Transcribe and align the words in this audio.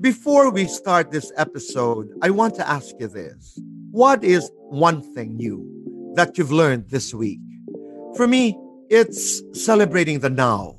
Before 0.00 0.48
we 0.52 0.66
start 0.66 1.10
this 1.10 1.32
episode, 1.36 2.08
I 2.22 2.30
want 2.30 2.54
to 2.54 2.68
ask 2.68 2.94
you 3.00 3.08
this. 3.08 3.58
What 3.90 4.22
is 4.22 4.48
one 4.68 5.02
thing 5.12 5.36
new 5.36 6.12
that 6.14 6.38
you've 6.38 6.52
learned 6.52 6.90
this 6.90 7.12
week? 7.12 7.40
For 8.14 8.28
me, 8.28 8.56
it's 8.90 9.42
celebrating 9.52 10.20
the 10.20 10.30
now, 10.30 10.76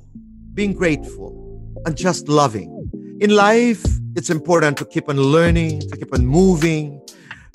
being 0.54 0.72
grateful, 0.72 1.34
and 1.84 1.98
just 1.98 2.28
loving. 2.28 2.90
In 3.20 3.28
life, 3.28 3.84
it's 4.16 4.30
important 4.30 4.78
to 4.78 4.86
keep 4.86 5.10
on 5.10 5.18
learning, 5.18 5.80
to 5.80 5.98
keep 5.98 6.14
on 6.14 6.24
moving, 6.24 6.98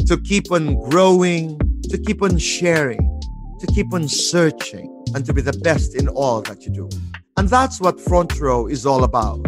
to 0.06 0.18
keep 0.18 0.52
on 0.52 0.76
growing, 0.90 1.58
to 1.90 1.98
keep 1.98 2.22
on 2.22 2.38
sharing, 2.38 3.22
to 3.60 3.66
keep 3.74 3.92
on 3.92 4.08
searching, 4.08 4.88
and 5.16 5.26
to 5.26 5.34
be 5.34 5.42
the 5.42 5.60
best 5.64 5.96
in 5.96 6.10
all 6.10 6.44
that 6.44 6.64
you 6.64 6.70
do. 6.70 6.90
And 7.38 7.50
that's 7.50 7.82
what 7.82 8.00
Front 8.00 8.40
Row 8.40 8.68
is 8.68 8.86
all 8.86 9.04
about 9.04 9.44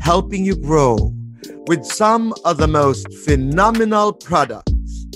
helping 0.00 0.44
you 0.44 0.56
grow 0.56 1.14
with 1.66 1.84
some 1.84 2.34
of 2.44 2.56
the 2.56 2.68
most 2.68 3.06
phenomenal 3.24 4.12
products. 4.12 5.06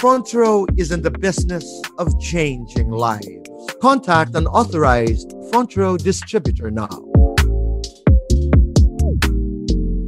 Front 0.00 0.32
Row 0.32 0.66
is 0.76 0.92
in 0.92 1.02
the 1.02 1.10
business 1.10 1.82
of 1.98 2.18
changing 2.20 2.90
lives. 2.90 3.48
Contact 3.82 4.34
an 4.34 4.46
authorized 4.46 5.34
Front 5.50 5.76
Row 5.76 5.96
distributor 5.96 6.70
now. 6.70 6.88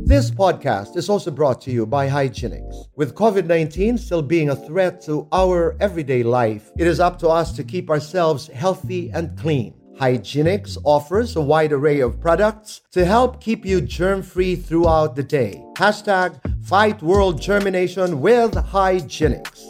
This 0.04 0.30
podcast 0.30 0.96
is 0.96 1.08
also 1.08 1.30
brought 1.30 1.60
to 1.62 1.70
you 1.70 1.86
by 1.86 2.06
Hygienics. 2.06 2.88
With 2.96 3.14
COVID 3.14 3.46
19 3.46 3.96
still 3.96 4.20
being 4.20 4.50
a 4.50 4.56
threat 4.56 5.00
to 5.02 5.26
our 5.32 5.76
everyday 5.80 6.22
life, 6.22 6.70
it 6.78 6.86
is 6.86 7.00
up 7.00 7.18
to 7.20 7.28
us 7.28 7.52
to 7.56 7.64
keep 7.64 7.88
ourselves 7.88 8.46
healthy 8.48 9.10
and 9.10 9.38
clean. 9.38 9.74
Hygienics 9.98 10.78
offers 10.84 11.36
a 11.36 11.40
wide 11.40 11.72
array 11.72 12.00
of 12.00 12.20
products 12.20 12.80
to 12.92 13.04
help 13.04 13.40
keep 13.40 13.64
you 13.64 13.80
germ 13.80 14.22
free 14.22 14.56
throughout 14.56 15.14
the 15.14 15.22
day. 15.22 15.62
Hashtag 15.76 16.40
fight 16.64 17.02
world 17.02 17.40
germination 17.40 18.20
with 18.20 18.52
Hygienics. 18.52 19.60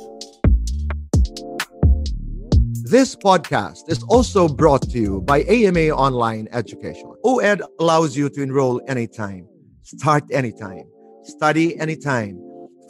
This 2.85 3.17
podcast 3.17 3.89
is 3.89 4.03
also 4.05 4.49
brought 4.49 4.83
to 4.91 4.99
you 4.99 5.23
by 5.23 5.43
AMA 5.45 5.89
Online 5.89 6.47
Education. 6.53 7.13
OED 7.25 7.63
allows 7.81 8.17
you 8.17 8.29
to 8.31 8.43
enroll 8.43 8.81
anytime, 8.87 9.49
start 9.83 10.25
anytime, 10.31 10.85
study 11.25 11.79
anytime, 11.81 12.37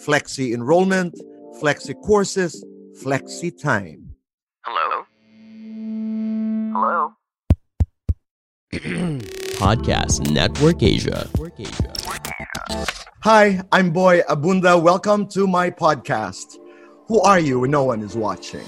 flexi 0.05 0.53
enrollment, 0.53 1.15
flexi 1.61 1.95
courses, 2.03 2.65
flexi 3.03 3.51
time. 3.57 4.15
Hello? 4.65 5.05
Hello? 6.73 7.15
Podcast 9.61 10.31
Network 10.31 10.83
Asia. 10.83 11.29
Hi, 13.21 13.61
I'm 13.71 13.91
Boy 13.91 14.23
Abunda. 14.23 14.81
Welcome 14.81 15.27
to 15.29 15.47
my 15.47 15.71
podcast. 15.71 16.57
Who 17.07 17.21
are 17.21 17.39
you 17.39 17.67
no 17.67 17.85
one 17.85 18.01
is 18.01 18.17
watching? 18.17 18.65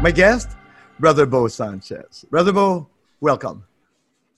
My 0.00 0.12
guest, 0.14 0.50
Brother 1.00 1.26
Bo 1.26 1.48
Sanchez. 1.48 2.24
Brother 2.30 2.52
Bo, 2.52 2.88
welcome. 3.20 3.64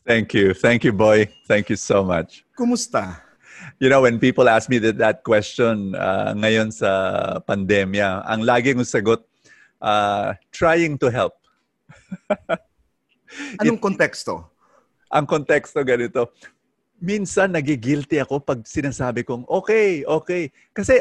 Thank 0.02 0.34
you. 0.34 0.50
Thank 0.50 0.82
you, 0.82 0.90
boy. 0.90 1.30
Thank 1.46 1.70
you 1.70 1.78
so 1.78 2.02
much. 2.02 2.42
Kumusta? 2.58 3.22
You 3.78 3.86
know, 3.86 4.02
when 4.02 4.18
people 4.18 4.50
ask 4.50 4.66
me 4.66 4.82
that, 4.82 4.98
that 4.98 5.22
question 5.22 5.94
uh, 5.94 6.34
ngayon 6.34 6.74
sa 6.74 6.90
pandemya, 7.46 8.26
ang 8.26 8.42
lagi 8.42 8.74
kong 8.74 8.82
sagot, 8.82 9.22
uh, 9.78 10.34
trying 10.50 10.98
to 10.98 11.06
help. 11.06 11.38
Anong 13.62 13.78
konteksto? 13.78 14.50
Ang 15.06 15.22
konteksto 15.30 15.78
ganito. 15.86 16.34
Minsan 16.98 17.54
nagigilty 17.54 18.18
ako 18.18 18.42
pag 18.42 18.66
sinasabi 18.66 19.22
kong, 19.22 19.46
okay, 19.46 20.02
okay. 20.02 20.50
Kasi, 20.74 20.98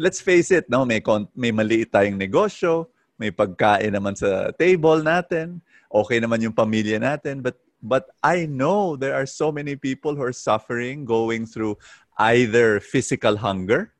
let's 0.00 0.24
face 0.24 0.48
it, 0.48 0.64
no, 0.72 0.88
may, 0.88 1.04
kon- 1.04 1.28
may 1.36 1.52
maliit 1.52 1.92
tayong 1.92 2.16
negosyo, 2.16 2.88
may 3.20 3.28
pagkain 3.28 3.92
naman 3.92 4.16
sa 4.16 4.48
table 4.56 5.04
natin, 5.04 5.60
okay 5.92 6.20
naman 6.20 6.40
yung 6.40 6.56
pamilya 6.56 6.96
natin, 6.96 7.44
but 7.44 7.56
but 7.82 8.06
I 8.22 8.46
know 8.46 8.96
there 8.96 9.14
are 9.14 9.26
so 9.26 9.52
many 9.52 9.76
people 9.76 10.14
who 10.14 10.22
are 10.22 10.32
suffering, 10.32 11.04
going 11.04 11.46
through 11.46 11.78
either 12.18 12.80
physical 12.80 13.36
hunger, 13.36 13.94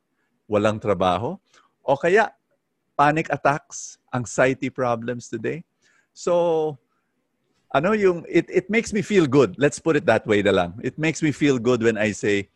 walang 0.50 0.80
trabaho, 0.80 1.38
o 1.84 1.96
kaya 1.96 2.32
panic 2.98 3.28
attacks, 3.30 3.98
anxiety 4.12 4.70
problems 4.70 5.28
today. 5.28 5.64
So, 6.12 6.78
ano 7.72 7.92
yung, 7.92 8.24
it, 8.28 8.46
it 8.50 8.70
makes 8.70 8.92
me 8.92 9.02
feel 9.02 9.26
good. 9.26 9.54
Let's 9.58 9.78
put 9.78 9.94
it 9.94 10.06
that 10.06 10.26
way 10.26 10.42
na 10.42 10.50
lang. 10.50 10.80
It 10.82 10.98
makes 10.98 11.22
me 11.22 11.30
feel 11.30 11.58
good 11.58 11.82
when 11.82 11.96
I 11.96 12.10
say, 12.12 12.48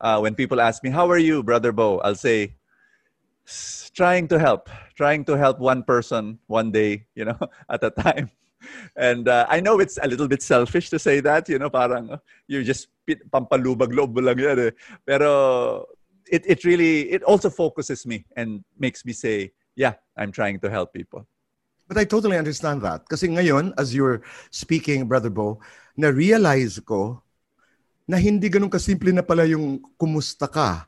uh, 0.00 0.18
when 0.18 0.34
people 0.34 0.60
ask 0.60 0.82
me, 0.82 0.90
how 0.90 1.08
are 1.10 1.18
you, 1.18 1.42
Brother 1.42 1.72
Bo? 1.72 2.00
I'll 2.00 2.18
say, 2.18 2.56
trying 3.94 4.28
to 4.28 4.38
help, 4.38 4.68
trying 4.96 5.24
to 5.26 5.36
help 5.36 5.58
one 5.58 5.82
person 5.82 6.38
one 6.46 6.70
day, 6.70 7.06
you 7.14 7.24
know, 7.24 7.38
at 7.70 7.84
a 7.84 7.90
time. 7.90 8.30
And 8.96 9.28
uh, 9.28 9.46
I 9.48 9.60
know 9.60 9.80
it's 9.80 9.98
a 10.02 10.06
little 10.06 10.28
bit 10.28 10.42
selfish 10.42 10.90
to 10.90 10.98
say 10.98 11.20
that, 11.20 11.48
you 11.48 11.58
know, 11.58 11.70
parang 11.70 12.18
you 12.46 12.62
just 12.62 12.88
pampalubag 13.08 13.92
loob 13.92 14.16
lang 14.20 14.38
yan 14.38 14.58
eh. 14.58 14.72
Pero 15.06 15.86
it, 16.28 16.44
it 16.46 16.64
really, 16.64 17.10
it 17.10 17.22
also 17.22 17.50
focuses 17.50 18.06
me 18.06 18.24
and 18.36 18.64
makes 18.78 19.04
me 19.04 19.12
say, 19.12 19.52
yeah, 19.74 19.94
I'm 20.16 20.32
trying 20.32 20.60
to 20.60 20.70
help 20.70 20.92
people. 20.92 21.26
But 21.88 21.98
I 21.98 22.04
totally 22.04 22.38
understand 22.38 22.82
that. 22.82 23.08
Kasi 23.08 23.26
ngayon, 23.28 23.74
as 23.76 23.94
you're 23.94 24.22
speaking, 24.50 25.08
Brother 25.10 25.30
Bo, 25.30 25.58
na-realize 25.96 26.78
ko 26.86 27.22
na 28.06 28.16
hindi 28.16 28.46
ganun 28.50 28.70
kasimple 28.70 29.10
na 29.10 29.22
pala 29.22 29.42
yung 29.46 29.82
kumusta 29.98 30.46
ka. 30.46 30.86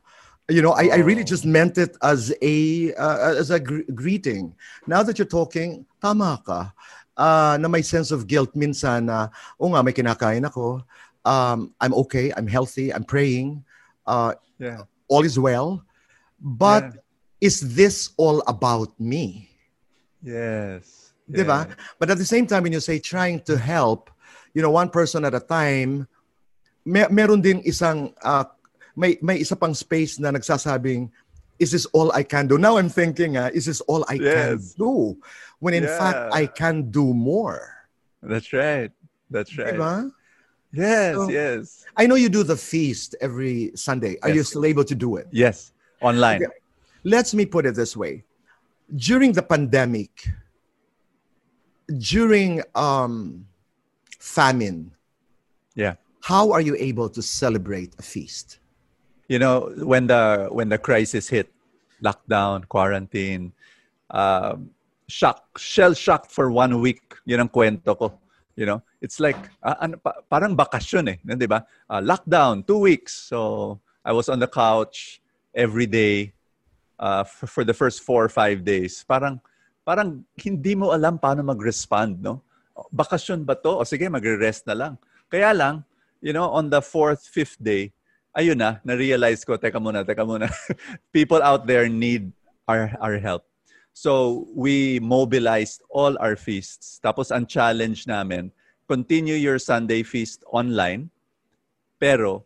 You 0.51 0.61
know, 0.61 0.75
I, 0.75 0.91
I 0.91 0.99
really 0.99 1.23
just 1.23 1.47
meant 1.47 1.79
it 1.79 1.95
as 2.03 2.35
a 2.43 2.91
uh, 2.99 3.35
as 3.39 3.47
a 3.47 3.59
gr- 3.63 3.87
greeting. 3.95 4.51
Now 4.87 4.99
that 5.03 5.15
you're 5.15 5.27
talking, 5.27 5.87
tama 6.03 6.35
ka. 6.43 6.75
Uh, 7.13 7.61
na 7.61 7.69
may 7.69 7.85
sense 7.85 8.09
of 8.09 8.25
guilt 8.25 8.57
minsan 8.57 9.05
na, 9.05 9.29
o 9.61 9.69
nga, 9.69 9.85
may 9.85 9.93
kinakain 9.93 10.41
ako. 10.49 10.81
Um, 11.21 11.71
I'm 11.77 11.93
okay, 12.05 12.33
I'm 12.35 12.49
healthy, 12.49 12.89
I'm 12.93 13.05
praying. 13.05 13.63
Uh, 14.05 14.33
Yeah. 14.57 14.89
all 15.07 15.23
is 15.23 15.37
well. 15.37 15.85
But 16.41 16.97
Yeah. 16.97 17.53
is 17.53 17.75
this 17.77 18.11
all 18.17 18.41
about 18.49 18.97
me? 18.99 19.49
Yes. 20.23 21.13
Diba? 21.29 21.69
But 21.99 22.09
at 22.11 22.17
the 22.17 22.27
same 22.27 22.47
time, 22.47 22.63
when 22.63 22.73
you 22.73 22.81
say 22.83 22.99
trying 22.99 23.39
to 23.47 23.57
help, 23.57 24.09
you 24.53 24.61
know, 24.61 24.71
one 24.71 24.89
person 24.89 25.23
at 25.23 25.33
a 25.33 25.39
time, 25.39 26.07
may, 26.83 27.07
meron 27.07 27.41
din 27.41 27.63
isang, 27.63 28.11
uh, 28.23 28.43
may, 28.95 29.17
may 29.21 29.37
isa 29.37 29.55
pang 29.55 29.73
space 29.73 30.19
na 30.19 30.31
nagsasabing, 30.31 31.09
is 31.59 31.71
this 31.71 31.85
all 31.95 32.11
I 32.11 32.23
can 32.23 32.47
do? 32.47 32.57
Now 32.57 32.75
I'm 32.77 32.89
thinking, 32.89 33.37
uh, 33.37 33.49
is 33.53 33.65
this 33.65 33.79
all 33.87 34.03
I 34.09 34.17
can 34.19 34.59
do? 34.75 35.15
When 35.63 35.73
in 35.73 35.87
fact, 35.87 36.35
I 36.35 36.45
can 36.45 36.91
do 36.91 37.13
more. 37.13 37.87
That's 38.21 38.51
right. 38.51 38.91
That's 39.31 39.57
right. 39.57 39.75
Diba? 39.79 40.11
Yes, 40.75 41.15
So- 41.15 41.29
yes. 41.29 41.85
I 41.95 42.03
know 42.07 42.15
you 42.19 42.27
do 42.27 42.43
the 42.43 42.57
feast 42.57 43.15
every 43.21 43.71
Sunday. 43.75 44.17
Are 44.23 44.29
you 44.29 44.43
still 44.43 44.65
able 44.65 44.83
to 44.83 44.95
do 44.95 45.15
it? 45.15 45.27
Yes. 45.31 45.71
Online. 46.01 46.43
Okay. 46.43 46.51
Let's 47.05 47.31
me 47.33 47.45
put 47.45 47.65
it 47.65 47.75
this 47.75 47.95
way. 47.95 48.25
During 48.95 49.31
the 49.31 49.41
pandemic, 49.41 50.11
during 51.97 52.61
um, 52.75 53.45
famine, 54.19 54.91
Yeah. 55.75 55.95
how 56.21 56.51
are 56.51 56.59
you 56.61 56.75
able 56.75 57.07
to 57.09 57.21
celebrate 57.21 57.95
a 57.99 58.03
feast? 58.03 58.59
you 59.31 59.39
know 59.39 59.71
when 59.79 60.07
the 60.11 60.49
when 60.51 60.67
the 60.67 60.77
crisis 60.77 61.29
hit 61.31 61.47
lockdown 62.03 62.67
quarantine 62.67 63.53
um 64.11 64.69
shock 65.07 65.59
shell 65.59 65.93
shocked 65.93 66.31
for 66.31 66.51
one 66.51 66.79
week 66.79 67.01
yun 67.25 67.43
ang 67.43 67.51
kwento 67.51 67.95
ko 67.97 68.13
you 68.55 68.65
know? 68.65 68.81
It's 69.01 69.19
like 69.19 69.37
ah, 69.61 69.77
ano, 69.81 69.97
pa- 69.97 70.21
parang 70.29 70.55
bakasyon 70.55 71.17
eh 71.17 71.17
di 71.35 71.49
ba? 71.49 71.65
Ah, 71.89 72.01
lockdown 72.01 72.65
two 72.65 72.79
weeks. 72.79 73.13
So 73.29 73.79
i 74.05 74.11
was 74.11 74.27
on 74.27 74.39
the 74.39 74.51
couch 74.51 75.21
every 75.55 75.87
day 75.87 76.33
uh, 76.99 77.23
for, 77.23 77.47
for 77.47 77.63
the 77.63 77.73
first 77.73 78.03
four 78.03 78.23
or 78.23 78.29
five 78.31 78.63
days. 78.63 79.03
Parang 79.07 79.41
parang 79.83 80.23
hindi 80.39 80.75
mo 80.75 80.93
alam 80.93 81.19
paano 81.19 81.43
mag-respond 81.43 82.21
no? 82.21 82.41
Bakasyon 82.93 83.45
ba 83.45 83.57
to? 83.57 83.81
O 83.81 83.85
sige 83.85 84.07
magre-rest 84.09 84.65
na 84.69 84.73
lang. 84.73 84.93
Kaya 85.29 85.53
lang 85.53 85.83
you 86.21 86.31
know 86.31 86.49
on 86.53 86.69
the 86.69 86.81
fourth 86.81 87.25
fifth 87.25 87.57
day 87.59 87.91
ayun 88.33 88.57
na, 88.57 88.81
na-realize 88.81 89.45
ko, 89.45 89.61
teka 89.61 89.77
muna, 89.77 90.01
teka 90.01 90.25
muna. 90.25 90.49
People 91.13 91.37
out 91.45 91.69
there 91.69 91.85
need 91.85 92.33
our, 92.65 92.89
our 92.97 93.21
help. 93.21 93.45
So, 93.93 94.47
we 94.53 94.99
mobilized 94.99 95.85
all 95.89 96.17
our 96.19 96.35
feasts. 96.35 96.99
Tapos, 96.99 97.29
ang 97.29 97.45
challenge 97.45 98.05
namin, 98.09 98.51
continue 98.89 99.37
your 99.37 99.57
Sunday 99.57 100.03
feast 100.03 100.43
online, 100.49 101.09
pero 102.01 102.43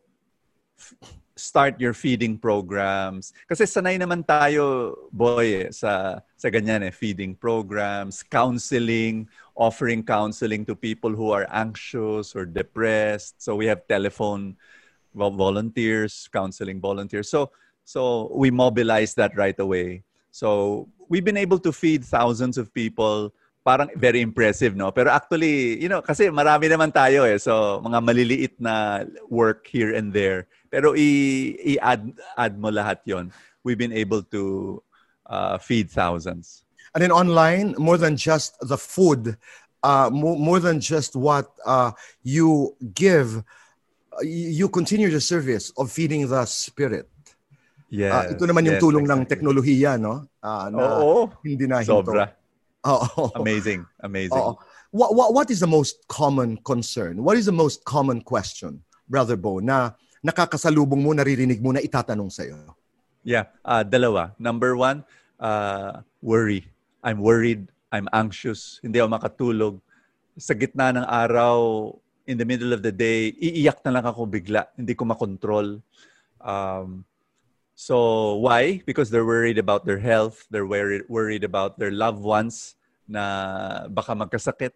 start 1.37 1.79
your 1.79 1.93
feeding 1.93 2.37
programs. 2.37 3.31
Kasi 3.47 3.63
sanay 3.69 4.01
naman 4.01 4.25
tayo, 4.25 4.97
boy, 5.13 5.69
eh, 5.69 5.71
sa, 5.71 6.19
sa 6.35 6.49
ganyan 6.49 6.83
eh, 6.83 6.91
feeding 6.91 7.37
programs, 7.37 8.25
counseling, 8.25 9.29
offering 9.55 10.01
counseling 10.01 10.65
to 10.65 10.75
people 10.75 11.13
who 11.13 11.29
are 11.31 11.45
anxious 11.53 12.35
or 12.35 12.45
depressed. 12.45 13.37
So 13.41 13.55
we 13.55 13.69
have 13.69 13.85
telephone 13.87 14.57
volunteers, 15.13 16.27
counseling 16.33 16.81
volunteers. 16.81 17.29
So, 17.29 17.53
so 17.85 18.33
we 18.33 18.51
mobilize 18.51 19.13
that 19.15 19.37
right 19.37 19.57
away. 19.57 20.03
So 20.33 20.89
we've 21.09 21.25
been 21.25 21.37
able 21.39 21.59
to 21.59 21.71
feed 21.71 22.05
thousands 22.05 22.57
of 22.57 22.73
people 22.73 23.33
parang 23.67 23.91
very 23.99 24.23
impressive, 24.23 24.79
no? 24.79 24.95
Pero 24.95 25.11
actually, 25.11 25.75
you 25.83 25.91
know, 25.91 25.99
kasi 25.99 26.31
marami 26.31 26.71
naman 26.71 26.87
tayo 26.87 27.27
eh. 27.27 27.35
So, 27.35 27.83
mga 27.83 27.99
maliliit 27.99 28.53
na 28.63 29.03
work 29.27 29.67
here 29.67 29.91
and 29.91 30.15
there. 30.15 30.47
Pero 30.71 30.95
i- 30.95 31.75
i-add 31.75 32.15
add 32.39 32.55
mo 32.55 32.71
lahat 32.71 33.03
yon. 33.03 33.27
We've 33.67 33.75
been 33.75 33.91
able 33.91 34.23
to 34.31 34.79
uh, 35.27 35.59
feed 35.59 35.91
thousands. 35.91 36.63
And 36.95 37.03
then 37.03 37.11
online, 37.11 37.75
more 37.75 37.99
than 37.99 38.15
just 38.15 38.55
the 38.63 38.79
food, 38.79 39.35
uh, 39.83 40.07
more, 40.15 40.39
more 40.39 40.59
than 40.63 40.79
just 40.79 41.19
what 41.19 41.51
uh, 41.67 41.91
you 42.23 42.71
give, 42.95 43.43
uh, 44.15 44.23
you 44.23 44.71
continue 44.71 45.11
the 45.11 45.19
service 45.19 45.75
of 45.75 45.91
feeding 45.91 46.23
the 46.31 46.47
spirit. 46.47 47.11
Yes. 47.87 48.11
Ah, 48.11 48.25
ito 48.27 48.43
naman 48.43 48.67
yung 48.67 48.77
yes, 48.79 48.83
tulong 48.83 49.05
ng 49.07 49.23
exactly. 49.23 49.31
teknolohiya, 49.31 49.91
no? 49.95 50.27
Ah, 50.43 50.67
na 50.67 50.99
Oo. 50.99 51.31
hindi 51.43 51.65
na 51.67 51.79
hinto. 51.79 52.03
Sobra. 52.03 52.35
Oo. 52.83 53.31
Amazing. 53.39 53.87
Amazing. 54.03 54.35
Oo. 54.35 54.59
What, 54.91 55.11
what, 55.15 55.29
what 55.31 55.47
is 55.51 55.63
the 55.63 55.69
most 55.69 56.03
common 56.07 56.59
concern? 56.63 57.23
What 57.23 57.39
is 57.39 57.47
the 57.47 57.55
most 57.55 57.83
common 57.87 58.23
question, 58.23 58.83
Brother 59.07 59.39
Bo, 59.39 59.59
na 59.63 59.95
nakakasalubong 60.23 60.99
mo, 60.99 61.11
naririnig 61.15 61.63
mo 61.63 61.71
na 61.71 61.83
itatanong 61.83 62.31
sa'yo? 62.31 62.75
Yeah, 63.27 63.51
uh, 63.63 63.83
dalawa. 63.83 64.31
Number 64.39 64.75
one, 64.75 65.03
uh, 65.39 66.03
worry. 66.23 66.67
I'm 67.03 67.19
worried. 67.19 67.67
I'm 67.91 68.07
anxious. 68.11 68.79
Hindi 68.83 68.99
ako 68.99 69.09
makatulog. 69.15 69.75
Sa 70.39 70.55
gitna 70.55 70.91
ng 70.95 71.07
araw, 71.07 71.91
in 72.27 72.35
the 72.35 72.43
middle 72.43 72.75
of 72.75 72.83
the 72.83 72.91
day, 72.91 73.31
iiyak 73.39 73.79
na 73.87 73.99
lang 73.99 74.05
ako 74.05 74.27
bigla. 74.27 74.67
Hindi 74.75 74.93
ko 74.95 75.07
makontrol. 75.07 75.79
Um, 76.43 77.07
so, 77.77 78.41
why? 78.41 78.81
Because 78.89 79.13
they're 79.13 79.23
worried 79.23 79.61
about 79.61 79.85
their 79.85 80.01
health. 80.01 80.49
They're 80.49 80.65
worried, 80.65 81.05
worried 81.07 81.43
about 81.43 81.77
their 81.77 81.93
loved 81.93 82.25
ones 82.25 82.73
na 83.07 83.87
baka 83.87 84.17
magkasakit. 84.17 84.73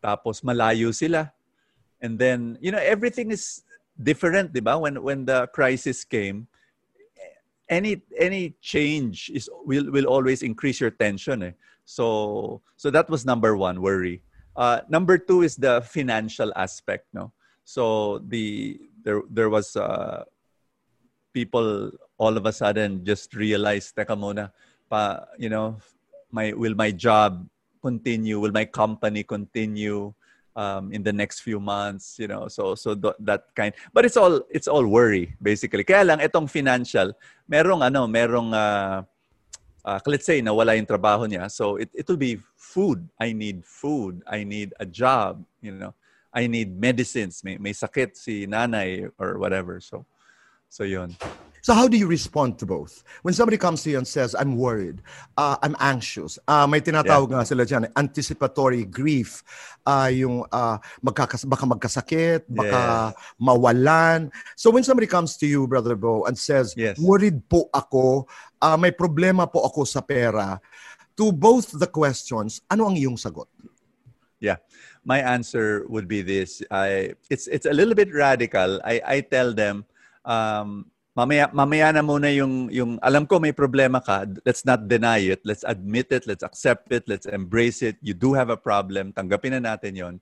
Tapos 0.00 0.40
malayo 0.40 0.88
sila. 0.96 1.28
And 2.00 2.18
then, 2.18 2.56
you 2.64 2.72
know, 2.72 2.80
everything 2.80 3.30
is 3.30 3.60
different, 4.00 4.56
di 4.56 4.60
ba? 4.64 4.78
When, 4.78 5.02
when 5.04 5.28
the 5.28 5.48
crisis 5.52 6.02
came, 6.02 6.48
any 7.68 8.00
any 8.16 8.56
change 8.60 9.30
is 9.32 9.48
will 9.64 9.92
will 9.92 10.04
always 10.04 10.42
increase 10.42 10.80
your 10.80 10.92
tension 10.92 11.42
eh. 11.42 11.52
so 11.84 12.60
so 12.76 12.90
that 12.90 13.08
was 13.08 13.24
number 13.24 13.56
one 13.56 13.80
worry 13.80 14.20
uh 14.56 14.80
number 14.88 15.16
two 15.16 15.40
is 15.40 15.56
the 15.56 15.80
financial 15.80 16.52
aspect 16.56 17.08
no 17.16 17.32
so 17.64 18.20
the 18.28 18.76
there 19.00 19.24
there 19.32 19.48
was 19.48 19.76
uh 19.76 20.24
people 21.34 21.90
all 22.16 22.38
of 22.38 22.46
a 22.46 22.54
sudden 22.54 23.02
just 23.02 23.34
realized 23.34 23.98
teka 23.98 24.14
muna 24.14 24.54
pa 24.86 25.26
you 25.36 25.50
know 25.50 25.74
my 26.34 26.54
will 26.54 26.74
my 26.74 26.90
job 26.90 27.46
continue? 27.84 28.40
Will 28.40 28.56
my 28.56 28.64
company 28.64 29.22
continue 29.22 30.16
um, 30.56 30.88
in 30.90 31.04
the 31.04 31.12
next 31.12 31.44
few 31.44 31.60
months 31.60 32.16
you 32.18 32.26
know? 32.26 32.48
So 32.48 32.74
so 32.74 32.96
th- 32.96 33.20
that 33.20 33.52
kind. 33.54 33.76
But 33.92 34.08
it's 34.08 34.16
all 34.16 34.40
it's 34.48 34.66
all 34.66 34.88
worry 34.88 35.36
basically. 35.38 35.84
Kaya 35.84 36.08
lang 36.08 36.24
itong 36.24 36.48
financial 36.48 37.12
merong 37.44 37.84
ano 37.84 38.08
merong 38.08 38.50
uh, 38.56 39.04
uh, 39.84 39.98
let's 40.08 40.24
say 40.24 40.40
nawala 40.40 40.74
yung 40.74 40.88
trabaho 40.88 41.28
niya. 41.28 41.52
So 41.52 41.76
it 41.76 41.92
it 41.92 42.08
will 42.08 42.18
be 42.18 42.40
food. 42.56 43.04
I 43.20 43.36
need 43.36 43.62
food. 43.62 44.24
I 44.24 44.42
need 44.42 44.72
a 44.80 44.88
job 44.88 45.44
you 45.60 45.76
know? 45.76 45.92
I 46.34 46.50
need 46.50 46.74
medicines. 46.74 47.46
May 47.46 47.60
may 47.60 47.76
sakit 47.76 48.18
si 48.18 48.48
nanay 48.48 49.06
or 49.22 49.38
whatever. 49.38 49.78
So 49.78 50.02
so 50.74 50.82
yun 50.82 51.14
So 51.64 51.72
how 51.72 51.88
do 51.88 51.96
you 51.96 52.04
respond 52.04 52.60
to 52.60 52.68
both? 52.68 53.00
When 53.24 53.32
somebody 53.32 53.56
comes 53.56 53.80
to 53.84 53.88
you 53.88 53.96
and 53.96 54.04
says, 54.04 54.36
I'm 54.36 54.60
worried, 54.60 55.00
uh, 55.32 55.56
I'm 55.64 55.72
anxious, 55.80 56.36
uh, 56.44 56.68
may 56.68 56.84
tinatawag 56.84 57.32
nga 57.32 57.40
sila 57.40 57.64
dyan, 57.64 57.88
anticipatory 57.96 58.84
grief, 58.84 59.40
uh, 59.88 60.12
yung 60.12 60.44
uh, 60.52 60.76
magkakas- 61.00 61.48
baka 61.48 61.64
magkasakit, 61.64 62.44
baka 62.52 63.16
mawalan. 63.40 64.28
So 64.60 64.68
when 64.68 64.84
somebody 64.84 65.08
comes 65.08 65.40
to 65.40 65.48
you, 65.48 65.64
Brother 65.64 65.96
Bo, 65.96 66.28
and 66.28 66.36
says, 66.36 66.76
Yes. 66.76 67.00
worried 67.00 67.40
po 67.48 67.72
ako, 67.72 68.28
uh, 68.60 68.76
may 68.76 68.92
problema 68.92 69.48
po 69.48 69.64
ako 69.64 69.88
sa 69.88 70.04
pera, 70.04 70.60
to 71.16 71.32
both 71.32 71.72
the 71.72 71.88
questions, 71.88 72.60
ano 72.68 72.92
ang 72.92 73.00
iyong 73.00 73.16
sagot? 73.16 73.48
Yeah, 74.36 74.60
my 75.00 75.24
answer 75.24 75.88
would 75.88 76.12
be 76.12 76.20
this. 76.20 76.60
I 76.68 77.16
it's 77.32 77.48
it's 77.48 77.64
a 77.64 77.72
little 77.72 77.96
bit 77.96 78.12
radical. 78.12 78.84
I 78.84 79.00
I 79.00 79.16
tell 79.24 79.56
them, 79.56 79.88
um, 80.24 80.90
mamaya 81.16 81.46
mamaya 81.54 81.94
na 81.94 82.02
muna 82.02 82.28
yung 82.34 82.68
yung 82.72 82.98
alam 83.00 83.24
ko 83.24 83.38
may 83.38 83.52
problema 83.52 84.02
ka. 84.02 84.26
Let's 84.44 84.64
not 84.64 84.88
deny 84.88 85.22
it. 85.30 85.40
Let's 85.44 85.64
admit 85.64 86.10
it. 86.10 86.26
Let's 86.26 86.42
accept 86.42 86.90
it. 86.92 87.06
Let's 87.06 87.26
embrace 87.26 87.82
it. 87.82 87.96
You 88.02 88.14
do 88.14 88.34
have 88.34 88.50
a 88.50 88.58
problem. 88.58 89.12
Tanggapin 89.12 89.60
na 89.60 89.76
natin 89.76 89.94
yon. 89.94 90.14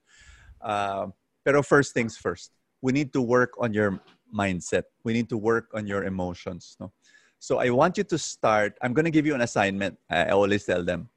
Uh, 0.61 1.09
pero 1.43 1.63
first 1.63 1.95
things 1.95 2.17
first. 2.17 2.53
We 2.83 2.93
need 2.93 3.15
to 3.15 3.23
work 3.23 3.55
on 3.63 3.73
your 3.73 4.03
mindset. 4.35 4.91
We 5.07 5.13
need 5.15 5.31
to 5.31 5.39
work 5.39 5.71
on 5.75 5.87
your 5.87 6.05
emotions. 6.05 6.77
No. 6.79 6.91
So 7.39 7.59
I 7.59 7.71
want 7.71 7.99
you 7.99 8.05
to 8.05 8.19
start. 8.19 8.79
I'm 8.83 8.93
going 8.95 9.07
to 9.07 9.15
give 9.15 9.27
you 9.27 9.35
an 9.35 9.43
assignment. 9.43 9.99
I 10.11 10.31
always 10.31 10.67
tell 10.67 10.83
them 10.83 11.11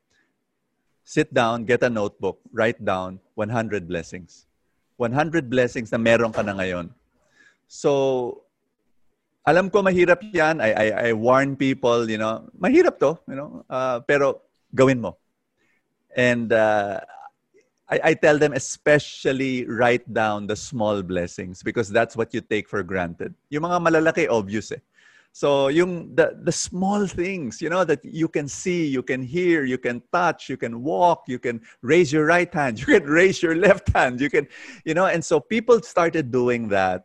sit 1.06 1.32
down, 1.32 1.64
get 1.64 1.86
a 1.86 1.90
notebook, 1.90 2.42
write 2.52 2.84
down 2.84 3.22
100 3.36 3.88
blessings. 3.88 4.50
100 4.98 5.50
blessings 5.50 5.94
na 5.94 6.02
meron 6.02 6.34
ka 6.34 6.42
na 6.42 6.58
ngayon. 6.58 6.90
So, 7.70 8.42
alam 9.46 9.70
ko 9.70 9.82
mahirap 9.82 10.22
yan. 10.34 10.60
I, 10.60 10.72
I, 10.74 10.88
I 11.10 11.14
warn 11.14 11.56
people, 11.56 12.10
you 12.10 12.18
know, 12.18 12.50
mahirap 12.60 13.00
to, 13.00 13.18
you 13.30 13.36
know, 13.36 13.66
uh, 13.70 14.00
pero 14.02 14.42
gawin 14.74 15.00
mo. 15.00 15.18
And 16.16 16.52
uh, 16.52 17.00
I, 17.90 18.00
I 18.04 18.14
tell 18.14 18.40
them 18.40 18.54
especially 18.54 19.66
write 19.68 20.12
down 20.12 20.48
the 20.48 20.56
small 20.56 21.04
blessings 21.04 21.62
because 21.62 21.90
that's 21.90 22.18
what 22.18 22.34
you 22.34 22.42
take 22.42 22.68
for 22.68 22.82
granted. 22.82 23.34
Yung 23.50 23.64
mga 23.64 23.86
malalaki, 23.86 24.28
obvious 24.30 24.72
eh. 24.72 24.82
So 25.36 25.68
yung 25.68 26.16
the 26.16 26.32
the 26.48 26.52
small 26.52 27.06
things, 27.08 27.62
you 27.62 27.68
know, 27.68 27.84
that 27.84 28.00
you 28.08 28.32
can 28.32 28.48
see, 28.48 28.88
you 28.88 29.04
can 29.04 29.22
hear, 29.22 29.66
you 29.66 29.78
can 29.78 30.02
touch, 30.14 30.48
you 30.48 30.56
can 30.56 30.82
walk, 30.82 31.28
you 31.28 31.40
can 31.40 31.60
raise 31.84 32.08
your 32.08 32.26
right 32.26 32.48
hand, 32.48 32.80
you 32.82 32.88
can 32.88 33.04
raise 33.04 33.44
your 33.44 33.54
left 33.54 33.92
hand, 33.92 34.22
you 34.22 34.30
can, 34.30 34.48
you 34.86 34.94
know, 34.94 35.08
and 35.12 35.20
so 35.20 35.42
people 35.42 35.82
started 35.84 36.32
doing 36.32 36.70
that. 36.70 37.04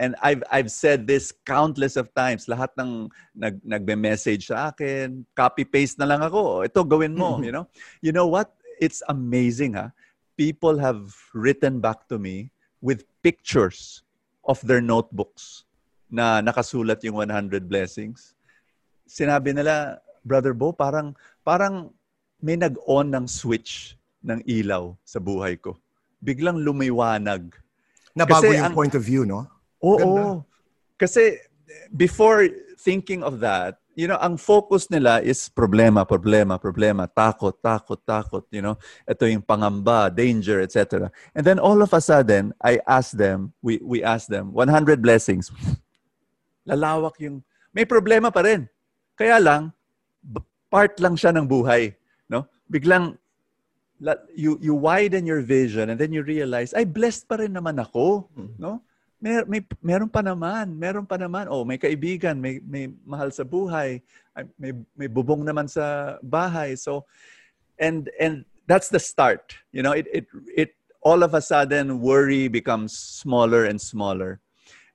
And 0.00 0.16
I've 0.24 0.40
I've 0.48 0.72
said 0.72 1.04
this 1.04 1.28
countless 1.44 2.00
of 2.00 2.08
times. 2.16 2.48
Lahat 2.48 2.72
ng 2.80 3.12
nag 3.36 3.60
nagbe-message 3.60 4.48
sa 4.48 4.72
akin, 4.72 5.28
copy 5.36 5.68
paste 5.68 6.00
na 6.00 6.08
lang 6.08 6.24
ako. 6.24 6.64
Ito 6.64 6.80
gawin 6.88 7.12
mo, 7.12 7.36
you 7.44 7.52
know. 7.52 7.68
You 8.00 8.16
know 8.16 8.24
what? 8.24 8.56
It's 8.80 9.04
amazing, 9.12 9.76
ha. 9.76 9.92
People 10.40 10.80
have 10.80 11.12
written 11.36 11.84
back 11.84 12.08
to 12.08 12.16
me 12.16 12.48
with 12.80 13.04
pictures 13.20 14.00
of 14.48 14.56
their 14.64 14.80
notebooks 14.80 15.68
na 16.08 16.40
nakasulat 16.40 17.04
yung 17.04 17.20
100 17.20 17.68
blessings. 17.68 18.32
Sinabi 19.04 19.52
nila, 19.52 20.00
Brother 20.24 20.56
Bo, 20.56 20.72
parang, 20.72 21.12
parang 21.44 21.92
may 22.40 22.56
nag-on 22.56 23.12
ng 23.12 23.28
switch 23.28 24.00
ng 24.24 24.40
ilaw 24.48 24.96
sa 25.04 25.20
buhay 25.20 25.60
ko. 25.60 25.76
Biglang 26.24 26.56
lumiwanag. 26.56 27.52
Nabago 28.16 28.48
Kasi 28.48 28.56
yung 28.56 28.72
ang- 28.72 28.76
point 28.80 28.96
of 28.96 29.04
view, 29.04 29.28
no? 29.28 29.44
Oo. 29.84 29.98
Ganda. 29.98 30.24
Kasi 31.00 31.40
before 31.92 32.48
thinking 32.80 33.24
of 33.24 33.40
that, 33.40 33.80
you 33.96 34.08
know, 34.08 34.16
ang 34.16 34.40
focus 34.40 34.88
nila 34.88 35.20
is 35.20 35.52
problema, 35.52 36.08
problema, 36.08 36.56
problema, 36.56 37.04
takot, 37.04 37.52
takot, 37.60 38.00
takot, 38.06 38.44
you 38.48 38.64
know. 38.64 38.80
Ito 39.04 39.28
yung 39.28 39.44
pangamba, 39.44 40.08
danger, 40.08 40.64
etc. 40.64 41.12
And 41.36 41.44
then 41.44 41.58
all 41.60 41.82
of 41.84 41.92
a 41.92 42.00
sudden, 42.00 42.56
I 42.64 42.80
asked 42.88 43.20
them, 43.20 43.52
we 43.60 43.76
we 43.82 44.00
asked 44.00 44.32
them 44.32 44.56
100 44.56 45.04
blessings. 45.04 45.52
Lalawak 46.64 47.20
yung 47.20 47.44
may 47.76 47.84
problema 47.84 48.32
pa 48.32 48.40
rin. 48.46 48.68
Kaya 49.16 49.36
lang 49.36 49.76
part 50.70 50.96
lang 51.02 51.18
siya 51.18 51.34
ng 51.34 51.44
buhay, 51.44 51.92
no? 52.30 52.46
Biglang 52.70 53.18
you 54.32 54.56
you 54.64 54.72
widen 54.72 55.28
your 55.28 55.44
vision 55.44 55.92
and 55.92 56.00
then 56.00 56.08
you 56.08 56.24
realize 56.24 56.72
ay 56.72 56.88
blessed 56.88 57.28
pa 57.28 57.36
rin 57.36 57.52
naman 57.52 57.76
ako, 57.76 58.30
no? 58.56 58.80
Mer 59.20 59.44
may 59.44 59.60
meron 59.84 60.08
pa 60.08 60.24
naman, 60.24 60.72
meron 60.80 61.04
pa 61.04 61.20
naman. 61.20 61.44
Oh, 61.52 61.64
may 61.64 61.76
kaibigan, 61.76 62.40
may 62.40 62.56
may 62.64 62.88
mahal 63.04 63.28
sa 63.28 63.44
buhay, 63.44 64.00
may 64.56 64.72
may 64.96 65.08
bubong 65.12 65.44
naman 65.44 65.68
sa 65.68 66.16
bahay. 66.24 66.72
So 66.72 67.04
and 67.76 68.08
and 68.16 68.48
that's 68.64 68.88
the 68.88 68.98
start. 69.00 69.56
You 69.76 69.84
know, 69.84 69.92
it 69.92 70.08
it 70.08 70.26
it 70.56 70.70
all 71.00 71.22
of 71.22 71.34
a 71.34 71.40
sudden 71.40 72.00
worry 72.00 72.48
becomes 72.48 72.96
smaller 72.96 73.64
and 73.64 73.80
smaller. 73.80 74.40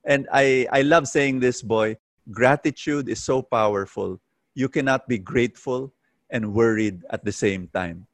And 0.05 0.27
I, 0.31 0.67
I 0.71 0.81
love 0.83 1.07
saying 1.07 1.39
this, 1.39 1.61
boy. 1.61 1.97
Gratitude 2.29 3.09
is 3.09 3.23
so 3.23 3.41
powerful. 3.41 4.21
You 4.53 4.69
cannot 4.69 5.07
be 5.07 5.17
grateful 5.17 5.93
and 6.29 6.53
worried 6.53 7.01
at 7.09 7.25
the 7.25 7.31
same 7.31 7.67
time. 7.73 8.05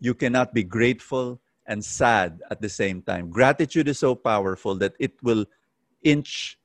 You 0.00 0.14
cannot 0.14 0.52
be 0.52 0.64
grateful 0.64 1.40
and 1.66 1.84
sad 1.84 2.40
at 2.50 2.60
the 2.60 2.68
same 2.68 3.02
time. 3.02 3.30
Gratitude 3.30 3.88
is 3.88 3.98
so 3.98 4.14
powerful 4.14 4.74
that 4.82 4.94
it 4.98 5.14
will 5.22 5.46
inch, 6.02 6.58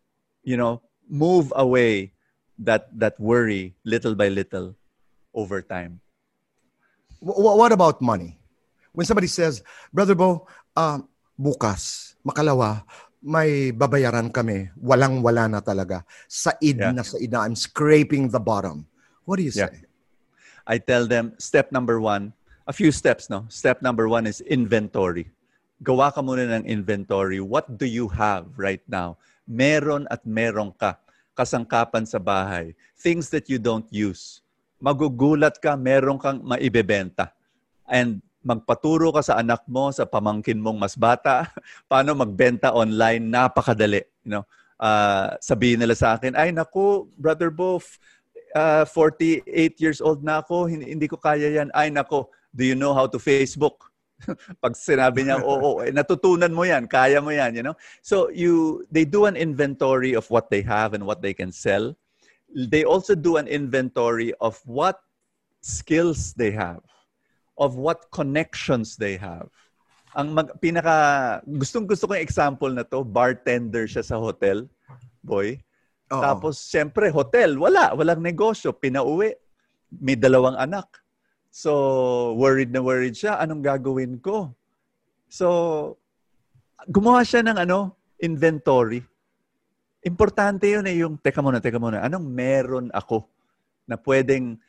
you 0.43 0.57
know, 0.57 0.81
move 1.09 1.53
away 1.55 2.13
that 2.57 2.89
that 2.97 3.13
worry 3.19 3.77
little 3.85 4.15
by 4.15 4.27
little 4.27 4.73
over 5.33 5.61
time. 5.61 6.01
What 7.21 7.71
about 7.71 8.01
money? 8.01 8.37
When 8.93 9.05
somebody 9.05 9.29
says, 9.29 9.61
Brother 9.93 10.13
Bo, 10.13 10.49
uh, 10.73 11.01
bukas, 11.37 12.13
makalawa, 12.25 12.81
may 13.21 13.69
babayaran 13.73 14.33
kami. 14.33 14.69
Walang-wala 14.77 15.49
na 15.49 15.61
talaga. 15.61 16.01
Said 16.29 16.57
Yeah. 16.61 16.93
na 16.93 17.01
said 17.01 17.29
na. 17.29 17.45
I'm 17.45 17.57
scraping 17.57 18.29
the 18.29 18.41
bottom. 18.41 18.89
What 19.25 19.37
do 19.37 19.45
you 19.45 19.53
Yeah. 19.53 19.69
say? 19.69 19.85
I 20.65 20.77
tell 20.77 21.05
them 21.05 21.33
step 21.37 21.71
number 21.71 22.01
one, 22.01 22.33
a 22.67 22.73
few 22.75 22.91
steps, 22.91 23.31
no? 23.31 23.47
Step 23.47 23.81
number 23.81 24.11
one 24.11 24.27
is 24.27 24.43
inventory. 24.43 25.31
Gawa 25.79 26.11
ka 26.11 26.19
muna 26.21 26.59
ng 26.59 26.67
inventory. 26.67 27.39
What 27.39 27.79
do 27.79 27.87
you 27.87 28.11
have 28.11 28.51
right 28.59 28.83
now? 28.85 29.15
Meron 29.47 30.05
at 30.11 30.27
meron 30.27 30.75
ka. 30.75 30.99
Kasangkapan 31.33 32.03
sa 32.03 32.19
bahay. 32.19 32.75
Things 32.99 33.31
that 33.31 33.47
you 33.47 33.57
don't 33.57 33.87
use. 33.87 34.43
Magugulat 34.83 35.57
ka, 35.63 35.79
meron 35.79 36.19
kang 36.19 36.43
maibebenta. 36.43 37.31
And 37.87 38.19
magpaturo 38.43 39.15
ka 39.15 39.23
sa 39.23 39.39
anak 39.39 39.63
mo, 39.65 39.89
sa 39.95 40.03
pamangkin 40.03 40.59
mong 40.59 40.77
mas 40.77 40.93
bata, 40.99 41.47
paano 41.89 42.13
magbenta 42.13 42.75
online, 42.75 43.23
napakadali. 43.23 44.03
You 44.21 44.41
know, 44.41 44.45
Ah, 44.77 45.33
sabihin 45.41 45.81
nila 45.81 45.97
sa 45.97 46.13
akin, 46.13 46.37
ay 46.37 46.53
naku, 46.53 47.09
Brother 47.17 47.49
Bof, 47.49 47.97
uh, 48.53 48.85
48 48.85 49.41
years 49.81 49.99
old 50.05 50.21
na 50.21 50.45
ako, 50.45 50.69
hindi, 50.69 50.93
hindi 50.93 51.09
ko 51.09 51.17
kaya 51.17 51.49
yan. 51.49 51.73
Ay 51.73 51.89
nako, 51.89 52.29
do 52.55 52.63
you 52.65 52.75
know 52.75 52.93
how 52.93 53.07
to 53.07 53.17
Facebook? 53.17 53.87
Pag 54.63 54.73
sinabi 54.73 55.29
niya, 55.29 55.41
oo, 55.45 55.81
eh, 55.85 55.93
natutunan 55.93 56.49
mo 56.49 56.65
yan, 56.65 56.89
kaya 56.89 57.21
mo 57.21 57.29
yan, 57.29 57.53
you 57.53 57.61
know? 57.61 57.77
So 58.01 58.29
you, 58.33 58.85
they 58.89 59.05
do 59.05 59.25
an 59.25 59.37
inventory 59.37 60.17
of 60.17 60.25
what 60.33 60.49
they 60.49 60.61
have 60.65 60.93
and 60.93 61.05
what 61.05 61.21
they 61.21 61.33
can 61.33 61.51
sell. 61.53 61.93
They 62.49 62.83
also 62.83 63.13
do 63.13 63.37
an 63.37 63.45
inventory 63.45 64.33
of 64.41 64.57
what 64.65 65.03
skills 65.61 66.33
they 66.33 66.49
have, 66.51 66.81
of 67.57 67.75
what 67.75 68.09
connections 68.09 68.97
they 68.97 69.17
have. 69.17 69.51
Ang 70.17 70.33
mag, 70.33 70.49
pinaka, 70.57 71.39
gustong 71.45 71.85
gusto 71.85 72.09
ko 72.09 72.17
example 72.17 72.73
na 72.73 72.81
to, 72.81 73.05
bartender 73.05 73.85
siya 73.85 74.01
sa 74.01 74.17
hotel, 74.17 74.65
boy. 75.21 75.61
Oo. 76.09 76.23
Tapos, 76.23 76.57
siyempre, 76.57 77.11
hotel, 77.11 77.59
wala. 77.59 77.91
Walang 77.93 78.23
negosyo. 78.23 78.71
Pinauwi. 78.71 79.35
May 79.91 80.15
dalawang 80.15 80.55
anak. 80.55 80.87
So, 81.57 82.37
worried 82.37 82.69
na 82.69 82.85
worried 82.85 83.17
siya. 83.17 83.41
Anong 83.41 83.65
gagawin 83.65 84.21
ko? 84.21 84.53
So, 85.25 85.97
gumawa 86.85 87.25
siya 87.25 87.41
ng 87.41 87.57
ano, 87.65 87.97
inventory. 88.21 89.01
Importante 90.05 90.69
yun 90.69 90.85
eh, 90.85 91.01
yung, 91.01 91.17
teka 91.17 91.41
muna, 91.41 91.57
teka 91.57 91.81
muna, 91.81 92.05
anong 92.05 92.29
meron 92.29 92.93
ako 92.93 93.25
na 93.89 93.97
pwedeng 93.97 94.61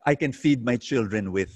I 0.00 0.16
can 0.16 0.32
feed 0.32 0.64
my 0.64 0.80
children 0.80 1.28
with? 1.28 1.52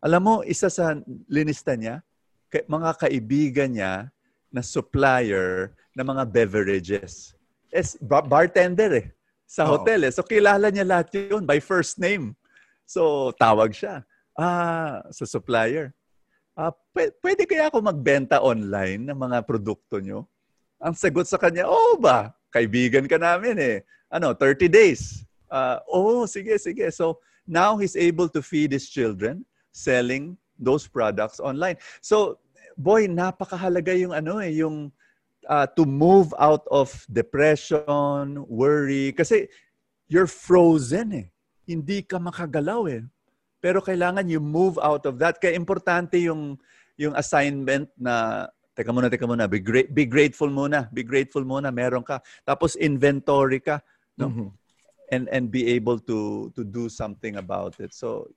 Alam 0.00 0.20
mo, 0.24 0.34
isa 0.40 0.72
sa 0.72 0.96
linista 1.28 1.76
niya, 1.76 2.00
mga 2.48 2.96
kaibigan 2.96 3.76
niya 3.76 4.08
na 4.48 4.64
supplier 4.64 5.76
ng 5.92 6.06
mga 6.16 6.24
beverages. 6.32 7.36
Es, 7.68 8.00
bar- 8.00 8.24
bartender 8.24 9.04
eh, 9.04 9.06
sa 9.44 9.68
hotel 9.68 10.08
eh. 10.08 10.12
So, 10.16 10.24
kilala 10.24 10.72
niya 10.72 10.88
lahat 10.88 11.12
yun 11.12 11.44
by 11.44 11.60
first 11.60 12.00
name. 12.00 12.32
So, 12.88 13.28
tawag 13.36 13.76
siya. 13.76 14.00
Ah, 14.34 15.02
sa 15.14 15.24
supplier. 15.26 15.94
Ah, 16.58 16.74
pwede, 16.94 17.14
pwede 17.22 17.42
kaya 17.46 17.70
ako 17.70 17.82
magbenta 17.82 18.42
online 18.42 19.06
ng 19.06 19.18
mga 19.18 19.38
produkto 19.46 19.98
nyo? 20.02 20.26
Ang 20.82 20.94
sagot 20.94 21.26
sa 21.26 21.38
kanya, 21.38 21.66
oh 21.70 21.98
ba, 21.98 22.34
kaibigan 22.50 23.06
ka 23.06 23.18
namin 23.18 23.58
eh. 23.58 23.76
Ano, 24.10 24.34
30 24.34 24.70
days. 24.70 25.26
Ah, 25.50 25.82
oh, 25.86 26.26
sige, 26.26 26.54
sige. 26.58 26.86
So, 26.90 27.22
now 27.46 27.78
he's 27.78 27.94
able 27.94 28.26
to 28.30 28.42
feed 28.42 28.74
his 28.74 28.90
children 28.90 29.46
selling 29.70 30.38
those 30.58 30.86
products 30.86 31.38
online. 31.38 31.78
So, 32.02 32.38
boy, 32.78 33.06
napakahalaga 33.06 33.94
yung 33.98 34.14
ano 34.14 34.38
eh, 34.42 34.50
yung 34.54 34.90
uh, 35.46 35.66
to 35.78 35.86
move 35.86 36.34
out 36.38 36.66
of 36.70 36.90
depression, 37.10 38.42
worry. 38.46 39.12
Kasi 39.14 39.46
you're 40.08 40.30
frozen 40.30 41.12
eh. 41.12 41.26
Hindi 41.64 42.04
ka 42.04 42.20
makagalaw 42.20 42.90
eh. 42.92 43.02
Pero 43.64 43.80
kailangan 43.80 44.28
you 44.28 44.44
move 44.44 44.76
out 44.84 45.08
of 45.08 45.16
that. 45.16 45.40
Kaya 45.40 45.56
importante 45.56 46.20
yung 46.20 46.60
yung 47.00 47.16
assignment 47.16 47.88
na 47.96 48.44
teka 48.76 48.92
muna, 48.92 49.08
teka 49.08 49.24
muna, 49.24 49.48
be, 49.48 49.64
gra- 49.64 49.88
be 49.88 50.04
grateful 50.04 50.52
muna. 50.52 50.92
Be 50.92 51.00
grateful 51.00 51.48
muna, 51.48 51.72
meron 51.72 52.04
ka. 52.04 52.20
Tapos 52.44 52.76
inventory 52.76 53.64
ka. 53.64 53.80
No? 54.20 54.28
Mhm. 54.28 54.48
and 55.10 55.28
and 55.28 55.50
be 55.50 55.68
able 55.76 55.98
to 56.00 56.50
to 56.56 56.64
do 56.64 56.88
something 56.88 57.36
about 57.36 57.78
it. 57.80 57.92
So 57.92 58.30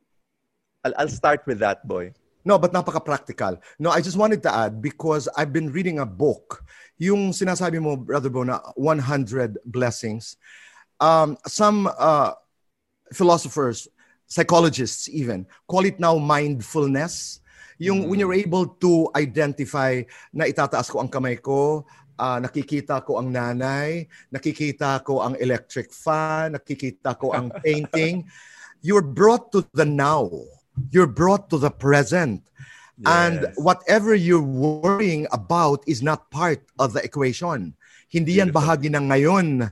I'll, 0.83 0.93
I'll 0.97 1.11
start 1.11 1.43
with 1.47 1.59
that, 1.59 1.87
boy. 1.87 2.13
No, 2.47 2.55
but 2.55 2.71
napaka-practical. 2.71 3.59
No, 3.75 3.91
I 3.91 3.99
just 3.99 4.15
wanted 4.15 4.39
to 4.43 4.51
add 4.53 4.79
because 4.81 5.27
I've 5.35 5.51
been 5.51 5.67
reading 5.71 5.99
a 5.99 6.05
book. 6.07 6.63
Yung 6.95 7.35
sinasabi 7.35 7.81
mo, 7.83 7.99
Brother 7.99 8.31
Bo, 8.31 8.43
na 8.47 8.63
100 8.79 9.59
blessings. 9.67 10.39
Um, 10.99 11.35
some 11.43 11.91
uh, 11.91 12.39
philosophers, 13.11 13.91
psychologists 14.27 15.07
even, 15.09 15.47
call 15.65 15.87
it 15.87 15.97
now 15.99 16.19
mindfulness. 16.19 17.39
Yung 17.79 18.09
when 18.11 18.19
you're 18.19 18.35
able 18.35 18.67
to 18.83 19.07
identify 19.15 20.03
na 20.35 20.45
itataas 20.45 20.91
ko 20.91 20.99
ang 20.99 21.09
kamay 21.09 21.39
ko, 21.39 21.87
ah, 22.19 22.37
nakikita 22.41 23.01
ko 23.05 23.21
ang 23.21 23.31
nanay, 23.31 24.05
nakikita 24.33 25.01
ko 25.07 25.23
ang 25.23 25.39
electric 25.39 25.89
fan, 25.93 26.59
nakikita 26.59 27.15
ko 27.15 27.31
ang 27.31 27.49
painting. 27.65 28.27
You're 28.83 29.05
brought 29.05 29.53
to 29.55 29.65
the 29.73 29.85
now. 29.85 30.29
You're 30.93 31.09
brought 31.09 31.49
to 31.49 31.57
the 31.57 31.73
present. 31.73 32.45
And 33.05 33.53
whatever 33.61 34.17
you're 34.17 34.41
worrying 34.41 35.29
about 35.29 35.85
is 35.85 36.01
not 36.01 36.33
part 36.33 36.65
of 36.81 36.97
the 36.97 37.05
equation. 37.05 37.77
Hindi 38.09 38.41
yan 38.41 38.49
bahagi 38.49 38.89
ng 38.89 39.13
ngayon. 39.13 39.69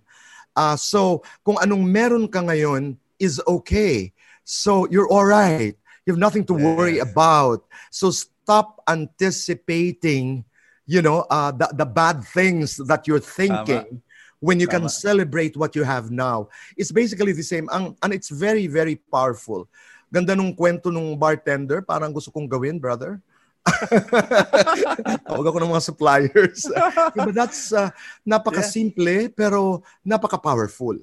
Ah, 0.54 0.78
so, 0.78 1.26
kung 1.42 1.58
anong 1.58 1.82
meron 1.90 2.30
ka 2.30 2.46
ngayon 2.46 3.02
is 3.18 3.42
okay. 3.50 4.14
So, 4.46 4.88
you're 4.88 5.10
all 5.10 5.26
right. 5.26 5.74
You 6.06 6.14
have 6.14 6.22
nothing 6.22 6.46
to 6.46 6.54
worry 6.54 7.02
about. 7.02 7.66
So, 7.90 8.14
stop 8.14 8.80
anticipating, 8.88 10.46
you 10.86 11.02
know, 11.02 11.26
uh, 11.34 11.50
the, 11.52 11.74
the 11.74 11.86
bad 11.86 12.24
things 12.24 12.78
that 12.86 13.10
you're 13.10 13.20
thinking 13.20 14.06
when 14.40 14.62
you 14.62 14.70
can 14.70 14.88
celebrate 14.88 15.58
what 15.58 15.74
you 15.74 15.82
have 15.82 16.12
now. 16.14 16.50
It's 16.78 16.94
basically 16.94 17.34
the 17.34 17.42
same. 17.42 17.66
Ang, 17.74 17.98
and 18.06 18.14
it's 18.14 18.30
very, 18.30 18.70
very 18.70 19.02
powerful. 19.10 19.68
Ganda 20.14 20.38
nung 20.38 20.54
kwento 20.54 20.94
nung 20.94 21.18
bartender. 21.18 21.82
Parang 21.82 22.14
gusto 22.14 22.30
kong 22.30 22.46
gawin, 22.46 22.78
brother. 22.78 23.18
Tawag 25.26 25.46
ako 25.50 25.58
ng 25.58 25.72
mga 25.74 25.84
suppliers. 25.84 26.70
but 27.18 27.34
that's 27.34 27.74
uh, 27.74 27.90
napaka-simple 28.22 29.34
pero 29.34 29.82
napaka-powerful. 30.06 31.02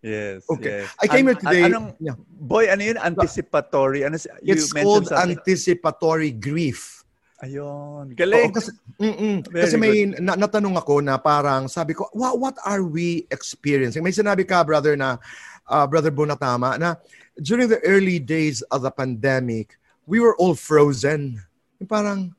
Yes. 0.00 0.48
Okay. 0.48 0.88
yes. 0.88 0.96
I 0.96 1.06
came 1.06 1.28
here 1.28 1.36
today. 1.36 1.68
an- 1.68 1.76
Anong, 1.76 1.88
Yeah. 2.00 2.16
boy, 2.24 2.72
ano 2.72 2.80
yun? 2.80 2.96
Anticipatory. 2.96 4.04
Ano, 4.08 4.16
you 4.40 4.56
It's 4.56 4.72
called 4.72 5.12
something. 5.12 5.36
anticipatory 5.36 6.32
grief. 6.32 7.04
Ayun. 7.40 8.12
Oo, 8.12 8.48
kasi, 8.52 8.68
mm-mm. 9.00 9.44
Very 9.48 9.62
kasi 9.64 9.76
may 9.80 10.04
na, 10.20 10.36
natanong 10.36 10.76
ako 10.76 11.00
na 11.00 11.16
parang 11.16 11.68
sabi 11.72 11.96
ko, 11.96 12.04
what, 12.12 12.36
what 12.36 12.56
are 12.68 12.84
we 12.84 13.24
experiencing? 13.32 14.04
May 14.04 14.12
sinabi 14.12 14.44
ka, 14.44 14.60
brother, 14.60 14.92
na 14.92 15.16
uh, 15.64 15.84
brother 15.88 16.12
Bonatama, 16.12 16.76
na 16.76 17.00
during 17.40 17.68
the 17.68 17.80
early 17.80 18.20
days 18.20 18.60
of 18.68 18.84
the 18.84 18.92
pandemic, 18.92 19.80
we 20.04 20.20
were 20.20 20.36
all 20.36 20.52
frozen. 20.52 21.40
Yung 21.80 21.88
parang, 21.88 22.36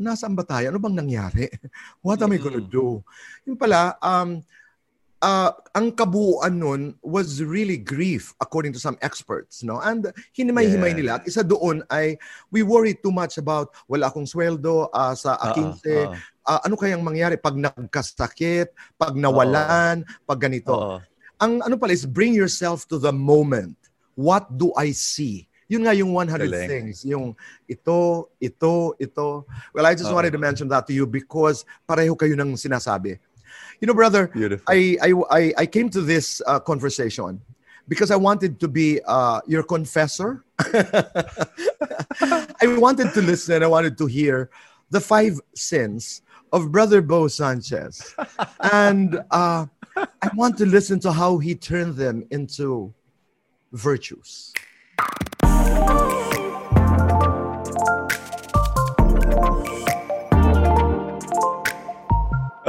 nasaan 0.00 0.32
ba 0.32 0.44
tayo? 0.44 0.72
Ano 0.72 0.80
bang 0.80 0.96
nangyari? 0.96 1.44
What 2.04 2.24
am 2.24 2.32
I 2.32 2.40
gonna 2.40 2.64
do? 2.64 3.04
Yung 3.44 3.60
pala, 3.60 4.00
um, 4.00 4.40
uh, 5.20 5.52
ang 5.72 5.92
kabuuan 5.92 6.56
nun 6.56 6.82
was 7.00 7.40
really 7.40 7.76
grief 7.76 8.32
according 8.40 8.72
to 8.72 8.80
some 8.80 8.96
experts. 9.00 9.62
No? 9.62 9.78
And 9.80 10.08
hinimay-himay 10.34 10.92
Yeah. 10.92 10.98
nila. 10.98 11.10
At 11.20 11.24
isa 11.28 11.44
doon 11.44 11.84
ay 11.88 12.16
we 12.50 12.60
worry 12.64 12.96
too 12.96 13.12
much 13.12 13.36
about 13.38 13.72
wala 13.86 14.08
akong 14.08 14.26
sweldo 14.26 14.88
ah, 14.90 15.14
sa 15.14 15.36
Oo, 15.36 15.44
akinse. 15.46 15.96
oo, 16.08 16.16
Ah, 16.40 16.66
ano 16.66 16.74
kayang 16.74 17.04
mangyari 17.04 17.38
pag 17.38 17.54
nagkasakit, 17.54 18.72
pag 18.98 19.14
nawalan, 19.14 20.02
pag 20.26 20.40
ganito. 20.40 20.72
oo. 20.74 20.96
Ang 21.38 21.62
ano 21.62 21.76
pala 21.78 21.94
is 21.94 22.04
bring 22.04 22.34
yourself 22.34 22.84
to 22.84 22.98
the 22.98 23.12
moment. 23.12 23.76
What 24.18 24.50
do 24.50 24.72
I 24.74 24.90
see? 24.90 25.46
Yun 25.70 25.86
nga 25.86 25.94
yung 25.94 26.10
100 26.10 26.50
Galing. 26.50 26.66
things. 26.66 27.06
Yung 27.06 27.38
ito, 27.64 28.26
ito, 28.42 28.98
ito. 28.98 29.28
Well, 29.70 29.86
I 29.86 29.94
just 29.94 30.10
Oo. 30.10 30.18
wanted 30.18 30.34
to 30.34 30.42
mention 30.42 30.66
that 30.66 30.82
to 30.90 30.92
you 30.92 31.06
because 31.06 31.62
pareho 31.86 32.18
kayo 32.18 32.34
ng 32.34 32.58
sinasabi. 32.58 33.22
You 33.80 33.86
know, 33.86 33.94
brother, 33.94 34.28
Beautiful. 34.28 34.64
I, 34.68 34.96
I, 35.02 35.12
I, 35.30 35.52
I 35.58 35.66
came 35.66 35.88
to 35.90 36.00
this 36.00 36.40
uh, 36.46 36.60
conversation 36.60 37.40
because 37.88 38.10
I 38.10 38.16
wanted 38.16 38.60
to 38.60 38.68
be 38.68 39.00
uh, 39.06 39.40
your 39.46 39.62
confessor. 39.62 40.44
I 40.58 42.46
wanted 42.62 43.12
to 43.14 43.22
listen. 43.22 43.62
I 43.62 43.66
wanted 43.66 43.98
to 43.98 44.06
hear 44.06 44.50
the 44.90 45.00
five 45.00 45.40
sins 45.54 46.22
of 46.52 46.70
Brother 46.70 47.02
Bo 47.02 47.28
Sanchez. 47.28 48.14
and 48.72 49.22
uh, 49.30 49.66
I 49.96 50.30
want 50.34 50.58
to 50.58 50.66
listen 50.66 51.00
to 51.00 51.12
how 51.12 51.38
he 51.38 51.54
turned 51.54 51.96
them 51.96 52.24
into 52.30 52.92
virtues. 53.72 54.52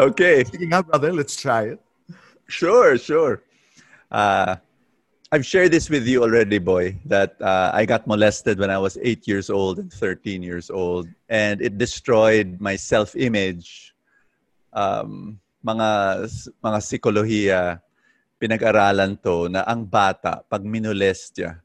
Okay. 0.02 0.44
Speaking 0.44 0.74
up, 0.74 0.90
brother, 0.90 1.14
let's 1.14 1.38
try 1.38 1.78
it. 1.78 1.80
Sure, 2.50 2.98
sure. 2.98 3.46
Uh, 4.10 4.58
I've 5.32 5.46
shared 5.46 5.72
this 5.72 5.94
with 5.94 6.08
you 6.10 6.24
already, 6.24 6.58
boy, 6.58 6.98
that 7.06 7.38
uh, 7.40 7.70
I 7.72 7.86
got 7.86 8.08
molested 8.08 8.58
when 8.58 8.72
I 8.74 8.82
was 8.82 8.98
eight 9.06 9.28
years 9.30 9.52
old 9.54 9.78
and 9.78 9.94
13 9.94 10.42
years 10.42 10.74
old, 10.74 11.08
and 11.30 11.62
it 11.62 11.78
destroyed 11.78 12.58
my 12.60 12.76
self 12.76 13.16
image. 13.16 13.94
Um, 14.74 15.40
mga, 15.62 16.26
mga 16.66 16.80
psikolohiya, 16.82 17.62
pinag-aralan 18.42 19.22
to 19.22 19.54
na 19.54 19.62
ang 19.70 19.86
bata, 19.86 20.42
pag 20.50 20.66
minolest 20.66 21.38
niya, 21.38 21.62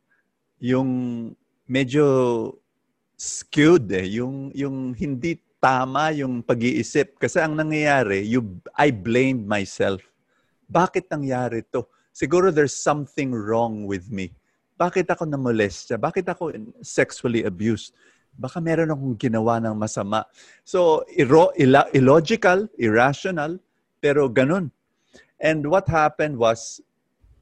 yung 0.61 1.33
medyo 1.65 2.53
skewed 3.17 3.89
eh, 3.97 4.05
yung, 4.05 4.53
yung 4.53 4.93
hindi 4.93 5.41
tama 5.67 6.15
yung 6.15 6.47
pag-iisip. 6.47 7.19
Kasi 7.19 7.43
ang 7.43 7.59
nangyayari, 7.59 8.23
you, 8.23 8.63
I 8.79 8.95
blamed 8.95 9.51
myself. 9.51 9.99
Bakit 10.71 11.11
nangyari 11.11 11.67
to? 11.75 11.91
Siguro 12.15 12.55
there's 12.55 12.79
something 12.79 13.35
wrong 13.35 13.83
with 13.83 14.07
me. 14.15 14.31
Bakit 14.79 15.11
ako 15.11 15.27
namolestya? 15.27 15.99
Bakit 15.99 16.31
ako 16.31 16.55
sexually 16.87 17.43
abused? 17.43 17.99
Baka 18.39 18.63
meron 18.63 18.95
akong 18.95 19.19
ginawa 19.19 19.59
ng 19.59 19.75
masama. 19.75 20.23
So, 20.63 21.03
iro, 21.11 21.51
ila, 21.59 21.91
illogical, 21.91 22.71
irrational, 22.79 23.59
pero 23.99 24.31
ganun. 24.31 24.71
And 25.43 25.67
what 25.67 25.91
happened 25.91 26.39
was, 26.39 26.79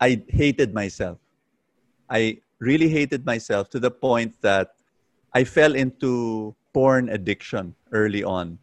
I 0.00 0.25
hated 0.33 0.73
myself. 0.73 1.21
I 2.09 2.40
really 2.57 2.88
hated 2.88 3.28
myself 3.28 3.69
to 3.76 3.78
the 3.78 3.93
point 3.93 4.40
that 4.40 4.73
I 5.37 5.45
fell 5.45 5.76
into 5.76 6.54
porn 6.75 7.09
addiction 7.09 7.73
early 7.95 8.26
on. 8.26 8.59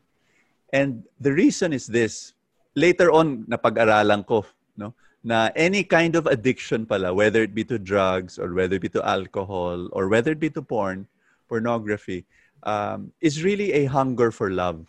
And 0.75 1.07
the 1.19 1.31
reason 1.31 1.73
is 1.73 1.87
this. 1.87 2.35
Later 2.75 3.11
on, 3.11 3.47
napag-aralan 3.47 4.27
ko, 4.27 4.45
no? 4.77 4.93
na 5.23 5.49
any 5.55 5.83
kind 5.83 6.15
of 6.15 6.27
addiction 6.27 6.85
pala, 6.85 7.13
whether 7.13 7.41
it 7.41 7.55
be 7.55 7.63
to 7.63 7.79
drugs 7.79 8.37
or 8.37 8.53
whether 8.53 8.75
it 8.75 8.83
be 8.83 8.89
to 8.91 9.03
alcohol 9.07 9.87
or 9.91 10.07
whether 10.07 10.31
it 10.31 10.39
be 10.39 10.49
to 10.49 10.61
porn, 10.61 11.07
pornography, 11.47 12.25
um, 12.63 13.11
is 13.21 13.43
really 13.43 13.73
a 13.73 13.85
hunger 13.85 14.31
for 14.31 14.51
love. 14.51 14.85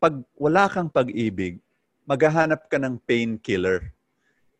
Pag 0.00 0.22
wala 0.38 0.70
kang 0.70 0.88
pag-ibig, 0.88 1.58
maghahanap 2.08 2.70
ka 2.70 2.78
ng 2.78 3.02
painkiller. 3.04 3.92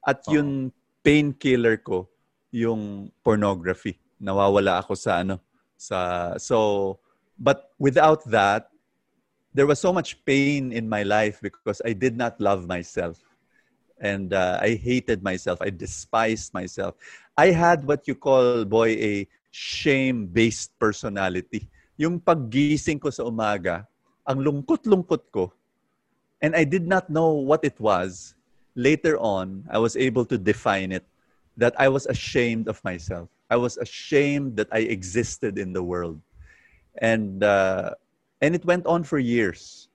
At 0.02 0.25
yung 0.28 0.73
painkiller 1.04 1.78
ko, 1.78 2.08
yung 2.50 3.12
pornography. 3.23 4.00
Nawawala 4.18 4.80
ako 4.82 4.97
sa 4.97 5.20
ano, 5.20 5.38
sa 5.78 6.32
so 6.40 6.99
but 7.38 7.71
without 7.78 8.25
that, 8.30 8.71
there 9.54 9.66
was 9.66 9.80
so 9.80 9.92
much 9.92 10.25
pain 10.25 10.73
in 10.73 10.88
my 10.88 11.02
life 11.02 11.40
because 11.40 11.80
I 11.85 11.92
did 11.92 12.16
not 12.16 12.40
love 12.40 12.66
myself. 12.66 13.18
And 14.00 14.33
uh, 14.33 14.59
I 14.62 14.75
hated 14.75 15.23
myself. 15.23 15.59
I 15.61 15.71
despised 15.71 16.54
myself. 16.54 16.95
I 17.37 17.50
had 17.50 17.85
what 17.85 18.07
you 18.07 18.14
call, 18.14 18.64
boy, 18.64 18.90
a 18.99 19.26
shame-based 19.50 20.78
personality. 20.78 21.68
Yung 21.97 22.21
paggising 22.21 23.01
ko 23.01 23.11
sa 23.11 23.27
umaga, 23.27 23.87
ang 24.27 24.38
lungkot-lungkot 24.38 25.22
ko, 25.33 25.51
and 26.42 26.55
I 26.55 26.62
did 26.62 26.87
not 26.87 27.11
know 27.11 27.33
what 27.33 27.64
it 27.64 27.74
was. 27.81 28.35
Later 28.77 29.18
on, 29.18 29.66
I 29.70 29.79
was 29.79 29.96
able 29.96 30.24
to 30.27 30.38
define 30.38 30.92
it 30.92 31.03
that 31.57 31.74
I 31.74 31.88
was 31.88 32.07
ashamed 32.07 32.68
of 32.68 32.79
myself. 32.85 33.27
I 33.51 33.57
was 33.57 33.77
ashamed 33.79 34.55
that 34.57 34.68
I 34.70 34.87
existed 34.87 35.59
in 35.59 35.72
the 35.72 35.83
world. 35.83 36.20
And, 36.98 37.42
uh, 37.42 37.94
and 38.40 38.54
it 38.54 38.64
went 38.64 38.87
on 38.87 39.04
for 39.04 39.18
years. 39.18 39.88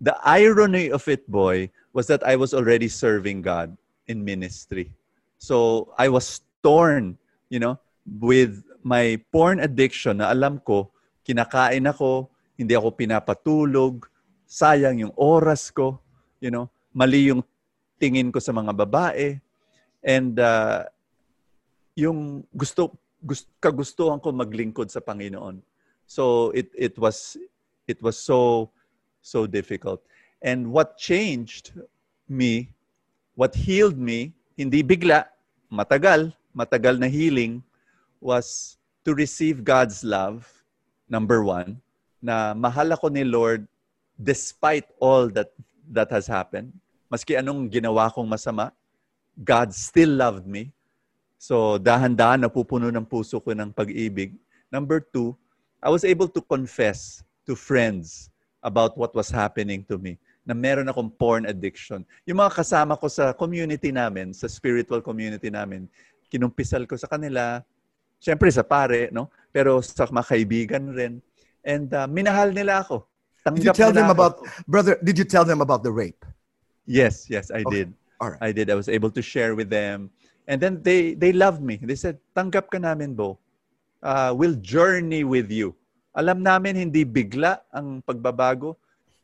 The 0.00 0.16
irony 0.22 0.90
of 0.90 1.06
it, 1.08 1.26
boy, 1.30 1.70
was 1.92 2.06
that 2.06 2.22
I 2.22 2.36
was 2.36 2.54
already 2.54 2.88
serving 2.88 3.42
God 3.42 3.76
in 4.06 4.24
ministry. 4.24 4.90
So 5.38 5.90
I 5.98 6.08
was 6.08 6.42
torn, 6.62 7.18
you 7.50 7.58
know, 7.58 7.78
with 8.06 8.62
my 8.82 9.20
porn 9.30 9.60
addiction 9.60 10.18
na 10.18 10.30
alam 10.30 10.58
ko, 10.62 10.90
kinakain 11.26 11.86
ako, 11.86 12.30
hindi 12.56 12.74
ako 12.74 12.94
pinapatulog, 12.94 14.06
sayang 14.48 15.04
yung 15.04 15.14
oras 15.14 15.68
ko, 15.68 16.00
you 16.40 16.50
know, 16.50 16.72
mali 16.96 17.28
yung 17.28 17.44
tingin 18.00 18.32
ko 18.32 18.40
sa 18.40 18.54
mga 18.54 18.72
babae. 18.72 19.36
And 20.00 20.38
uh, 20.40 20.88
yung 21.98 22.46
gusto, 22.54 22.96
gusto 23.20 23.46
kagustuhan 23.58 24.22
ko 24.22 24.30
maglingkod 24.32 24.88
sa 24.88 25.02
Panginoon. 25.02 25.60
So 26.08 26.50
it 26.56 26.72
it 26.72 26.96
was 26.96 27.36
it 27.84 28.00
was 28.00 28.16
so 28.16 28.72
so 29.20 29.44
difficult. 29.44 30.00
And 30.40 30.72
what 30.72 30.96
changed 30.96 31.76
me, 32.24 32.72
what 33.36 33.52
healed 33.52 34.00
me, 34.00 34.32
hindi 34.56 34.80
bigla, 34.80 35.28
matagal, 35.68 36.32
matagal 36.56 36.96
na 36.96 37.12
healing 37.12 37.60
was 38.24 38.80
to 39.04 39.12
receive 39.12 39.60
God's 39.60 40.00
love, 40.00 40.48
number 41.12 41.44
one, 41.44 41.76
na 42.24 42.56
mahal 42.56 42.96
ako 42.96 43.12
ni 43.12 43.28
Lord 43.28 43.68
despite 44.16 44.88
all 44.98 45.28
that 45.36 45.52
that 45.92 46.08
has 46.08 46.24
happened. 46.24 46.72
Maski 47.12 47.36
anong 47.36 47.68
ginawa 47.68 48.08
kong 48.08 48.32
masama, 48.32 48.72
God 49.36 49.76
still 49.76 50.16
loved 50.16 50.48
me. 50.48 50.72
So, 51.38 51.78
dahan-dahan 51.78 52.42
napupuno 52.42 52.90
ng 52.90 53.06
puso 53.06 53.38
ko 53.38 53.54
ng 53.54 53.70
pag-ibig. 53.70 54.34
Number 54.72 54.98
two, 54.98 55.38
I 55.78 55.90
was 55.90 56.02
able 56.02 56.26
to 56.28 56.40
confess 56.42 57.22
to 57.46 57.54
friends 57.54 58.30
about 58.62 58.98
what 58.98 59.14
was 59.14 59.30
happening 59.30 59.86
to 59.86 59.98
me 59.98 60.18
na 60.42 60.54
meron 60.54 60.90
akong 60.90 61.12
porn 61.14 61.46
addiction. 61.46 62.02
Yung 62.26 62.42
mga 62.42 62.58
kasama 62.58 62.98
ko 62.98 63.06
sa 63.06 63.30
community 63.30 63.94
namin, 63.94 64.34
sa 64.34 64.50
spiritual 64.50 64.98
community 64.98 65.50
namin, 65.52 65.86
kinumpisal 66.26 66.82
ko 66.88 66.98
sa 66.98 67.06
kanila, 67.06 67.62
syempre 68.18 68.50
sa 68.50 68.66
pare, 68.66 69.12
no? 69.14 69.30
Pero 69.54 69.78
sa 69.84 70.10
mga 70.10 70.26
kaibigan 70.26 70.84
rin. 70.90 71.22
And 71.62 71.92
uh, 71.94 72.10
minahal 72.10 72.50
nila 72.50 72.82
ako. 72.82 73.06
Did 73.54 73.70
you 73.70 73.72
tell 73.72 73.94
them 73.94 74.10
ako. 74.10 74.16
about, 74.18 74.34
brother, 74.66 74.98
did 75.00 75.16
you 75.16 75.24
tell 75.24 75.44
them 75.44 75.62
about 75.62 75.86
the 75.86 75.92
rape? 75.92 76.24
Yes, 76.84 77.30
yes, 77.30 77.52
I 77.54 77.62
Okay. 77.62 77.84
did. 77.84 77.88
All 78.20 78.34
right. 78.34 78.42
I 78.42 78.50
did. 78.50 78.66
I 78.68 78.74
was 78.74 78.88
able 78.90 79.14
to 79.14 79.22
share 79.22 79.54
with 79.54 79.70
them. 79.70 80.10
And 80.48 80.58
then 80.58 80.82
they 80.82 81.12
they 81.14 81.30
loved 81.30 81.60
me. 81.60 81.76
They 81.76 81.94
said, 81.94 82.18
"Tanggap 82.34 82.72
ka 82.72 82.80
namin, 82.80 83.12
Bo. 83.14 83.36
Uh, 84.02 84.30
we'll 84.36 84.58
journey 84.60 85.22
with 85.24 85.50
you." 85.50 85.74
Alam 86.18 86.42
namin 86.42 86.74
hindi 86.74 87.06
bigla 87.06 87.62
ang 87.70 88.02
pagbabago. 88.02 88.74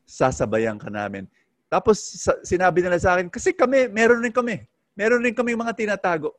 Sasabayan 0.06 0.78
ka 0.78 0.92
namin. 0.92 1.26
Tapos 1.66 1.98
sinabi 2.46 2.86
nila 2.86 3.02
sa 3.02 3.18
akin, 3.18 3.26
kasi 3.26 3.50
kami, 3.50 3.90
meron 3.90 4.22
rin 4.22 4.30
kami. 4.30 4.62
Meron 4.94 5.26
rin 5.26 5.34
kami 5.34 5.58
mga 5.58 5.74
tinatago. 5.74 6.30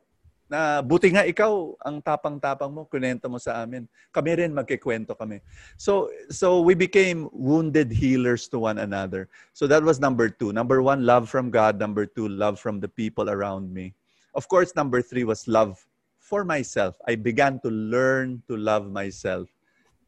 Na 0.48 0.80
buti 0.80 1.12
nga 1.12 1.28
ikaw, 1.28 1.76
ang 1.84 2.00
tapang-tapang 2.00 2.72
mo, 2.72 2.88
kunento 2.88 3.28
mo 3.28 3.36
sa 3.36 3.60
amin. 3.60 3.84
Kami 4.14 4.30
rin 4.32 4.56
magkikwento 4.56 5.12
kami. 5.12 5.44
So, 5.76 6.08
so 6.32 6.64
we 6.64 6.72
became 6.72 7.28
wounded 7.36 7.92
healers 7.92 8.48
to 8.48 8.56
one 8.56 8.80
another. 8.80 9.28
So 9.52 9.68
that 9.68 9.84
was 9.84 10.00
number 10.00 10.32
two. 10.32 10.56
Number 10.56 10.80
one, 10.80 11.04
love 11.04 11.28
from 11.28 11.52
God. 11.52 11.76
Number 11.76 12.06
two, 12.06 12.32
love 12.32 12.56
from 12.56 12.80
the 12.80 12.88
people 12.88 13.28
around 13.28 13.74
me. 13.74 13.92
Of 14.32 14.48
course, 14.48 14.72
number 14.72 15.02
three 15.02 15.28
was 15.28 15.44
love 15.44 15.84
for 16.26 16.42
myself. 16.42 16.98
I 17.06 17.14
began 17.14 17.62
to 17.62 17.70
learn 17.70 18.42
to 18.50 18.58
love 18.58 18.90
myself. 18.90 19.46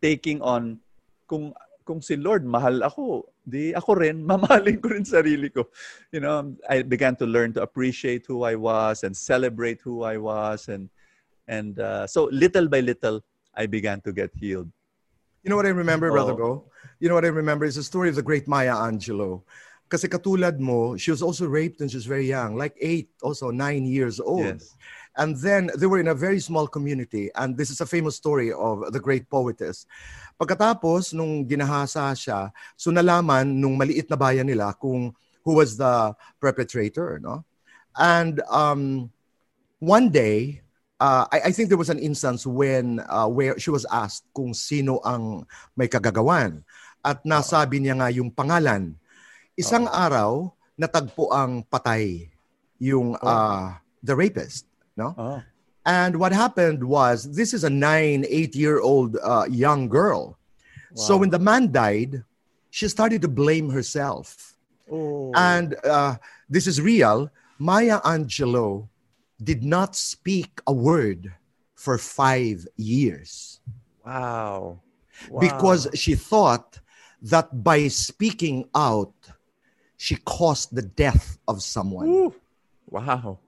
Taking 0.02 0.42
on, 0.42 0.82
kung, 1.30 1.54
kung 1.86 2.02
si 2.02 2.18
Lord 2.18 2.42
mahal 2.42 2.82
ako, 2.82 3.30
di 3.46 3.70
ako 3.70 4.02
rin, 4.02 4.26
mamahalin 4.30 4.82
ko 4.82 4.90
rin 4.90 5.06
sarili 5.06 5.54
ko. 5.54 5.70
You 6.10 6.18
know, 6.18 6.58
I 6.66 6.82
began 6.82 7.14
to 7.22 7.26
learn 7.26 7.54
to 7.54 7.62
appreciate 7.62 8.26
who 8.26 8.42
I 8.42 8.58
was 8.58 9.06
and 9.06 9.14
celebrate 9.14 9.78
who 9.80 10.02
I 10.02 10.18
was. 10.18 10.66
And, 10.66 10.90
and 11.46 11.78
uh, 11.78 12.10
so 12.10 12.26
little 12.34 12.66
by 12.66 12.82
little, 12.82 13.22
I 13.54 13.70
began 13.70 14.02
to 14.02 14.12
get 14.12 14.34
healed. 14.34 14.66
You 15.46 15.50
know 15.50 15.56
what 15.56 15.70
I 15.70 15.74
remember, 15.74 16.10
Brother 16.10 16.34
Oo. 16.34 16.42
Go? 16.42 16.50
You 16.98 17.08
know 17.08 17.14
what 17.14 17.24
I 17.24 17.30
remember 17.30 17.64
is 17.64 17.78
the 17.78 17.86
story 17.86 18.10
of 18.10 18.18
the 18.18 18.26
great 18.26 18.50
Maya 18.50 18.74
Angelou. 18.74 19.46
Kasi 19.88 20.04
katulad 20.10 20.58
mo, 20.58 20.98
she 20.98 21.10
was 21.10 21.22
also 21.22 21.46
raped 21.48 21.80
when 21.80 21.88
she 21.88 21.96
was 21.96 22.04
very 22.04 22.28
young, 22.28 22.58
like 22.58 22.76
eight, 22.76 23.08
also 23.22 23.48
nine 23.48 23.86
years 23.86 24.20
old. 24.20 24.60
Yes. 24.60 24.76
And 25.16 25.36
then 25.38 25.70
they 25.76 25.86
were 25.86 25.98
in 25.98 26.12
a 26.12 26.14
very 26.14 26.40
small 26.40 26.66
community. 26.66 27.30
And 27.34 27.56
this 27.56 27.70
is 27.70 27.80
a 27.80 27.88
famous 27.88 28.16
story 28.16 28.52
of 28.52 28.92
the 28.92 29.00
great 29.00 29.30
poetess. 29.30 29.86
Pagkatapos, 30.38 31.14
nung 31.14 31.46
ginahasa 31.48 32.14
siya, 32.14 32.52
so 32.78 32.90
nalaman 32.90 33.58
nung 33.58 33.74
maliit 33.74 34.06
na 34.06 34.14
bayan 34.14 34.46
nila 34.46 34.76
kung 34.78 35.10
who 35.42 35.52
was 35.58 35.80
the 35.80 36.14
perpetrator, 36.38 37.18
no? 37.18 37.42
And 37.98 38.38
um, 38.46 39.10
one 39.80 40.12
day, 40.12 40.62
uh, 41.00 41.26
I, 41.32 41.48
I 41.48 41.50
think 41.50 41.72
there 41.72 41.80
was 41.80 41.90
an 41.90 41.98
instance 41.98 42.46
when 42.46 43.00
uh, 43.08 43.26
where 43.26 43.58
she 43.58 43.70
was 43.70 43.86
asked 43.90 44.28
kung 44.30 44.54
sino 44.54 45.02
ang 45.02 45.48
may 45.74 45.88
kagagawan 45.88 46.62
at 47.02 47.24
nasabi 47.24 47.80
niya 47.80 47.96
nga 47.96 48.12
yung 48.12 48.30
pangalan. 48.30 48.94
Isang 49.58 49.90
araw, 49.90 50.52
natagpo 50.78 51.34
ang 51.34 51.66
patay 51.66 52.30
yung 52.78 53.18
uh, 53.18 53.74
the 54.04 54.14
rapist, 54.14 54.67
no? 54.98 55.14
Oh. 55.16 55.42
And 55.86 56.18
what 56.20 56.32
happened 56.32 56.84
was 56.84 57.24
this 57.32 57.54
is 57.54 57.64
a 57.64 57.70
nine, 57.70 58.26
eight 58.28 58.54
year 58.54 58.80
old 58.80 59.16
uh, 59.22 59.46
young 59.48 59.88
girl. 59.88 60.36
So 60.94 61.16
when 61.16 61.30
the 61.30 61.38
man 61.38 61.70
died, 61.70 62.24
she 62.70 62.88
started 62.88 63.22
to 63.22 63.28
blame 63.28 63.70
herself. 63.70 64.56
Oh. 64.90 65.32
And 65.36 65.76
uh, 65.84 66.16
this 66.50 66.66
is 66.66 66.80
real. 66.80 67.30
Maya 67.58 68.00
Angelou 68.00 68.88
did 69.42 69.62
not 69.62 69.94
speak 69.94 70.60
a 70.66 70.72
word 70.72 71.32
for 71.74 71.96
five 71.96 72.66
years 72.76 73.60
wow. 74.04 74.80
wow. 75.30 75.40
because 75.40 75.88
she 75.94 76.14
thought 76.14 76.80
that 77.22 77.62
by 77.62 77.88
speaking 77.88 78.68
out, 78.74 79.14
she 79.96 80.16
caused 80.16 80.74
the 80.74 80.82
death 80.82 81.38
of 81.46 81.62
someone. 81.62 82.08
Woo. 82.08 82.34
Wow. 82.90 83.38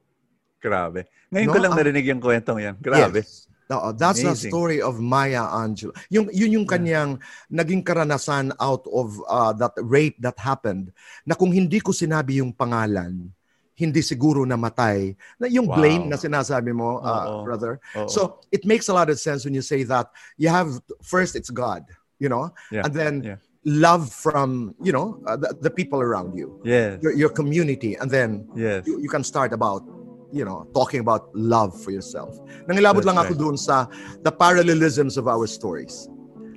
Grabe. 0.60 1.08
Ngayon 1.32 1.48
No, 1.48 1.54
ko 1.56 1.58
lang 1.58 1.72
ah, 1.72 1.78
narinig 1.80 2.04
yung 2.06 2.20
kwentong 2.20 2.60
yan. 2.60 2.76
Grabe. 2.78 3.24
Yes. 3.24 3.48
Oo, 3.70 3.94
that's 3.94 4.18
the 4.18 4.34
Amazing. 4.34 4.50
story 4.50 4.78
of 4.82 4.98
Maya 4.98 5.46
Angelou. 5.46 5.94
Yung, 6.10 6.26
yun 6.34 6.58
yung 6.58 6.66
kanyang 6.66 7.22
naging 7.46 7.86
karanasan 7.86 8.50
out 8.58 8.82
of 8.90 9.14
uh, 9.30 9.54
that 9.54 9.70
rape 9.78 10.18
that 10.18 10.34
happened 10.42 10.90
na 11.22 11.38
kung 11.38 11.54
hindi 11.54 11.78
ko 11.78 11.94
sinabi 11.94 12.42
yung 12.42 12.50
pangalan, 12.50 13.30
hindi 13.78 14.02
siguro 14.02 14.42
namatay. 14.42 15.14
Na 15.38 15.46
yung 15.46 15.70
Wow. 15.70 15.78
blame 15.78 16.04
na 16.10 16.18
sinasabi 16.18 16.74
mo, 16.74 16.98
uh, 16.98 17.24
Oo. 17.40 17.46
brother. 17.46 17.78
Oo. 17.94 18.10
So 18.10 18.42
it 18.50 18.66
makes 18.66 18.90
a 18.90 18.94
lot 18.94 19.06
of 19.08 19.22
sense 19.22 19.46
when 19.46 19.54
you 19.54 19.62
say 19.62 19.86
that 19.86 20.10
you 20.34 20.50
have 20.50 20.68
first 21.00 21.38
it's 21.38 21.48
God, 21.48 21.86
you 22.18 22.26
know, 22.28 22.50
Yeah. 22.74 22.84
and 22.84 22.92
then 22.92 23.14
Yeah. 23.22 23.38
love 23.62 24.08
from 24.10 24.72
you 24.82 24.90
know 24.90 25.20
uh, 25.30 25.36
the, 25.38 25.52
the 25.60 25.72
people 25.72 26.00
around 26.02 26.32
you, 26.34 26.58
yes. 26.66 26.98
your, 27.04 27.12
your 27.14 27.30
community, 27.30 27.94
and 27.94 28.10
then 28.10 28.50
Yes. 28.58 28.82
you, 28.82 28.98
you 28.98 29.08
can 29.08 29.22
start 29.22 29.54
about 29.54 29.84
you 30.32 30.44
know 30.44 30.66
talking 30.74 31.00
about 31.00 31.34
love 31.34 31.74
for 31.82 31.90
yourself. 31.90 32.38
Nangilabot 32.66 33.02
That's 33.02 33.06
lang 33.06 33.18
ako 33.18 33.34
right. 33.34 33.38
doon 33.38 33.56
sa 33.56 33.86
the 34.22 34.32
parallelisms 34.32 35.16
of 35.16 35.28
our 35.28 35.46
stories. 35.46 36.08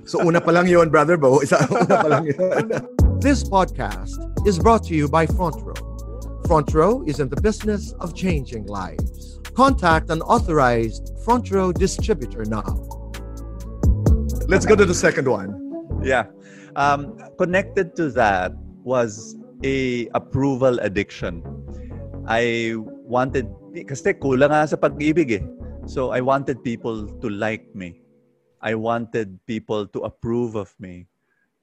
So 0.05 0.19
una 0.19 0.41
pa 0.41 0.51
lang 0.51 0.67
yun 0.67 0.89
brother 0.89 1.15
Bo 1.15 1.41
isa 1.41 1.63
una 1.71 1.95
pa 1.97 2.07
lang 2.07 2.25
yun. 2.27 2.69
This 3.23 3.43
podcast 3.43 4.19
is 4.45 4.59
brought 4.59 4.83
to 4.91 4.95
you 4.95 5.07
by 5.07 5.25
Front 5.25 5.63
Row. 5.63 5.79
Front 6.45 6.73
Row 6.75 7.03
is 7.07 7.19
in 7.23 7.29
the 7.29 7.39
business 7.39 7.95
of 8.03 8.13
changing 8.13 8.67
lives. 8.67 9.39
Contact 9.55 10.09
an 10.09 10.21
authorized 10.21 11.15
Front 11.23 11.51
Row 11.51 11.71
distributor 11.71 12.43
now. 12.43 12.67
Let's 14.51 14.65
go 14.65 14.75
to 14.75 14.83
the 14.83 14.93
second 14.93 15.27
one. 15.27 15.55
Yeah. 16.03 16.27
Um, 16.75 17.15
connected 17.37 17.95
to 17.95 18.11
that 18.11 18.51
was 18.83 19.37
a 19.63 20.07
approval 20.13 20.79
addiction. 20.79 21.43
I 22.27 22.75
wanted 22.77 23.47
kasi 23.81 24.13
kulang 24.13 24.53
nga 24.53 24.69
sa 24.69 24.77
pag-ibig 24.77 25.41
eh. 25.41 25.45
So 25.89 26.13
I 26.13 26.21
wanted 26.21 26.61
people 26.61 27.09
to 27.09 27.27
like 27.33 27.73
me. 27.73 27.97
I 28.61 28.77
wanted 28.77 29.41
people 29.49 29.89
to 29.89 30.05
approve 30.05 30.53
of 30.53 30.69
me. 30.77 31.09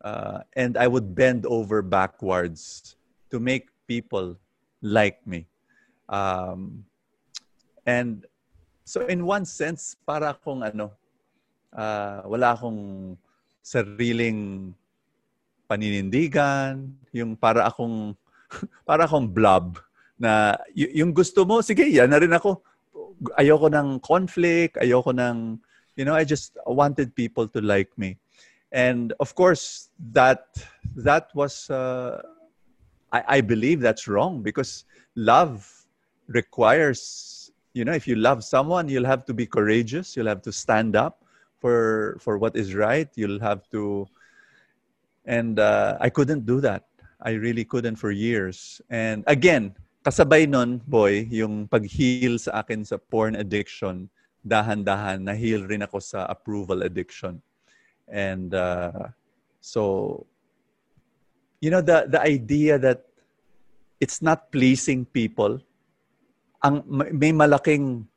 Uh, 0.02 0.42
and 0.58 0.74
I 0.74 0.90
would 0.90 1.14
bend 1.14 1.46
over 1.46 1.86
backwards 1.86 2.98
to 3.30 3.38
make 3.38 3.70
people 3.86 4.34
like 4.82 5.22
me. 5.22 5.46
Um, 6.10 6.82
and 7.86 8.26
so 8.82 9.06
in 9.06 9.22
one 9.22 9.46
sense, 9.46 9.94
para 10.02 10.34
akong 10.34 10.66
ano, 10.66 10.90
ah, 11.70 12.26
wala 12.26 12.58
akong 12.58 13.14
sariling 13.62 14.74
paninindigan, 15.70 16.90
yung 17.14 17.38
para 17.38 17.70
akong 17.70 18.18
para 18.88 19.06
akong 19.06 19.30
blob 19.30 19.78
na 20.20 20.54
y- 20.76 20.92
yung 21.00 21.16
gusto 21.16 21.48
mo, 21.48 21.64
sige, 21.64 21.88
yan 21.88 22.12
na 22.12 22.20
rin 22.20 22.30
ako. 22.30 22.60
Ayoko 23.40 23.72
ng 23.72 23.98
conflict, 24.04 24.76
ayoko 24.76 25.16
ng, 25.16 25.58
you 25.96 26.04
know, 26.04 26.14
I 26.14 26.24
just 26.24 26.56
wanted 26.68 27.16
people 27.16 27.48
to 27.48 27.60
like 27.60 27.90
me. 27.96 28.20
And 28.70 29.12
of 29.18 29.34
course, 29.34 29.90
that 30.12 30.46
that 30.94 31.32
was, 31.34 31.68
uh, 31.72 32.22
I, 33.10 33.24
I 33.26 33.40
believe 33.40 33.80
that's 33.80 34.06
wrong 34.06 34.44
because 34.44 34.84
love 35.16 35.66
requires, 36.28 37.50
you 37.72 37.84
know, 37.84 37.92
if 37.92 38.06
you 38.06 38.14
love 38.14 38.44
someone, 38.44 38.88
you'll 38.88 39.08
have 39.08 39.24
to 39.26 39.34
be 39.34 39.46
courageous, 39.46 40.14
you'll 40.14 40.30
have 40.30 40.42
to 40.42 40.52
stand 40.52 40.94
up 40.94 41.24
for 41.58 42.16
for 42.20 42.38
what 42.38 42.54
is 42.54 42.76
right, 42.76 43.08
you'll 43.16 43.40
have 43.40 43.66
to 43.72 44.06
and 45.26 45.58
uh, 45.58 45.98
I 46.00 46.08
couldn't 46.10 46.46
do 46.46 46.60
that. 46.60 46.84
I 47.20 47.32
really 47.32 47.64
couldn't 47.64 47.96
for 47.96 48.10
years. 48.10 48.80
And 48.88 49.24
again, 49.26 49.74
kasabay 50.00 50.48
nun, 50.48 50.80
boy, 50.88 51.28
yung 51.28 51.68
pag-heal 51.68 52.40
sa 52.40 52.64
akin 52.64 52.84
sa 52.84 52.96
porn 52.96 53.36
addiction, 53.36 54.08
dahan-dahan, 54.40 55.20
na-heal 55.20 55.68
rin 55.68 55.84
ako 55.84 56.00
sa 56.00 56.24
approval 56.26 56.80
addiction. 56.82 57.40
And 58.08 58.56
uh, 58.56 59.12
so, 59.60 60.24
you 61.60 61.68
know, 61.68 61.84
the, 61.84 62.08
the 62.08 62.20
idea 62.20 62.80
that 62.80 63.04
it's 64.00 64.24
not 64.24 64.48
pleasing 64.48 65.04
people, 65.04 65.60
ang, 66.64 66.82
may 66.88 67.32
malaking 67.32 68.08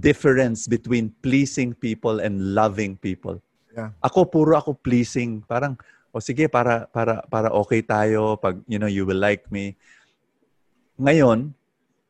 difference 0.00 0.68
between 0.68 1.12
pleasing 1.24 1.72
people 1.72 2.20
and 2.20 2.54
loving 2.54 2.96
people. 3.00 3.40
Yeah. 3.72 3.90
Ako 4.04 4.28
puro 4.28 4.56
ako 4.56 4.76
pleasing, 4.76 5.42
parang 5.48 5.76
o 6.14 6.22
sige 6.22 6.46
para 6.46 6.86
para 6.94 7.26
para 7.26 7.50
okay 7.50 7.82
tayo 7.82 8.38
pag 8.38 8.62
you 8.70 8.78
know 8.78 8.86
you 8.86 9.02
will 9.02 9.18
like 9.18 9.42
me. 9.50 9.74
Ngayon, 11.00 11.54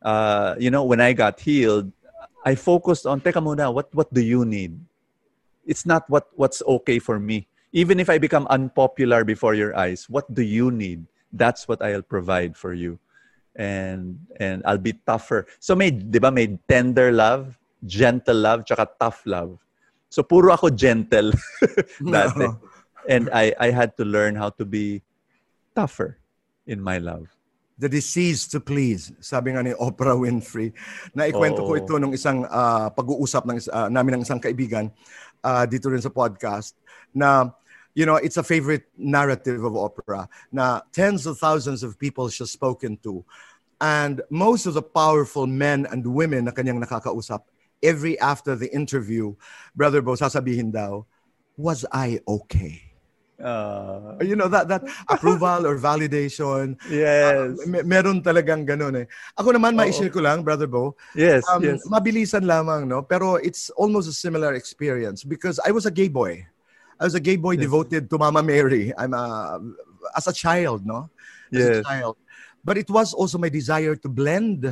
uh, 0.02 0.54
you 0.58 0.70
know 0.70 0.84
when 0.84 1.00
I 1.00 1.12
got 1.12 1.40
healed, 1.40 1.90
I 2.44 2.54
focused 2.54 3.06
on 3.08 3.20
teka 3.24 3.40
muna, 3.40 3.72
what 3.72 3.88
what 3.96 4.12
do 4.12 4.20
you 4.20 4.44
need? 4.44 4.76
It's 5.64 5.88
not 5.88 6.04
what 6.12 6.28
what's 6.36 6.60
okay 6.60 7.00
for 7.00 7.16
me. 7.16 7.48
Even 7.72 7.98
if 7.98 8.12
I 8.12 8.20
become 8.20 8.46
unpopular 8.52 9.24
before 9.24 9.56
your 9.56 9.72
eyes, 9.74 10.06
what 10.12 10.28
do 10.28 10.44
you 10.44 10.70
need? 10.70 11.08
That's 11.32 11.66
what 11.66 11.80
I'll 11.80 12.04
provide 12.04 12.54
for 12.54 12.76
you. 12.76 13.00
And 13.56 14.20
and 14.36 14.60
I'll 14.68 14.82
be 14.82 14.92
tougher. 15.08 15.48
So 15.58 15.72
may 15.72 15.88
'di 15.90 16.20
ba 16.20 16.28
may 16.28 16.60
tender 16.68 17.08
love, 17.08 17.56
gentle 17.88 18.36
love, 18.36 18.68
tsaka 18.68 18.92
tough 19.00 19.24
love. 19.24 19.56
So 20.12 20.22
puro 20.22 20.52
ako 20.52 20.68
gentle 20.70 21.32
dati. 22.04 22.46
No. 22.46 22.60
And 23.04 23.28
I 23.36 23.52
I 23.60 23.68
had 23.68 24.00
to 24.00 24.04
learn 24.08 24.32
how 24.32 24.48
to 24.56 24.64
be 24.64 25.04
tougher 25.76 26.16
in 26.64 26.80
my 26.80 26.96
love. 26.96 27.33
The 27.74 27.90
disease 27.90 28.46
to 28.54 28.62
please, 28.62 29.10
sabi 29.18 29.50
nga 29.50 29.62
ni 29.66 29.74
Oprah 29.74 30.14
Winfrey. 30.14 30.70
Naikwento 31.10 31.66
ko 31.66 31.74
Oo. 31.74 31.80
ito 31.80 31.94
nung 31.98 32.14
isang 32.14 32.46
ah, 32.46 32.86
pag-uusap 32.94 33.42
ng, 33.50 33.58
ah, 33.74 33.90
namin 33.90 34.20
ng 34.20 34.22
isang 34.22 34.38
kaibigan 34.38 34.94
ah, 35.42 35.66
dito 35.66 35.90
rin 35.90 35.98
sa 35.98 36.10
podcast 36.10 36.78
na 37.10 37.50
you 37.94 38.06
know, 38.06 38.16
it's 38.16 38.36
a 38.36 38.42
favorite 38.42 38.90
narrative 38.98 39.62
of 39.62 39.72
Oprah 39.74 40.26
na 40.50 40.82
tens 40.90 41.26
of 41.26 41.38
thousands 41.38 41.82
of 41.82 41.98
people 41.98 42.28
she's 42.28 42.50
spoken 42.50 42.98
to. 43.02 43.24
And 43.80 44.22
most 44.30 44.66
of 44.66 44.74
the 44.74 44.82
powerful 44.82 45.46
men 45.46 45.86
and 45.90 46.02
women 46.02 46.46
na 46.46 46.50
kanyang 46.50 46.82
nakakausap, 46.82 47.42
every 47.82 48.18
after 48.18 48.56
the 48.56 48.70
interview, 48.74 49.34
Brother 49.74 50.02
Bo, 50.02 50.18
sasabihin 50.18 50.74
daw, 50.74 51.06
was 51.56 51.86
I 51.94 52.18
okay? 52.26 52.83
Uh, 53.40 54.14
You 54.22 54.36
know, 54.38 54.46
that, 54.46 54.68
that 54.68 54.82
approval 55.10 55.66
or 55.66 55.74
validation, 55.78 56.78
yes. 56.88 57.50
Ah, 57.58 57.66
me- 57.66 57.82
meron 57.82 58.22
talagang 58.22 58.62
ganun 58.62 59.02
eh. 59.02 59.06
Ako 59.34 59.50
naman, 59.50 59.74
ma-share 59.74 60.10
ko 60.10 60.22
lang, 60.22 60.46
Brother 60.46 60.70
Bo. 60.70 60.94
yes, 61.18 61.42
Um, 61.50 61.62
yes. 61.62 61.82
Mabilisan 61.90 62.46
lamang, 62.46 62.86
no? 62.86 63.02
Pero 63.02 63.36
it's 63.42 63.68
almost 63.74 64.06
a 64.08 64.14
similar 64.14 64.54
experience 64.54 65.26
because 65.26 65.58
I 65.66 65.74
was 65.74 65.84
a 65.84 65.90
gay 65.90 66.06
boy. 66.08 66.46
I 67.00 67.04
was 67.04 67.18
a 67.18 67.22
gay 67.22 67.34
boy 67.34 67.58
Yes. 67.58 67.66
devoted 67.66 68.06
to 68.08 68.16
Mama 68.22 68.38
Mary. 68.42 68.94
I'm 68.94 69.12
a, 69.12 69.58
as 70.14 70.30
a 70.30 70.32
child, 70.32 70.86
no? 70.86 71.10
As 71.50 71.58
a 71.58 71.74
Yes. 71.74 71.82
child. 71.82 72.14
But 72.62 72.78
it 72.78 72.88
was 72.88 73.12
also 73.12 73.36
my 73.36 73.50
desire 73.50 73.98
to 73.98 74.08
blend. 74.08 74.70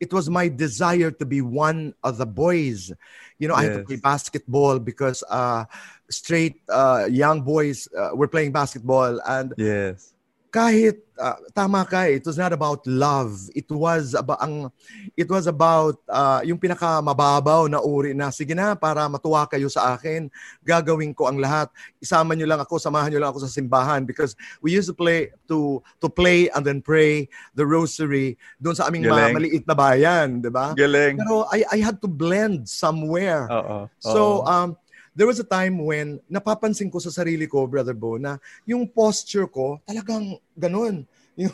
It 0.00 0.12
was 0.12 0.30
my 0.30 0.48
desire 0.48 1.10
to 1.10 1.26
be 1.26 1.40
one 1.40 1.94
of 2.02 2.16
the 2.18 2.26
boys. 2.26 2.92
You 3.38 3.48
know, 3.48 3.54
I 3.54 3.62
had 3.64 3.72
to 3.74 3.80
play 3.80 3.96
basketball 3.96 4.78
because 4.78 5.22
uh, 5.28 5.64
straight 6.10 6.60
uh, 6.68 7.06
young 7.10 7.42
boys 7.42 7.88
uh, 7.96 8.10
were 8.14 8.28
playing 8.28 8.52
basketball. 8.52 9.20
And 9.26 9.54
Yes. 9.56 10.13
Kahit 10.54 11.02
uh, 11.18 11.34
tama 11.50 11.82
ka 11.82 12.06
it 12.06 12.22
was 12.22 12.38
not 12.38 12.54
about 12.54 12.86
love. 12.86 13.34
It 13.58 13.66
was 13.66 14.14
about 14.14 14.38
ang 14.38 14.70
it 15.18 15.26
was 15.26 15.50
about 15.50 15.98
uh, 16.06 16.46
yung 16.46 16.62
pinakamababaw 16.62 17.66
na 17.66 17.82
uri 17.82 18.14
na 18.14 18.30
sige 18.30 18.54
na 18.54 18.78
para 18.78 19.02
matuwa 19.10 19.50
kayo 19.50 19.66
sa 19.66 19.98
akin 19.98 20.30
gagawin 20.62 21.10
ko 21.10 21.26
ang 21.26 21.42
lahat. 21.42 21.74
Isama 21.98 22.38
niyo 22.38 22.46
lang 22.46 22.62
ako 22.62 22.78
samahan 22.78 23.10
niyo 23.10 23.18
lang 23.18 23.34
ako 23.34 23.42
sa 23.42 23.50
simbahan. 23.50 24.06
Because 24.06 24.38
we 24.62 24.70
used 24.70 24.86
to 24.86 24.94
play 24.94 25.34
to 25.50 25.82
to 25.98 26.06
play 26.06 26.46
and 26.54 26.62
then 26.62 26.78
pray 26.78 27.26
the 27.58 27.66
rosary 27.66 28.38
doon 28.62 28.78
sa 28.78 28.86
aming 28.86 29.10
ma- 29.10 29.34
maliit 29.34 29.66
na 29.66 29.74
bayan 29.74 30.38
di 30.38 30.54
ba? 30.54 30.70
Pero 31.18 31.50
I 31.50 31.66
I 31.66 31.78
had 31.82 31.98
to 31.98 32.06
blend 32.06 32.70
somewhere. 32.70 33.50
Oo. 33.50 33.90
so 33.98 34.46
um 34.46 34.78
there 35.14 35.26
was 35.30 35.38
a 35.38 35.46
time 35.46 35.78
when 35.86 36.18
napapansin 36.26 36.90
ko 36.90 36.98
sa 36.98 37.08
sarili 37.14 37.46
ko, 37.46 37.66
Brother 37.70 37.94
Bo, 37.94 38.18
na 38.18 38.36
yung 38.66 38.84
posture 38.90 39.46
ko 39.46 39.78
talagang 39.86 40.38
ganun. 40.58 41.06
Yung, 41.34 41.50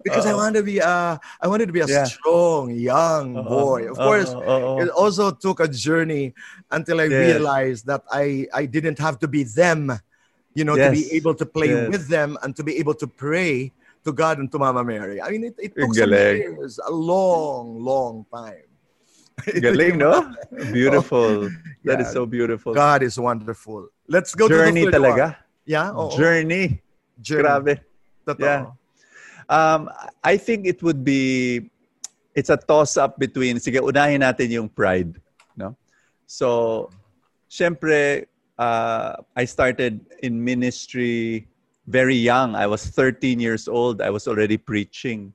because 0.00 0.24
I 0.24 0.32
wanted 0.32 0.60
to 0.60 0.64
be 0.64 0.80
a, 0.80 1.20
I 1.20 1.44
wanted 1.44 1.68
to 1.68 1.76
be 1.76 1.84
a 1.84 1.88
Yeah. 1.88 2.08
strong 2.08 2.72
young 2.72 3.36
Oo. 3.36 3.44
boy. 3.44 3.80
Of 3.92 4.00
course, 4.00 4.32
it 4.80 4.88
also 4.96 5.28
took 5.28 5.60
a 5.60 5.68
journey 5.68 6.32
until 6.72 7.04
I 7.04 7.12
Yes. 7.12 7.36
realized 7.36 7.84
that 7.84 8.00
I 8.08 8.48
I 8.48 8.64
didn't 8.64 8.96
have 8.96 9.20
to 9.20 9.28
be 9.28 9.44
them, 9.44 9.92
you 10.56 10.64
know, 10.64 10.80
to 10.80 10.88
be 10.88 11.12
able 11.12 11.36
to 11.36 11.44
play 11.44 11.76
Yes. 11.76 11.88
with 11.92 12.08
them 12.08 12.40
and 12.40 12.56
to 12.56 12.64
be 12.64 12.80
able 12.80 12.96
to 12.96 13.04
pray 13.04 13.76
to 14.08 14.12
God 14.12 14.40
and 14.40 14.48
to 14.52 14.58
Mama 14.60 14.84
Mary. 14.84 15.20
I 15.20 15.28
mean, 15.32 15.52
it, 15.52 15.56
it 15.60 15.72
took 15.76 15.92
some 15.92 16.12
years, 16.16 16.80
a 16.80 16.92
long, 16.92 17.76
long 17.80 18.24
time. 18.32 18.68
Galing, 19.60 19.98
no? 19.98 20.30
Beautiful. 20.72 21.50
That 21.84 22.00
is 22.00 22.06
Yeah. 22.08 22.16
so 22.16 22.26
beautiful. 22.26 22.72
God 22.74 23.02
is 23.02 23.18
wonderful. 23.18 23.88
Let's 24.08 24.34
go 24.34 24.48
Journey 24.48 24.84
to 24.86 24.90
the 24.90 24.98
talaga. 24.98 25.26
one. 25.34 25.36
Yeah? 25.66 25.90
Oo. 25.92 26.14
Journey. 26.16 26.80
Journey. 27.20 27.42
Grabe. 27.42 27.74
Totoo. 28.26 28.40
Yeah. 28.40 28.70
Um, 29.48 29.90
I 30.22 30.36
think 30.36 30.66
it 30.66 30.82
would 30.82 31.04
be, 31.04 31.68
it's 32.34 32.48
a 32.50 32.56
toss-up 32.56 33.18
between, 33.18 33.58
sige, 33.58 33.80
unahin 33.82 34.20
natin 34.24 34.50
yung 34.50 34.68
pride. 34.68 35.20
No? 35.56 35.76
So, 36.26 36.88
syempre, 37.50 38.26
uh, 38.58 39.16
I 39.36 39.44
started 39.44 40.00
in 40.22 40.42
ministry 40.42 41.46
very 41.86 42.16
young. 42.16 42.54
I 42.54 42.66
was 42.66 42.86
13 42.86 43.38
years 43.40 43.68
old. 43.68 44.00
I 44.00 44.08
was 44.08 44.26
already 44.26 44.56
preaching. 44.56 45.34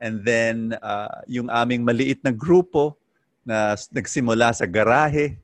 And 0.00 0.24
then, 0.24 0.78
uh, 0.82 1.20
yung 1.26 1.50
aming 1.50 1.84
maliit 1.84 2.22
na 2.22 2.30
grupo 2.30 2.96
na 3.50 3.74
nagsimula 3.90 4.54
sa 4.54 4.62
garahe, 4.70 5.34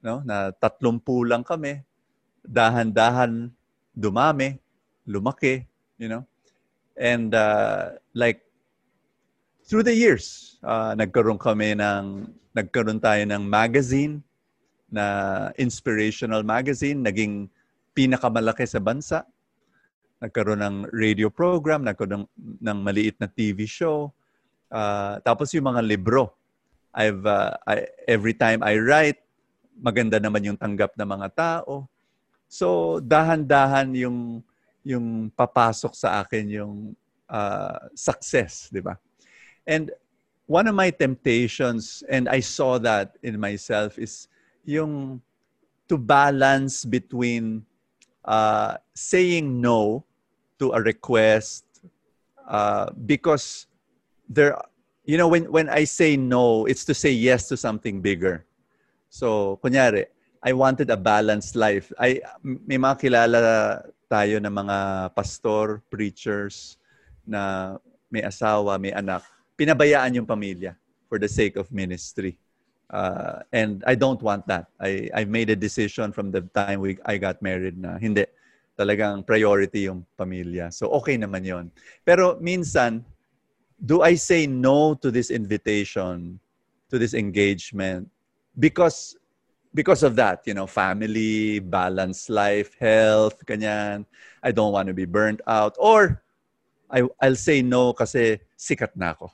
no? 0.00 0.24
na 0.24 0.56
tatlumpu 0.56 1.28
lang 1.28 1.44
kami, 1.44 1.84
dahan-dahan 2.40 3.52
dumami, 3.92 4.56
lumaki, 5.04 5.68
you 6.00 6.08
know. 6.08 6.24
And 6.96 7.36
uh, 7.36 8.00
like 8.16 8.40
through 9.68 9.84
the 9.84 9.92
years, 9.92 10.56
uh, 10.64 10.96
nagkaroon 10.96 11.36
kami 11.36 11.76
ng 11.76 12.32
nagkaroon 12.56 13.04
tayo 13.04 13.20
ng 13.28 13.44
magazine 13.44 14.24
na 14.88 15.04
inspirational 15.60 16.40
magazine, 16.40 17.04
naging 17.04 17.52
pinakamalaki 17.92 18.64
sa 18.64 18.80
bansa. 18.80 19.28
Nagkaroon 20.24 20.64
ng 20.64 20.76
radio 20.96 21.28
program, 21.28 21.84
nagkaroon 21.84 22.24
ng, 22.24 22.26
ng 22.64 22.78
maliit 22.80 23.20
na 23.20 23.28
TV 23.28 23.68
show. 23.68 24.08
Uh, 24.72 25.20
tapos 25.20 25.52
yung 25.52 25.68
mga 25.68 25.84
libro. 25.84 26.32
I've 26.96 27.22
uh, 27.28 27.52
I, 27.68 27.84
every 28.08 28.32
time 28.32 28.64
I 28.64 28.80
write, 28.80 29.20
maganda 29.76 30.16
naman 30.16 30.48
yung 30.48 30.56
tanggap 30.56 30.96
ng 30.96 31.04
mga 31.04 31.28
tao. 31.36 31.84
So 32.48 32.98
dahan-dahan 33.04 33.92
yung 33.92 34.40
yung 34.80 35.28
papasok 35.36 35.92
sa 35.92 36.24
akin 36.24 36.48
yung 36.48 36.74
uh, 37.28 37.92
success, 37.92 38.72
di 38.72 38.80
ba? 38.80 38.96
And 39.68 39.90
one 40.46 40.70
of 40.70 40.78
my 40.78 40.94
temptations, 40.94 42.06
and 42.08 42.30
I 42.30 42.40
saw 42.40 42.78
that 42.86 43.18
in 43.20 43.36
myself, 43.36 43.98
is 43.98 44.30
yung 44.64 45.20
to 45.90 45.98
balance 45.98 46.86
between 46.86 47.66
uh, 48.24 48.78
saying 48.94 49.60
no 49.60 50.06
to 50.58 50.72
a 50.72 50.80
request 50.80 51.66
uh, 52.46 52.90
because 53.06 53.66
there, 54.30 54.54
you 55.06 55.16
know, 55.16 55.28
when, 55.28 55.50
when 55.50 55.70
I 55.70 55.84
say 55.84 56.16
no, 56.16 56.66
it's 56.66 56.84
to 56.84 56.94
say 56.94 57.10
yes 57.10 57.48
to 57.48 57.56
something 57.56 58.02
bigger. 58.02 58.44
So, 59.08 59.58
kunyari, 59.62 60.06
I 60.42 60.52
wanted 60.52 60.90
a 60.90 60.96
balanced 60.98 61.54
life. 61.56 61.92
I, 61.98 62.20
may 62.42 62.76
mga 62.76 63.00
kilala 63.00 63.86
tayo 64.10 64.42
ng 64.42 64.50
mga 64.50 64.76
pastor, 65.14 65.80
preachers, 65.88 66.76
na 67.26 67.74
may 68.10 68.22
asawa, 68.22 68.78
may 68.78 68.90
anak. 68.92 69.22
Pinabayaan 69.56 70.14
yung 70.14 70.26
pamilya 70.26 70.74
for 71.08 71.18
the 71.18 71.30
sake 71.30 71.56
of 71.56 71.70
ministry. 71.70 72.36
Uh, 72.90 73.42
and 73.50 73.82
I 73.86 73.94
don't 73.94 74.22
want 74.22 74.46
that. 74.46 74.66
I, 74.78 75.10
I 75.14 75.24
made 75.24 75.50
a 75.50 75.56
decision 75.56 76.12
from 76.12 76.30
the 76.30 76.42
time 76.54 76.80
we, 76.80 76.98
I 77.06 77.18
got 77.18 77.42
married 77.42 77.78
na 77.78 77.98
hindi. 77.98 78.26
Talagang 78.78 79.26
priority 79.26 79.88
yung 79.88 80.04
pamilya. 80.18 80.70
So 80.70 80.90
okay 81.00 81.16
naman 81.16 81.42
yon. 81.42 81.66
Pero 82.04 82.38
minsan, 82.38 83.02
do 83.84 84.02
I 84.02 84.14
say 84.14 84.46
no 84.46 84.94
to 84.94 85.10
this 85.10 85.30
invitation, 85.30 86.40
to 86.90 86.98
this 86.98 87.14
engagement, 87.14 88.08
because 88.58 89.16
because 89.76 90.02
of 90.02 90.16
that, 90.16 90.40
you 90.48 90.54
know, 90.54 90.66
family, 90.66 91.60
balanced 91.60 92.30
life, 92.30 92.72
health, 92.80 93.44
kanyan. 93.44 94.06
I 94.42 94.50
don't 94.50 94.72
want 94.72 94.88
to 94.88 94.94
be 94.94 95.04
burnt 95.04 95.42
out. 95.46 95.76
Or 95.78 96.22
I, 96.90 97.04
I'll 97.20 97.36
say 97.36 97.60
no 97.60 97.92
kasi 97.92 98.40
sikat 98.56 98.96
na 98.96 99.12
ako. 99.12 99.30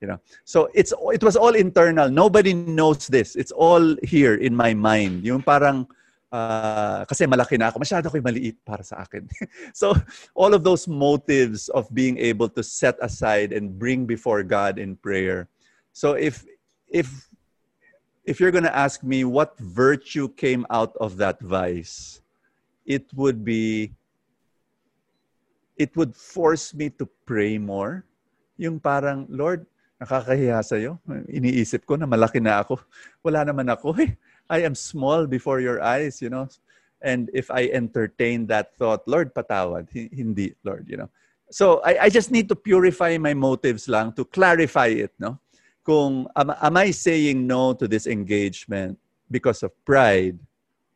You 0.00 0.08
know, 0.08 0.20
so 0.44 0.68
it's 0.72 0.92
it 1.12 1.20
was 1.24 1.36
all 1.36 1.52
internal. 1.52 2.08
Nobody 2.08 2.56
knows 2.56 3.08
this. 3.08 3.36
It's 3.36 3.52
all 3.52 3.96
here 4.00 4.36
in 4.36 4.56
my 4.56 4.72
mind. 4.72 5.24
Yung 5.24 5.44
parang 5.44 5.88
uh, 6.32 7.04
kasi 7.04 7.26
malaki 7.26 7.58
na 7.58 7.68
ako, 7.70 7.82
masyado 7.82 8.10
ko'y 8.10 8.22
maliit 8.22 8.56
para 8.64 8.82
sa 8.82 9.02
akin. 9.02 9.26
so 9.76 9.94
all 10.34 10.54
of 10.54 10.64
those 10.64 10.88
motives 10.88 11.68
of 11.70 11.90
being 11.92 12.18
able 12.18 12.48
to 12.48 12.62
set 12.62 12.96
aside 13.02 13.52
and 13.52 13.78
bring 13.78 14.06
before 14.06 14.42
God 14.42 14.78
in 14.78 14.96
prayer. 14.96 15.50
So 15.92 16.14
if 16.14 16.46
if 16.88 17.30
if 18.24 18.38
you're 18.38 18.54
going 18.54 18.68
to 18.68 18.76
ask 18.76 19.02
me 19.02 19.26
what 19.26 19.58
virtue 19.58 20.30
came 20.38 20.66
out 20.70 20.94
of 21.02 21.18
that 21.18 21.40
vice, 21.42 22.22
it 22.86 23.06
would 23.14 23.44
be 23.44 23.92
it 25.80 25.96
would 25.96 26.14
force 26.14 26.74
me 26.74 26.90
to 27.00 27.08
pray 27.24 27.56
more. 27.56 28.04
Yung 28.60 28.76
parang, 28.76 29.24
Lord, 29.32 29.64
nakakahiya 29.96 30.60
sa'yo. 30.60 31.00
Iniisip 31.24 31.88
ko 31.88 31.96
na 31.96 32.04
malaki 32.04 32.36
na 32.36 32.60
ako. 32.60 32.76
Wala 33.24 33.48
naman 33.48 33.64
ako 33.72 33.96
eh. 34.04 34.12
I 34.50 34.66
am 34.66 34.74
small 34.74 35.30
before 35.30 35.62
your 35.62 35.78
eyes, 35.78 36.18
you 36.18 36.28
know. 36.28 36.50
And 37.00 37.30
if 37.32 37.48
I 37.48 37.70
entertain 37.70 38.50
that 38.50 38.74
thought, 38.74 39.06
Lord, 39.06 39.32
patawad. 39.32 39.88
Hindi, 39.94 40.52
Lord, 40.66 40.90
you 40.90 40.98
know. 40.98 41.08
So 41.50 41.80
I, 41.86 42.06
I 42.06 42.08
just 42.10 42.30
need 42.30 42.50
to 42.50 42.56
purify 42.58 43.16
my 43.16 43.32
motives 43.32 43.88
lang 43.88 44.12
to 44.18 44.26
clarify 44.26 44.90
it, 44.90 45.14
no? 45.18 45.38
Kung 45.86 46.26
am, 46.36 46.50
am 46.50 46.76
I 46.76 46.90
saying 46.90 47.46
no 47.46 47.72
to 47.74 47.88
this 47.88 48.06
engagement 48.06 48.98
because 49.30 49.62
of 49.62 49.72
pride 49.86 50.38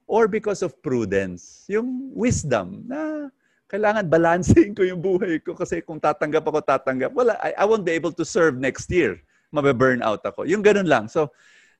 or 0.06 0.28
because 0.28 0.60
of 0.60 0.76
prudence? 0.82 1.64
Yung 1.70 2.12
wisdom 2.12 2.84
na 2.84 3.30
kailangan 3.70 4.06
balansein 4.06 4.76
ko 4.76 4.84
yung 4.84 5.00
buhay 5.00 5.40
ko 5.42 5.56
kasi 5.56 5.80
kung 5.80 5.98
tatanggap 5.98 6.44
ako, 6.46 6.60
tatanggap. 6.60 7.10
Wala, 7.16 7.34
I, 7.40 7.54
I 7.58 7.64
won't 7.64 7.86
be 7.86 7.96
able 7.96 8.12
to 8.12 8.26
serve 8.26 8.60
next 8.60 8.90
year. 8.92 9.18
Mabe-burn 9.50 10.02
out 10.02 10.22
ako. 10.26 10.44
Yung 10.44 10.62
ganun 10.62 10.86
lang. 10.86 11.06
So, 11.06 11.30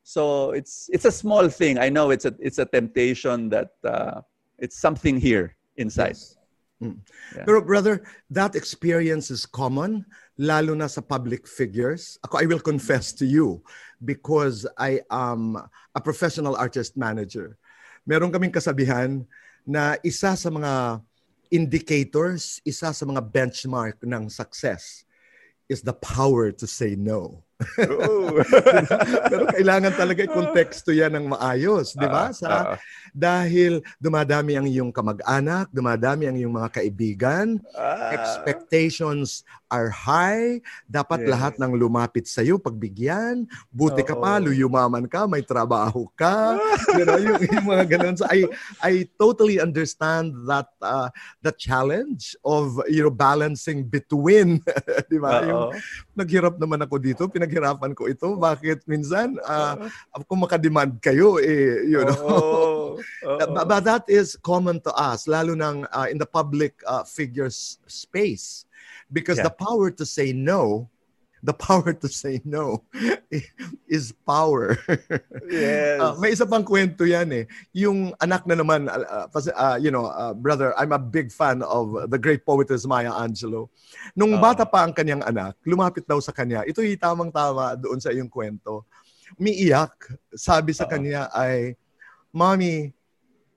so 0.05 0.53
it's 0.53 0.93
it's 0.93 1.09
a 1.09 1.11
small 1.11 1.49
thing. 1.49 1.81
I 1.81 1.89
know 1.89 2.13
it's 2.13 2.29
a 2.29 2.37
it's 2.39 2.61
a 2.61 2.69
temptation 2.69 3.49
that 3.49 3.73
uh, 3.83 4.21
it's 4.61 4.77
something 4.77 5.17
here 5.17 5.57
inside. 5.81 6.21
Yes. 6.21 6.37
Mm. 6.85 7.01
Yeah. 7.33 7.45
Pero 7.49 7.65
brother, 7.65 8.05
that 8.29 8.53
experience 8.55 9.33
is 9.33 9.49
common, 9.49 10.05
lalo 10.37 10.77
na 10.77 10.93
sa 10.93 11.01
public 11.01 11.49
figures. 11.49 12.21
Ako, 12.29 12.37
I 12.37 12.47
will 12.47 12.61
confess 12.61 13.17
to 13.17 13.25
you 13.25 13.65
because 14.05 14.69
I 14.77 15.01
am 15.09 15.57
a 15.97 16.01
professional 16.05 16.55
artist 16.61 17.01
manager. 17.01 17.57
Meron 18.05 18.29
kaming 18.29 18.53
kasabihan 18.53 19.25
na 19.65 19.97
isa 20.05 20.37
sa 20.37 20.51
mga 20.53 21.01
indicators, 21.49 22.61
isa 22.69 22.93
sa 22.93 23.05
mga 23.09 23.25
benchmark 23.25 23.97
ng 24.05 24.29
success 24.29 25.09
is 25.73 25.81
the 25.81 25.97
power 25.97 26.53
to 26.53 26.69
say 26.69 26.93
no. 26.93 27.41
Pero 29.31 29.45
kailangan 29.55 29.95
talaga 29.95 30.27
konteksto 30.27 30.91
yan 30.91 31.15
ng 31.15 31.27
maayos, 31.31 31.95
di 31.95 32.07
ba? 32.07 32.31
Ah, 32.31 32.35
Sa, 32.35 32.49
ah, 32.51 32.65
dahil 33.15 33.79
dumadami 34.03 34.59
ang 34.59 34.67
iyong 34.67 34.91
kamag-anak, 34.91 35.71
dumadami 35.71 36.27
ang 36.27 36.37
iyong 36.37 36.55
mga 36.55 36.71
kaibigan, 36.83 37.63
ah. 37.79 38.11
expectations 38.11 39.47
are 39.71 39.91
high, 39.91 40.59
dapat 40.87 41.25
Yes. 41.25 41.31
lahat 41.31 41.55
ng 41.63 41.73
lumapit 41.79 42.27
sa 42.27 42.43
iyo 42.43 42.59
pagbigyan, 42.59 43.47
buti 43.71 44.03
ka 44.03 44.19
pa, 44.19 44.43
luyumaman 44.43 45.07
ka, 45.07 45.27
may 45.31 45.43
trabaho 45.43 46.11
ka, 46.19 46.59
you 46.99 47.07
know, 47.07 47.19
yung, 47.19 47.39
yung 47.43 47.67
mga 47.67 47.85
ganun. 47.87 48.15
So 48.19 48.27
I 48.27 48.47
I 48.83 49.07
totally 49.19 49.59
understand 49.59 50.35
that 50.47 50.71
uh, 50.83 51.11
the 51.43 51.55
challenge 51.55 52.35
of 52.43 52.79
you 52.91 53.03
know 53.07 53.15
balancing 53.15 53.87
between, 53.87 54.59
di 55.11 55.19
ba? 55.19 55.43
Yung 55.47 55.75
naghirap 56.15 56.59
naman 56.59 56.83
ako 56.83 56.99
dito, 56.99 57.27
pinaghirapan 57.55 57.95
ko 57.95 58.11
ito. 58.11 58.35
Bakit 58.35 58.83
minsan 58.91 59.39
uh, 59.47 59.87
kung 60.27 60.43
makademand 60.43 60.99
kayo 60.99 61.39
eh 61.39 61.87
you 61.87 62.03
know. 62.03 62.19
Oo. 62.27 62.83
Oo. 63.27 63.39
But, 63.39 63.67
but 63.71 63.83
that 63.87 64.05
is 64.11 64.35
common 64.43 64.83
to 64.83 64.93
us, 64.95 65.31
lalo 65.31 65.55
ng 65.55 65.87
uh, 65.91 66.07
in 66.11 66.19
the 66.19 66.27
public 66.27 66.75
uh, 66.87 67.07
figures 67.07 67.79
space. 67.87 68.67
Because 69.11 69.39
Yeah. 69.39 69.47
the 69.47 69.55
power 69.55 69.91
to 69.95 70.05
say 70.07 70.33
no, 70.35 70.91
the 71.45 71.53
power 71.53 71.93
to 71.93 72.09
say 72.09 72.41
no 72.43 72.81
is 73.87 74.17
power. 74.25 74.81
Yes. 75.45 76.01
Uh, 76.01 76.17
may 76.17 76.33
isa 76.33 76.49
pang 76.49 76.65
kwento 76.65 77.05
yan 77.05 77.29
eh. 77.31 77.45
Yung 77.77 78.17
anak 78.17 78.49
na 78.49 78.57
naman, 78.57 78.89
uh, 78.89 79.29
uh, 79.29 79.77
you 79.77 79.93
know, 79.93 80.09
uh, 80.09 80.33
brother, 80.33 80.73
I'm 80.81 80.97
a 80.97 80.99
big 80.99 81.29
fan 81.29 81.61
of 81.61 82.09
the 82.09 82.17
great 82.17 82.49
poetess 82.49 82.89
Maya 82.89 83.13
Angelou. 83.13 83.69
Nung 84.17 84.41
bata 84.41 84.65
pa 84.65 84.89
ang 84.89 84.97
kanyang 84.97 85.21
anak, 85.21 85.61
lumapit 85.69 86.09
daw 86.09 86.17
sa 86.25 86.33
kanya. 86.33 86.65
Ito 86.65 86.81
yung 86.81 86.97
tamang-tama 86.97 87.77
doon 87.77 88.01
sa 88.01 88.09
iyong 88.09 88.33
kwento. 88.33 88.89
Umiiyak. 89.37 90.17
Sabi 90.33 90.73
sa 90.73 90.89
kanya 90.89 91.29
ay, 91.37 91.77
Mommy, 92.33 92.97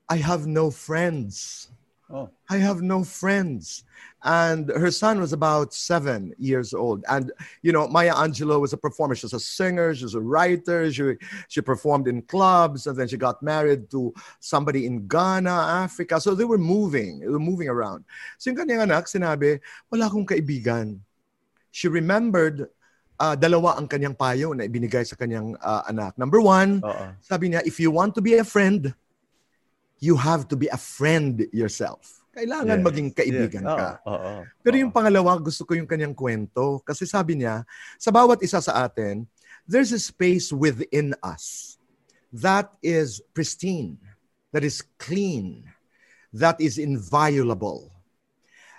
I 0.06 0.20
have 0.20 0.44
no 0.44 0.68
friends. 0.68 1.68
Oh. 2.08 2.30
I 2.48 2.56
have 2.56 2.80
no 2.80 3.04
friends. 3.04 3.84
And 4.24 4.70
her 4.70 4.90
son 4.90 5.20
was 5.20 5.32
about 5.32 5.74
seven 5.74 6.32
years 6.38 6.72
old. 6.72 7.04
And, 7.08 7.30
you 7.60 7.70
know, 7.70 7.86
Maya 7.86 8.14
Angelou 8.14 8.60
was 8.60 8.72
a 8.72 8.80
performer. 8.80 9.14
She 9.14 9.26
was 9.26 9.36
a 9.36 9.40
singer, 9.40 9.94
she 9.94 10.04
was 10.04 10.14
a 10.16 10.20
writer, 10.20 10.90
she, 10.90 11.14
she 11.48 11.60
performed 11.60 12.08
in 12.08 12.22
clubs, 12.22 12.86
and 12.86 12.96
then 12.96 13.08
she 13.08 13.16
got 13.16 13.42
married 13.42 13.90
to 13.90 14.14
somebody 14.40 14.86
in 14.86 15.06
Ghana, 15.06 15.84
Africa. 15.84 16.20
So 16.20 16.34
they 16.34 16.44
were 16.44 16.58
moving, 16.58 17.20
they 17.20 17.28
were 17.28 17.38
moving 17.38 17.68
around. 17.68 18.04
So 18.38 18.50
yung 18.50 18.58
kanyang 18.58 18.88
anak, 18.88 19.06
sinabi, 19.06 19.60
wala 19.92 20.08
akong 20.08 20.26
kaibigan. 20.26 20.98
She 21.70 21.86
remembered 21.86 22.66
uh, 23.20 23.36
dalawa 23.36 23.76
ang 23.76 23.86
kanyang 23.86 24.16
payo 24.16 24.56
na 24.56 24.64
ibinigay 24.64 25.06
sa 25.06 25.14
kanyang 25.14 25.54
uh, 25.60 25.82
anak. 25.86 26.16
Number 26.16 26.40
one, 26.40 26.80
Oo. 26.82 27.12
sabi 27.20 27.52
niya, 27.52 27.62
if 27.66 27.78
you 27.78 27.90
want 27.90 28.14
to 28.14 28.22
be 28.24 28.40
a 28.40 28.44
friend, 28.44 28.94
you 29.98 30.16
have 30.16 30.46
to 30.48 30.56
be 30.56 30.70
a 30.70 30.78
friend 30.78 31.46
yourself. 31.50 32.22
Kailangan 32.34 32.78
Yes. 32.78 32.86
maging 32.86 33.10
kaibigan 33.14 33.64
Yes. 33.66 33.74
ka. 33.74 33.88
Oo. 34.06 34.14
Oo. 34.14 34.34
Pero 34.62 34.74
yung 34.78 34.94
pangalawa, 34.94 35.34
gusto 35.42 35.66
ko 35.66 35.74
yung 35.74 35.90
kanyang 35.90 36.14
kwento. 36.14 36.78
Kasi 36.86 37.02
sabi 37.02 37.42
niya, 37.42 37.66
sa 37.98 38.14
bawat 38.14 38.38
isa 38.46 38.62
sa 38.62 38.86
atin, 38.86 39.26
there's 39.66 39.90
a 39.90 39.98
space 39.98 40.54
within 40.54 41.18
us 41.20 41.76
that 42.30 42.70
is 42.78 43.18
pristine, 43.34 43.98
that 44.54 44.62
is 44.62 44.86
clean, 45.02 45.66
that 46.30 46.54
is 46.62 46.78
inviolable. 46.78 47.90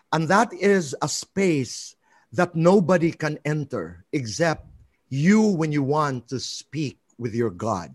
And 0.09 0.25
that 0.31 0.55
is 0.55 0.95
a 1.03 1.09
space 1.11 1.99
that 2.31 2.55
nobody 2.55 3.11
can 3.11 3.37
enter 3.43 4.05
except 4.15 4.65
you 5.09 5.41
when 5.41 5.73
you 5.73 5.83
want 5.83 6.29
to 6.29 6.39
speak 6.39 7.01
with 7.17 7.35
your 7.35 7.51
God. 7.51 7.91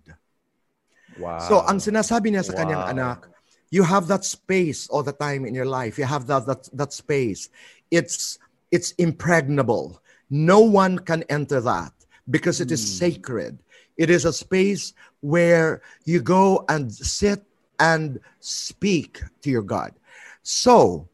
Wow. 1.19 1.39
So 1.39 1.63
ang 1.67 1.79
sinasabi 1.79 2.35
niya 2.35 2.45
sa 2.45 2.55
kanyang 2.55 2.99
anak, 2.99 3.31
you 3.71 3.83
have 3.83 4.07
that 4.07 4.25
space 4.25 4.89
all 4.89 5.03
the 5.03 5.15
time 5.15 5.45
in 5.45 5.55
your 5.55 5.67
life. 5.67 5.99
You 5.99 6.05
have 6.05 6.27
that 6.27 6.47
that 6.47 6.69
that 6.73 6.93
space. 6.93 7.51
It's 7.91 8.39
it's 8.71 8.93
impregnable. 8.99 10.03
No 10.31 10.61
one 10.61 10.99
can 10.99 11.23
enter 11.29 11.61
that 11.63 11.93
because 12.31 12.61
it 12.61 12.71
is 12.71 12.83
hmm. 12.83 13.07
sacred. 13.07 13.59
It 13.97 14.11
is 14.11 14.25
a 14.25 14.33
space 14.33 14.95
where 15.21 15.83
you 16.05 16.21
go 16.21 16.65
and 16.69 16.91
sit 16.91 17.43
and 17.79 18.19
speak 18.41 19.23
to 19.43 19.51
your 19.51 19.63
God. 19.63 19.95
So, 20.43 21.09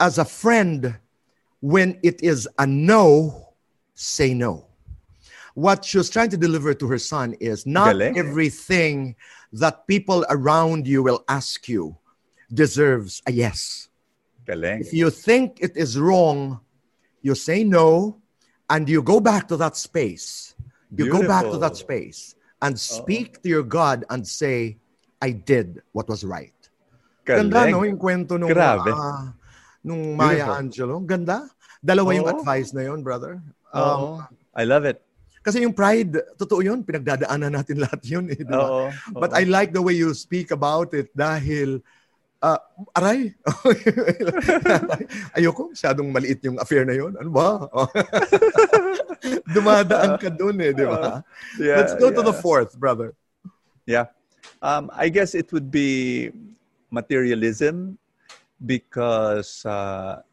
as 0.00 0.18
a 0.18 0.24
friend, 0.24 0.96
when 1.60 1.98
it 2.02 2.22
is 2.22 2.48
a 2.58 2.66
no, 2.66 3.52
say 3.94 4.34
no. 4.34 4.66
What 5.54 5.84
she 5.84 5.98
was 5.98 6.10
trying 6.10 6.30
to 6.30 6.36
deliver 6.36 6.74
to 6.74 6.86
her 6.88 6.98
son 6.98 7.34
is 7.38 7.64
not 7.64 7.94
Galing. 7.94 8.18
everything 8.18 9.14
that 9.54 9.86
people 9.86 10.26
around 10.28 10.86
you 10.86 11.02
will 11.02 11.22
ask 11.28 11.68
you 11.68 11.96
deserves 12.52 13.22
a 13.26 13.32
yes. 13.32 13.88
Galing. 14.46 14.80
If 14.82 14.92
you 14.92 15.10
think 15.10 15.58
it 15.62 15.76
is 15.76 15.98
wrong, 15.98 16.60
you 17.22 17.34
say 17.34 17.62
no 17.62 18.18
and 18.68 18.88
you 18.88 19.00
go 19.00 19.20
back 19.20 19.46
to 19.48 19.56
that 19.58 19.76
space. 19.76 20.54
You 20.96 21.10
go 21.10 21.26
back 21.26 21.44
to 21.50 21.58
that 21.58 21.76
space 21.76 22.34
and 22.62 22.78
speak 22.78 23.42
to 23.42 23.48
your 23.48 23.62
God 23.62 24.04
and 24.10 24.26
say, 24.26 24.78
I 25.22 25.30
did 25.30 25.82
what 25.92 26.08
was 26.08 26.24
right. 26.24 26.52
Galing. 27.24 27.50
Ganda, 27.50 27.70
no? 27.70 27.82
Yung 27.82 27.98
kwento 27.98 28.36
nung, 28.38 28.50
Grabe. 28.50 28.92
ah, 28.92 29.32
nung 29.82 30.16
Maya 30.16 30.44
Beautiful. 30.44 30.54
Angelou. 30.54 31.06
Ganda. 31.06 31.48
Dalawa 31.84 32.14
yung 32.14 32.28
advice 32.28 32.72
na 32.72 32.82
yun, 32.82 33.02
brother. 33.02 33.40
Um, 33.72 34.26
I 34.54 34.64
love 34.64 34.84
it. 34.84 35.02
Kasi 35.44 35.60
yung 35.60 35.76
pride, 35.76 36.24
totoo 36.40 36.64
yun, 36.64 36.80
pinagdadaanan 36.80 37.52
natin 37.52 37.76
lahat 37.84 38.00
yun. 38.08 38.32
Eh, 38.32 38.40
di 38.40 38.48
ba? 38.48 38.64
Oo. 38.64 38.88
But 39.12 39.36
I 39.36 39.44
like 39.44 39.76
the 39.76 39.84
way 39.84 39.92
you 39.92 40.16
speak 40.16 40.48
about 40.48 40.96
it 40.96 41.12
dahil, 41.12 41.84
ah, 42.40 42.56
aray, 42.96 43.36
ayoko, 45.36 45.76
masyadong 45.76 46.08
maliit 46.08 46.40
yung 46.48 46.56
affair 46.56 46.88
na 46.88 46.96
yun. 46.96 47.12
Ano 47.20 47.28
ba? 47.28 47.68
Dumadaan 49.54 50.16
ka 50.16 50.32
dun 50.32 50.56
eh, 50.64 50.72
di 50.72 50.88
ba? 50.88 51.20
Yeah, 51.60 51.76
Let's 51.76 51.92
go 52.00 52.08
to 52.08 52.24
the 52.24 52.32
fourth, 52.32 52.72
brother. 52.80 53.12
Yeah. 53.84 54.08
Um, 54.64 54.88
I 54.96 55.12
guess 55.12 55.36
it 55.36 55.52
would 55.52 55.68
be 55.68 56.32
materialism 56.88 58.00
because 58.64 59.60
uh, 59.68 60.24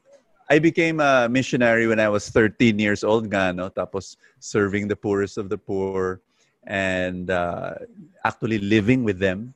I 0.51 0.59
became 0.59 0.99
a 0.99 1.31
missionary 1.31 1.87
when 1.87 2.01
I 2.03 2.09
was 2.11 2.27
13 2.27 2.75
years 2.77 3.07
old, 3.07 3.31
nga, 3.31 3.55
no? 3.55 3.71
tapos 3.71 4.17
serving 4.43 4.91
the 4.91 4.99
poorest 4.99 5.39
of 5.39 5.47
the 5.47 5.55
poor 5.55 6.19
and 6.67 7.31
uh, 7.31 7.79
actually 8.27 8.59
living 8.59 9.07
with 9.07 9.15
them, 9.15 9.55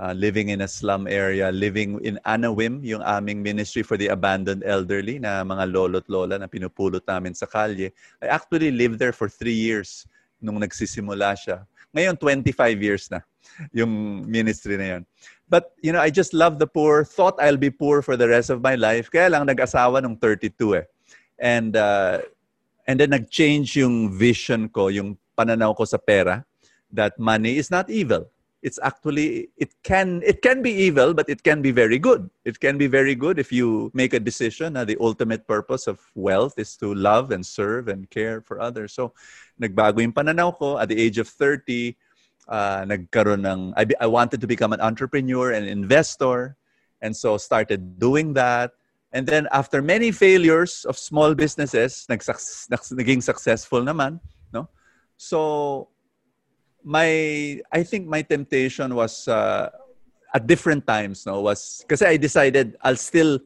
uh, 0.00 0.16
living 0.16 0.48
in 0.48 0.62
a 0.62 0.68
slum 0.68 1.04
area, 1.04 1.52
living 1.52 2.00
in 2.00 2.18
Anawim, 2.24 2.80
yung 2.80 3.04
aming 3.04 3.42
ministry 3.44 3.84
for 3.84 4.00
the 4.00 4.08
abandoned 4.08 4.64
elderly 4.64 5.20
na 5.20 5.44
mga 5.44 5.76
lolo't 5.76 6.08
lola 6.08 6.40
na 6.40 6.48
pinupulot 6.48 7.04
namin 7.04 7.36
sa 7.36 7.44
kalye. 7.44 7.92
I 8.24 8.32
actually 8.32 8.72
lived 8.72 8.96
there 8.96 9.12
for 9.12 9.28
three 9.28 9.60
years 9.60 10.08
nung 10.40 10.56
nagsisimula 10.56 11.36
siya. 11.36 11.68
Ngayon, 11.92 12.16
25 12.16 12.80
years 12.80 13.12
na 13.12 13.20
yung 13.76 14.24
ministry 14.24 14.80
na 14.80 14.86
yun. 14.96 15.02
But, 15.50 15.74
you 15.82 15.90
know, 15.90 16.00
I 16.00 16.10
just 16.10 16.32
love 16.32 16.58
the 16.62 16.66
poor. 16.66 17.02
Thought 17.02 17.42
I'll 17.42 17.58
be 17.58 17.70
poor 17.70 18.02
for 18.02 18.16
the 18.16 18.28
rest 18.28 18.50
of 18.50 18.62
my 18.62 18.76
life. 18.76 19.10
Kaya 19.10 19.28
lang 19.28 19.46
nag-asawa 19.46 20.00
nung 20.00 20.16
32 20.16 20.78
eh. 20.78 20.84
And, 21.42 21.76
uh, 21.76 22.22
and 22.86 23.00
then 23.00 23.10
nag-change 23.10 23.74
yung 23.74 24.14
vision 24.14 24.68
ko, 24.70 24.88
yung 24.88 25.18
pananaw 25.36 25.76
ko 25.76 25.84
sa 25.84 25.98
pera, 25.98 26.46
that 26.92 27.18
money 27.18 27.58
is 27.58 27.68
not 27.68 27.90
evil. 27.90 28.30
It's 28.62 28.78
actually, 28.82 29.48
it 29.56 29.74
can, 29.82 30.22
it 30.22 30.42
can 30.42 30.62
be 30.62 30.70
evil, 30.70 31.14
but 31.14 31.28
it 31.28 31.42
can 31.42 31.62
be 31.62 31.72
very 31.72 31.98
good. 31.98 32.30
It 32.44 32.60
can 32.60 32.78
be 32.78 32.86
very 32.86 33.16
good 33.16 33.38
if 33.38 33.50
you 33.50 33.90
make 33.94 34.12
a 34.12 34.20
decision 34.20 34.74
na 34.74 34.84
the 34.84 34.98
ultimate 35.00 35.48
purpose 35.48 35.88
of 35.88 35.98
wealth 36.14 36.54
is 36.58 36.76
to 36.76 36.94
love 36.94 37.32
and 37.32 37.44
serve 37.44 37.88
and 37.88 38.08
care 38.10 38.42
for 38.42 38.60
others. 38.60 38.92
So, 38.92 39.14
nagbago 39.60 39.98
yung 39.98 40.12
pananaw 40.12 40.58
ko 40.58 40.78
at 40.78 40.90
the 40.90 41.00
age 41.00 41.16
of 41.18 41.26
30, 41.26 41.96
uh, 42.50 42.84
nagkaroon 42.84 43.46
ng, 43.46 43.72
I, 43.76 43.86
I 44.00 44.06
wanted 44.06 44.40
to 44.42 44.46
become 44.46 44.72
an 44.72 44.80
entrepreneur 44.80 45.52
and 45.52 45.66
investor. 45.66 46.56
And 47.00 47.16
so 47.16 47.38
started 47.38 47.98
doing 47.98 48.34
that. 48.34 48.72
And 49.12 49.26
then 49.26 49.48
after 49.50 49.80
many 49.80 50.12
failures 50.12 50.84
of 50.84 50.98
small 50.98 51.34
businesses, 51.34 52.06
nagsuc- 52.10 52.70
nags- 52.70 52.92
naging 52.92 53.22
successful 53.22 53.80
naman, 53.82 54.20
no? 54.52 54.68
So 55.16 55.88
my 56.84 57.60
I 57.72 57.82
think 57.82 58.06
my 58.06 58.22
temptation 58.22 58.94
was 58.94 59.26
uh, 59.26 59.70
at 60.34 60.46
different 60.46 60.86
times, 60.86 61.26
no, 61.26 61.40
was 61.40 61.82
because 61.82 62.02
I 62.02 62.16
decided 62.16 62.76
I'll 62.82 62.96
still 62.96 63.40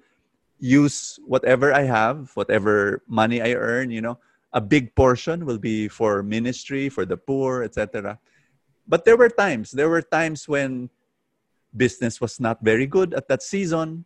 use 0.60 1.18
whatever 1.26 1.72
I 1.72 1.82
have, 1.82 2.30
whatever 2.34 3.02
money 3.08 3.40
I 3.40 3.54
earn, 3.54 3.90
you 3.90 4.00
know, 4.00 4.18
a 4.52 4.60
big 4.60 4.94
portion 4.94 5.46
will 5.46 5.58
be 5.58 5.88
for 5.88 6.22
ministry, 6.22 6.88
for 6.88 7.04
the 7.04 7.16
poor, 7.16 7.62
etc. 7.64 8.18
But 8.86 9.04
there 9.04 9.16
were 9.16 9.30
times, 9.30 9.72
there 9.72 9.88
were 9.88 10.02
times 10.02 10.48
when 10.48 10.90
business 11.74 12.20
was 12.20 12.38
not 12.38 12.60
very 12.62 12.86
good 12.86 13.14
at 13.14 13.28
that 13.28 13.42
season. 13.42 14.04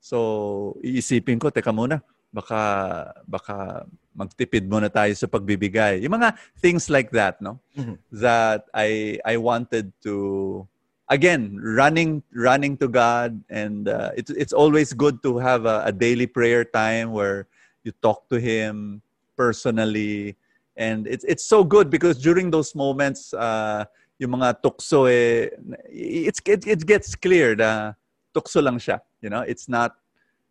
So, 0.00 0.76
iisipin 0.84 1.40
ko, 1.40 1.50
teka 1.50 1.74
muna, 1.74 2.02
baka, 2.32 3.12
baka 3.26 3.86
magtipid 4.18 4.68
muna 4.68 4.90
tayo 4.90 5.14
sa 5.16 5.26
pagbibigay. 5.26 6.02
Yung 6.02 6.18
mga 6.18 6.34
things 6.58 6.90
like 6.90 7.10
that, 7.14 7.40
no? 7.40 7.58
Mhm. 7.78 7.98
That 8.18 8.66
I 8.74 9.18
I 9.24 9.38
wanted 9.38 9.94
to 10.02 10.66
again 11.08 11.56
running 11.62 12.20
running 12.34 12.76
to 12.76 12.88
God 12.88 13.40
and 13.48 13.88
uh, 13.88 14.10
it's 14.18 14.30
it's 14.34 14.52
always 14.52 14.92
good 14.92 15.22
to 15.24 15.38
have 15.38 15.64
a, 15.64 15.88
a 15.88 15.92
daily 15.92 16.26
prayer 16.26 16.64
time 16.68 17.12
where 17.14 17.48
you 17.82 17.92
talk 18.04 18.28
to 18.28 18.36
him 18.36 19.00
personally 19.38 20.36
and 20.76 21.08
it's 21.08 21.24
it's 21.24 21.46
so 21.46 21.64
good 21.64 21.88
because 21.88 22.20
during 22.20 22.52
those 22.52 22.74
moments 22.76 23.32
uh 23.32 23.88
yung 24.18 24.34
mga 24.34 24.58
tukso 24.58 25.06
eh 25.06 25.54
it's 25.90 26.42
it, 26.42 26.66
it 26.66 26.82
gets 26.82 27.14
clear 27.14 27.54
na 27.54 27.94
tukso 28.34 28.58
lang 28.58 28.76
siya 28.78 28.98
you 29.22 29.30
know? 29.30 29.42
It's 29.46 29.66
not 29.70 29.94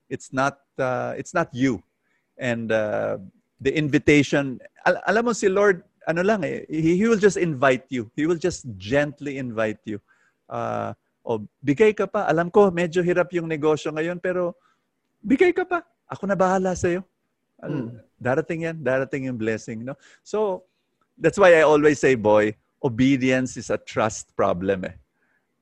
it's 0.07 0.31
not 0.31 0.59
uh, 0.79 1.13
it's 1.19 1.35
not 1.35 1.51
you. 1.51 1.83
And 2.39 2.71
uh, 2.71 3.19
the 3.59 3.71
invitation 3.75 4.59
al- 4.87 5.03
alam 5.07 5.27
mo 5.27 5.33
si 5.35 5.51
Lord 5.51 5.83
ano 6.07 6.23
lang 6.23 6.47
eh 6.47 6.63
he, 6.71 6.95
he 6.95 7.05
will 7.07 7.19
just 7.19 7.35
invite 7.35 7.83
you. 7.91 8.07
He 8.15 8.23
will 8.23 8.39
just 8.39 8.63
gently 8.79 9.35
invite 9.37 9.83
you. 9.83 9.99
Uh, 10.47 10.95
o 11.27 11.43
bigay 11.59 11.91
ka 11.91 12.07
pa. 12.07 12.23
Alam 12.31 12.47
ko 12.47 12.71
medyo 12.71 13.03
hirap 13.03 13.35
yung 13.35 13.51
negosyo 13.51 13.91
ngayon 13.91 14.23
pero 14.23 14.55
bigay 15.19 15.51
ka 15.51 15.67
pa. 15.67 15.83
Ako 16.07 16.23
na 16.27 16.39
bahala 16.39 16.71
sa 16.75 16.87
iyo 16.87 17.03
Mm. 17.57 17.89
darating 18.21 18.69
yan. 18.69 18.77
Darating 18.85 19.33
yung 19.33 19.39
blessing 19.41 19.81
no? 19.81 19.97
So 20.21 20.61
that's 21.17 21.41
why 21.41 21.57
I 21.57 21.65
always 21.65 21.97
say 21.97 22.13
boy 22.13 22.53
obedience 22.83 23.57
is 23.57 23.69
a 23.69 23.77
trust 23.77 24.35
problem 24.35 24.85
eh. 24.85 24.95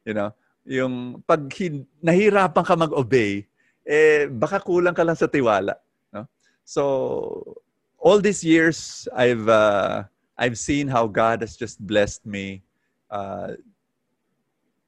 You 0.06 0.14
know 0.14 0.32
yung 0.66 1.22
pag 1.30 1.46
hin- 1.54 1.86
nahirapan 2.02 2.66
ka 2.66 2.74
mag-obey 2.74 3.46
eh 3.86 4.26
baka 4.26 4.58
kulang 4.58 4.98
ka 4.98 5.06
lang 5.06 5.14
sa 5.14 5.30
tiwala 5.30 5.78
no? 6.10 6.26
So 6.66 6.82
all 8.02 8.18
these 8.18 8.42
years 8.42 9.06
I've 9.14 9.46
uh, 9.46 10.10
I've 10.34 10.58
seen 10.58 10.90
how 10.90 11.06
God 11.06 11.46
has 11.46 11.54
just 11.54 11.78
blessed 11.78 12.26
me 12.26 12.66
uh, 13.14 13.54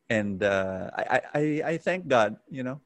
and 0.10 0.42
uh, 0.42 0.90
I, 0.98 1.22
I 1.38 1.44
I 1.62 1.74
thank 1.78 2.10
God 2.10 2.42
you 2.50 2.66
know 2.66 2.82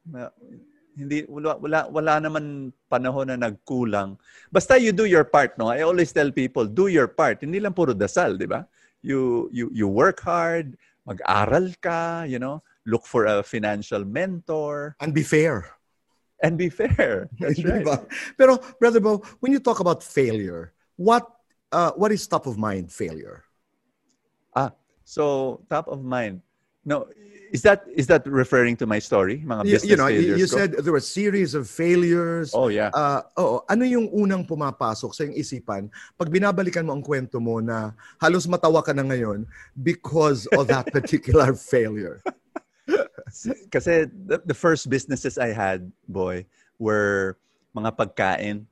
hindi 0.92 1.24
wala, 1.24 1.56
wala 1.56 1.88
wala 1.88 2.14
naman 2.20 2.68
panahon 2.92 3.32
na 3.32 3.40
nagkulang. 3.48 4.20
Basta 4.52 4.76
you 4.76 4.92
do 4.92 5.08
your 5.08 5.24
part 5.24 5.56
no? 5.56 5.72
I 5.72 5.80
always 5.80 6.12
tell 6.12 6.28
people 6.28 6.68
do 6.68 6.92
your 6.92 7.08
part. 7.08 7.40
Hindi 7.40 7.56
lang 7.56 7.72
puro 7.72 7.96
dasal 7.96 8.36
di 8.36 8.44
ba 8.44 8.68
you 9.02 9.50
you 9.52 9.68
you 9.74 9.86
work 9.90 10.22
hard 10.22 10.78
mag-aral 11.06 11.68
ka 11.82 12.22
you 12.22 12.38
know 12.38 12.62
look 12.86 13.06
for 13.06 13.26
a 13.26 13.42
financial 13.42 14.06
mentor 14.06 14.94
And 15.02 15.14
be 15.14 15.22
fair. 15.22 15.66
and 16.42 16.58
be 16.58 16.70
fair 16.70 17.30
that's 17.38 17.62
right? 17.62 17.86
Pero, 18.34 18.58
Brother 18.82 18.98
Bo, 18.98 19.22
when 19.38 19.52
you 19.54 19.62
talk 19.62 19.78
about 19.78 20.02
failure, 20.02 20.74
what 20.98 21.26
uh, 21.70 21.94
what 21.94 22.10
is 22.10 22.26
top 22.26 22.46
of 22.46 22.58
mind 22.58 22.90
failure? 22.90 23.46
Ah, 24.54 24.74
so 25.06 25.62
top 25.70 25.86
of 25.88 26.02
mind 26.02 26.42
no 26.84 27.06
is 27.52 27.60
that 27.60 27.84
is 27.92 28.08
that 28.08 28.24
referring 28.24 28.72
to 28.74 28.88
my 28.88 28.96
story 28.98 29.44
mga 29.44 29.62
You, 29.68 29.72
business 29.76 29.90
you 29.92 29.96
know, 30.00 30.08
you, 30.08 30.20
failures 30.24 30.38
you 30.40 30.46
ko? 30.48 30.56
said 30.56 30.68
there 30.80 30.94
were 30.94 31.04
a 31.04 31.12
series 31.20 31.52
of 31.52 31.68
failures. 31.68 32.50
oh 32.56 32.72
yeah 32.72 32.88
Uh, 32.96 33.20
oo, 33.38 33.56
ano 33.68 33.84
yung 33.84 34.08
unang 34.10 34.42
pumapasok 34.48 35.10
sa 35.12 35.20
iyong 35.28 35.36
isipan 35.36 35.82
pag 36.16 36.32
binabalikan 36.32 36.82
mo 36.88 36.96
ang 36.96 37.04
kwento 37.04 37.36
mo 37.38 37.60
na 37.60 37.92
halos 38.18 38.48
matawa 38.48 38.80
ka 38.80 38.96
na 38.96 39.04
ngayon 39.04 39.44
because 39.84 40.48
of 40.56 40.64
that 40.66 40.88
particular 40.96 41.52
failure? 41.52 42.18
Kasi 43.70 44.10
the, 44.10 44.42
the 44.44 44.54
first 44.56 44.90
businesses 44.90 45.38
I 45.38 45.54
had, 45.54 45.88
boy, 46.08 46.44
were 46.76 47.38
mga 47.72 47.96
pagkain. 47.96 48.66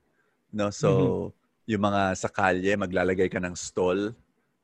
No? 0.53 0.69
So, 0.69 1.33
yung 1.65 1.81
mga 1.81 2.17
sa 2.19 2.29
kalye, 2.29 2.75
maglalagay 2.77 3.31
ka 3.31 3.39
ng 3.41 3.55
stall. 3.57 4.13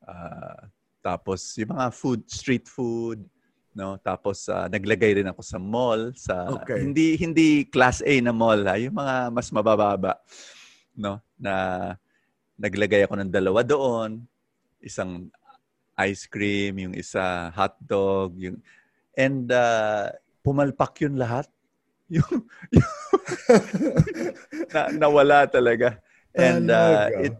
Ah, 0.05 0.67
tapos, 1.01 1.55
yung 1.57 1.73
mga 1.73 1.87
food, 1.95 2.21
street 2.29 2.67
food. 2.67 3.23
No? 3.77 4.01
Tapos, 4.01 4.49
ah, 4.49 4.65
naglagay 4.65 5.21
rin 5.21 5.29
ako 5.29 5.41
sa 5.45 5.61
mall. 5.61 6.09
Sa, 6.17 6.49
Okay. 6.65 6.81
Hindi 6.81 7.13
hindi 7.21 7.61
class 7.69 8.01
A 8.01 8.13
na 8.25 8.33
mall. 8.33 8.65
Ha? 8.65 8.81
Yung 8.81 8.97
mga 8.97 9.29
mas 9.29 9.53
mabababa. 9.53 10.17
No? 10.97 11.21
Na 11.37 11.93
naglagay 12.57 13.05
ako 13.05 13.21
ng 13.21 13.29
dalawa 13.29 13.61
doon. 13.61 14.25
Isang 14.81 15.29
ice 15.93 16.25
cream, 16.25 16.89
yung 16.89 16.93
isa 16.97 17.53
hotdog, 17.53 18.33
yung 18.41 18.57
And 19.17 19.49
uh, 19.49 20.13
pumalpak 20.45 21.01
yun 21.01 21.17
lahat. 21.17 21.49
Yung, 22.07 22.47
yung 22.71 22.87
na, 24.71 24.87
nawala 24.95 25.43
talaga. 25.43 25.99
And 26.31 26.71
uh, 26.71 27.11
it 27.19 27.35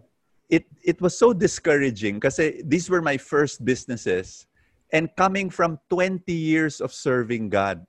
it 0.52 0.64
it 0.84 0.98
was 1.00 1.16
so 1.16 1.32
discouraging 1.32 2.20
kasi 2.20 2.60
these 2.60 2.88
were 2.92 3.00
my 3.00 3.16
first 3.16 3.64
businesses 3.64 4.47
and 4.92 5.12
coming 5.16 5.52
from 5.52 5.76
20 5.92 6.24
years 6.32 6.80
of 6.80 6.92
serving 6.92 7.48
God. 7.52 7.84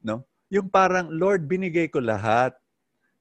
No? 0.00 0.24
Yung 0.48 0.68
parang 0.68 1.12
Lord, 1.12 1.48
binigay 1.48 1.92
ko 1.92 2.00
lahat. 2.00 2.56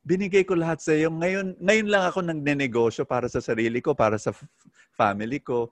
Binigay 0.04 0.44
ko 0.44 0.60
lahat 0.60 0.84
sa 0.84 0.92
iyo. 0.92 1.08
Ngayon 1.12 1.56
ngayon 1.60 1.88
lang 1.88 2.04
ako 2.08 2.20
nagnenegosyo 2.24 3.08
para 3.08 3.32
sa 3.32 3.40
sarili 3.40 3.80
ko, 3.80 3.96
para 3.96 4.20
sa 4.20 4.36
family 4.96 5.40
ko. 5.40 5.72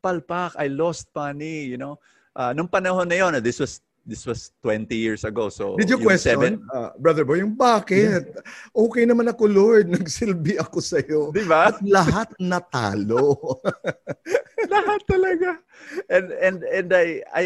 Palpak, 0.00 0.56
I 0.60 0.68
lost 0.68 1.08
money, 1.12 1.68
you 1.68 1.80
know. 1.80 1.96
Uh, 2.34 2.52
nung 2.52 2.68
panahon 2.68 3.08
na 3.08 3.20
yon, 3.20 3.40
this 3.40 3.60
was 3.60 3.80
this 4.04 4.28
was 4.28 4.52
20 4.60 4.92
years 4.92 5.24
ago. 5.24 5.48
So 5.48 5.76
Did 5.76 5.88
you 5.88 5.98
question, 5.98 6.36
seven- 6.36 6.60
uh, 6.68 6.92
Brother 7.00 7.24
Boy, 7.24 7.40
yung 7.40 7.56
bakit? 7.56 8.36
Okay 8.70 9.08
naman 9.08 9.26
ako, 9.32 9.48
Lord. 9.48 9.88
Nagsilbi 9.96 10.60
ako 10.60 10.78
sa 10.84 11.00
iyo. 11.00 11.32
Di 11.32 11.44
ba? 11.48 11.72
At 11.72 11.80
lahat 11.80 12.30
natalo. 12.38 13.40
Lahat 14.74 15.00
talaga. 15.04 15.60
And 16.08 16.32
and 16.40 16.58
and 16.64 16.88
I 16.88 17.20
I 17.36 17.44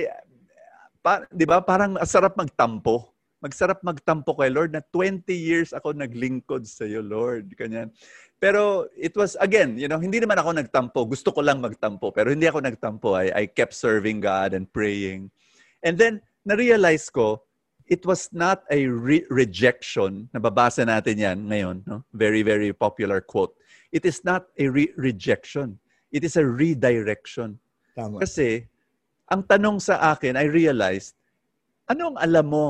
pa, 1.03 1.27
'di 1.35 1.45
ba 1.51 1.59
parang 1.59 1.99
sarap 2.07 2.39
magtampo. 2.39 3.11
Magsarap 3.43 3.83
magtampo 3.87 4.35
kay 4.35 4.51
Lord 4.51 4.75
na 4.75 4.83
20 4.95 5.27
years 5.31 5.71
ako 5.71 5.95
naglingkod 5.95 6.67
sa 6.67 6.87
iyo, 6.87 7.03
Lord. 7.03 7.55
Kanyan. 7.55 7.91
Pero 8.39 8.87
it 8.95 9.15
was 9.19 9.35
again, 9.43 9.75
you 9.79 9.91
know, 9.91 9.99
hindi 9.99 10.23
naman 10.23 10.39
ako 10.39 10.55
nagtampo. 10.55 11.07
Gusto 11.07 11.35
ko 11.35 11.43
lang 11.43 11.59
magtampo, 11.59 12.15
pero 12.15 12.31
hindi 12.31 12.47
ako 12.47 12.63
nagtampo. 12.63 13.19
I 13.19 13.35
I 13.35 13.45
kept 13.51 13.75
serving 13.75 14.23
God 14.23 14.55
and 14.55 14.67
praying. 14.71 15.31
And 15.83 15.99
then 15.99 16.23
na-realize 16.49 17.13
ko 17.13 17.45
it 17.89 18.05
was 18.09 18.33
not 18.33 18.65
a 18.73 18.89
re- 18.89 19.29
rejection. 19.29 20.33
Nababasa 20.33 20.89
natin 20.89 21.21
'yan 21.21 21.39
ngayon, 21.45 21.77
no? 21.85 22.05
Very 22.17 22.41
very 22.41 22.73
popular 22.73 23.21
quote. 23.21 23.53
It 23.93 24.05
is 24.09 24.25
not 24.25 24.49
a 24.57 24.69
re- 24.69 24.93
rejection. 24.97 25.81
It 26.13 26.25
is 26.25 26.37
a 26.41 26.45
redirection. 26.45 27.61
Tama. 27.93 28.25
Kasi, 28.25 28.65
ang 29.29 29.45
tanong 29.45 29.81
sa 29.81 30.13
akin, 30.13 30.37
I 30.37 30.49
realized, 30.49 31.17
anong 31.89 32.17
alam 32.17 32.47
mo 32.49 32.67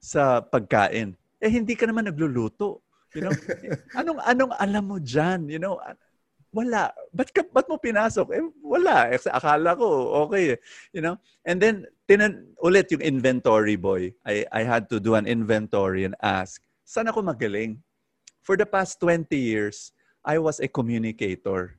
sa 0.00 0.44
pagkain? 0.44 1.16
Eh, 1.40 1.52
hindi 1.52 1.76
ka 1.76 1.88
naman 1.88 2.08
nagluluto. 2.08 2.84
You 3.16 3.28
know? 3.28 3.32
anong, 4.00 4.20
anong 4.24 4.52
alam 4.56 4.84
mo 4.84 4.96
dyan? 5.00 5.48
You 5.48 5.60
know? 5.60 5.80
Wala. 6.52 6.92
Ba't, 7.12 7.30
ka, 7.32 7.44
ba't 7.52 7.68
mo 7.68 7.76
pinasok? 7.76 8.28
Eh, 8.32 8.44
wala. 8.64 9.12
Eh, 9.12 9.20
akala 9.28 9.76
ko, 9.76 10.24
okay. 10.26 10.56
You 10.92 11.04
know? 11.04 11.16
And 11.44 11.60
then, 11.60 11.86
tinan, 12.08 12.56
ulit 12.60 12.90
yung 12.90 13.04
inventory 13.04 13.76
boy. 13.76 14.12
I, 14.24 14.44
I 14.52 14.62
had 14.64 14.88
to 14.90 15.00
do 15.00 15.14
an 15.14 15.28
inventory 15.28 16.04
and 16.04 16.16
ask, 16.20 16.60
saan 16.88 17.08
ako 17.08 17.22
magaling? 17.22 17.84
For 18.42 18.56
the 18.56 18.64
past 18.64 19.00
20 19.00 19.28
years, 19.36 19.92
I 20.24 20.40
was 20.40 20.60
a 20.60 20.68
communicator 20.68 21.77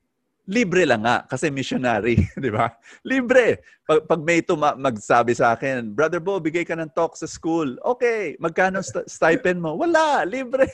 libre 0.49 0.81
lang 0.81 1.05
nga 1.05 1.29
kasi 1.29 1.53
missionary, 1.53 2.25
di 2.43 2.49
ba? 2.49 2.73
Libre. 3.05 3.61
Pag, 3.85 4.09
pag 4.09 4.21
may 4.25 4.41
tuma- 4.41 4.73
magsabi 4.73 5.37
sa 5.37 5.53
akin, 5.53 5.93
Brother 5.93 6.17
Bo, 6.17 6.41
bigay 6.41 6.65
ka 6.65 6.73
ng 6.73 6.89
talk 6.89 7.13
sa 7.13 7.29
school. 7.29 7.77
Okay, 7.85 8.33
magkano 8.41 8.81
st- 8.81 9.05
stipend 9.05 9.61
mo? 9.61 9.77
Wala, 9.77 10.25
libre. 10.25 10.65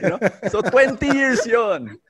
You 0.00 0.16
know? 0.16 0.20
So 0.48 0.64
20 0.64 0.96
years 1.12 1.44
yon. 1.44 2.00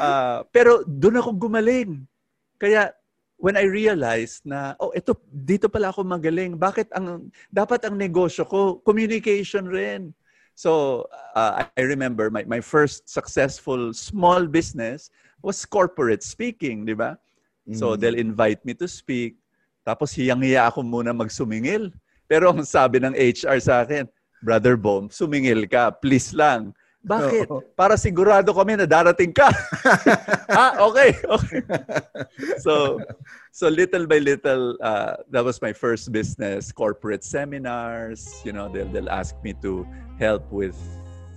Ah, 0.00 0.40
pero 0.48 0.80
doon 0.88 1.20
ako 1.20 1.36
gumaling. 1.36 2.08
Kaya 2.56 2.96
when 3.36 3.54
I 3.54 3.68
realized 3.68 4.42
na, 4.48 4.72
oh, 4.80 4.90
ito, 4.96 5.14
dito 5.28 5.68
pala 5.68 5.92
ako 5.92 6.02
magaling. 6.02 6.56
Bakit 6.56 6.90
ang, 6.96 7.28
dapat 7.52 7.84
ang 7.84 7.94
negosyo 7.94 8.48
ko, 8.48 8.80
communication 8.82 9.68
rin. 9.68 10.16
So, 10.58 11.06
uh, 11.38 11.70
I 11.70 11.82
remember 11.86 12.34
my, 12.34 12.42
my 12.42 12.58
first 12.58 13.06
successful 13.06 13.94
small 13.94 14.50
business 14.50 15.06
was 15.42 15.64
corporate 15.64 16.22
speaking, 16.22 16.84
di 16.84 16.94
ba? 16.94 17.18
So, 17.76 17.92
Mm. 17.92 17.96
they'll 18.00 18.20
invite 18.20 18.60
me 18.64 18.72
to 18.80 18.88
speak. 18.88 19.36
Tapos, 19.84 20.16
hiyang-hiya 20.16 20.72
ako 20.72 20.80
muna 20.80 21.12
magsumingil. 21.12 21.92
Pero 22.28 22.52
ang 22.52 22.64
sabi 22.64 23.00
ng 23.00 23.12
HR 23.16 23.60
sa 23.60 23.84
akin, 23.84 24.08
Brother 24.40 24.76
Bom, 24.76 25.08
sumingil 25.08 25.68
ka. 25.68 25.92
Please 25.92 26.32
lang. 26.32 26.72
Bakit? 27.04 27.46
Oo. 27.48 27.62
Para 27.78 27.96
sigurado 27.96 28.52
kami 28.52 28.76
na 28.76 28.84
darating 28.84 29.32
ka. 29.32 29.48
ah, 30.50 30.76
okay. 30.82 31.14
okay. 31.24 31.60
so, 32.58 33.00
so 33.54 33.70
little 33.70 34.04
by 34.04 34.18
little, 34.18 34.76
uh, 34.82 35.16
that 35.30 35.44
was 35.44 35.62
my 35.62 35.72
first 35.72 36.10
business. 36.12 36.72
Corporate 36.72 37.24
seminars. 37.24 38.28
You 38.44 38.52
know, 38.52 38.68
they'll, 38.68 38.88
they'll 38.90 39.12
ask 39.12 39.34
me 39.42 39.54
to 39.62 39.86
help 40.18 40.44
with 40.52 40.76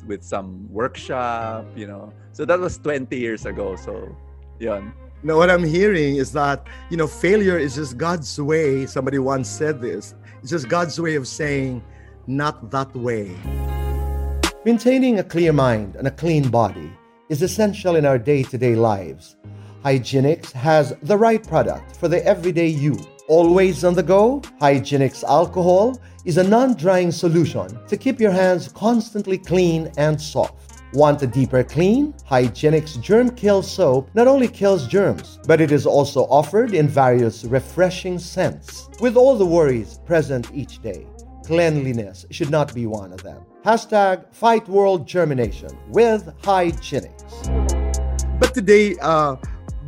with 0.09 0.25
some 0.25 0.65
workshop, 0.73 1.65
you 1.77 1.85
know. 1.85 2.09
So 2.33 2.45
that 2.45 2.59
was 2.59 2.77
20 2.77 3.17
years 3.17 3.45
ago. 3.45 3.75
So, 3.75 4.15
yun. 4.59 4.93
Now, 5.23 5.37
what 5.37 5.51
I'm 5.51 5.63
hearing 5.63 6.15
is 6.15 6.31
that, 6.31 6.65
you 6.89 6.97
know, 6.97 7.07
failure 7.07 7.57
is 7.57 7.75
just 7.75 7.97
God's 7.97 8.41
way. 8.41 8.85
Somebody 8.85 9.19
once 9.19 9.49
said 9.49 9.81
this. 9.81 10.15
It's 10.41 10.49
just 10.49 10.67
God's 10.67 10.99
way 10.99 11.15
of 11.15 11.27
saying, 11.27 11.83
not 12.25 12.71
that 12.71 12.95
way. 12.95 13.35
Maintaining 14.65 15.19
a 15.19 15.23
clear 15.23 15.53
mind 15.53 15.95
and 15.95 16.07
a 16.07 16.11
clean 16.11 16.49
body 16.49 16.91
is 17.29 17.41
essential 17.41 17.95
in 17.95 18.05
our 18.05 18.17
day 18.17 18.43
to 18.43 18.57
day 18.57 18.75
lives. 18.75 19.35
Hygienix 19.83 20.51
has 20.51 20.93
the 21.01 21.17
right 21.17 21.45
product 21.47 21.97
for 21.97 22.07
the 22.07 22.23
everyday 22.25 22.67
you. 22.67 22.97
Always 23.27 23.83
on 23.83 23.93
the 23.93 24.03
go, 24.03 24.41
Hygienix 24.61 25.23
alcohol 25.23 25.99
is 26.25 26.37
a 26.37 26.43
non 26.43 26.75
drying 26.75 27.11
solution 27.11 27.67
to 27.87 27.97
keep 27.97 28.19
your 28.19 28.31
hands 28.31 28.67
constantly 28.69 29.37
clean 29.37 29.91
and 29.97 30.21
soft. 30.21 30.70
Want 30.93 31.21
a 31.21 31.27
deeper 31.27 31.63
clean? 31.63 32.13
Hygienix 32.29 33.01
Germ 33.01 33.29
Kill 33.29 33.63
Soap 33.63 34.09
not 34.13 34.27
only 34.27 34.49
kills 34.49 34.87
germs, 34.87 35.39
but 35.47 35.61
it 35.61 35.71
is 35.71 35.85
also 35.85 36.23
offered 36.23 36.73
in 36.73 36.85
various 36.89 37.45
refreshing 37.45 38.19
scents. 38.19 38.89
With 38.99 39.15
all 39.15 39.37
the 39.37 39.45
worries 39.45 39.99
present 40.05 40.51
each 40.53 40.81
day, 40.81 41.07
cleanliness 41.45 42.25
should 42.29 42.49
not 42.49 42.75
be 42.75 42.87
one 42.87 43.13
of 43.13 43.23
them. 43.23 43.41
Hashtag 43.63 44.33
Fight 44.33 44.67
World 44.67 45.07
Germination 45.07 45.69
with 45.87 46.25
Hygienix. 46.41 47.23
But 48.37 48.53
today, 48.53 48.97
uh, 49.01 49.37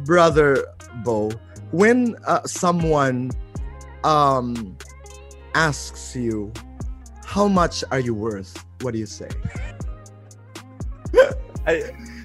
Brother 0.06 0.66
Bo, 1.04 1.32
when 1.72 2.16
uh, 2.26 2.44
someone 2.46 3.32
um, 4.06 4.78
asks 5.54 6.16
you, 6.16 6.54
How 7.26 7.50
much 7.50 7.84
are 7.92 8.00
you 8.00 8.14
worth? 8.14 8.56
What 8.80 8.94
do 8.94 9.00
you 9.00 9.06
say? 9.06 9.28
I, 11.68 11.84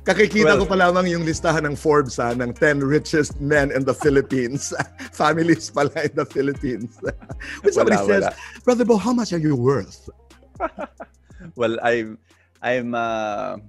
Kakikita 0.09 0.57
Well- 0.57 0.65
ko 0.65 0.73
pa 0.73 0.77
lamang 0.81 1.05
yung 1.05 1.21
listahan 1.29 1.69
ng 1.69 1.77
Forbes 1.77 2.17
ha, 2.17 2.33
ng 2.33 2.49
10 2.57 2.81
richest 2.81 3.37
men 3.45 3.69
in 3.69 3.85
the 3.85 3.93
Philippines. 3.93 4.73
Families 5.13 5.69
pala 5.69 5.93
in 6.01 6.15
the 6.17 6.25
Philippines. 6.25 6.97
When 7.63 7.73
somebody 7.77 8.01
Wala, 8.01 8.09
says, 8.09 8.25
wala. 8.33 8.65
Brother 8.65 8.85
Bo, 8.89 8.97
how 8.97 9.13
much 9.13 9.37
are 9.37 9.43
you 9.43 9.53
worth? 9.53 10.09
well, 11.61 11.77
I'm, 11.85 12.17
I'm, 12.65 12.97
uh, 12.97 13.61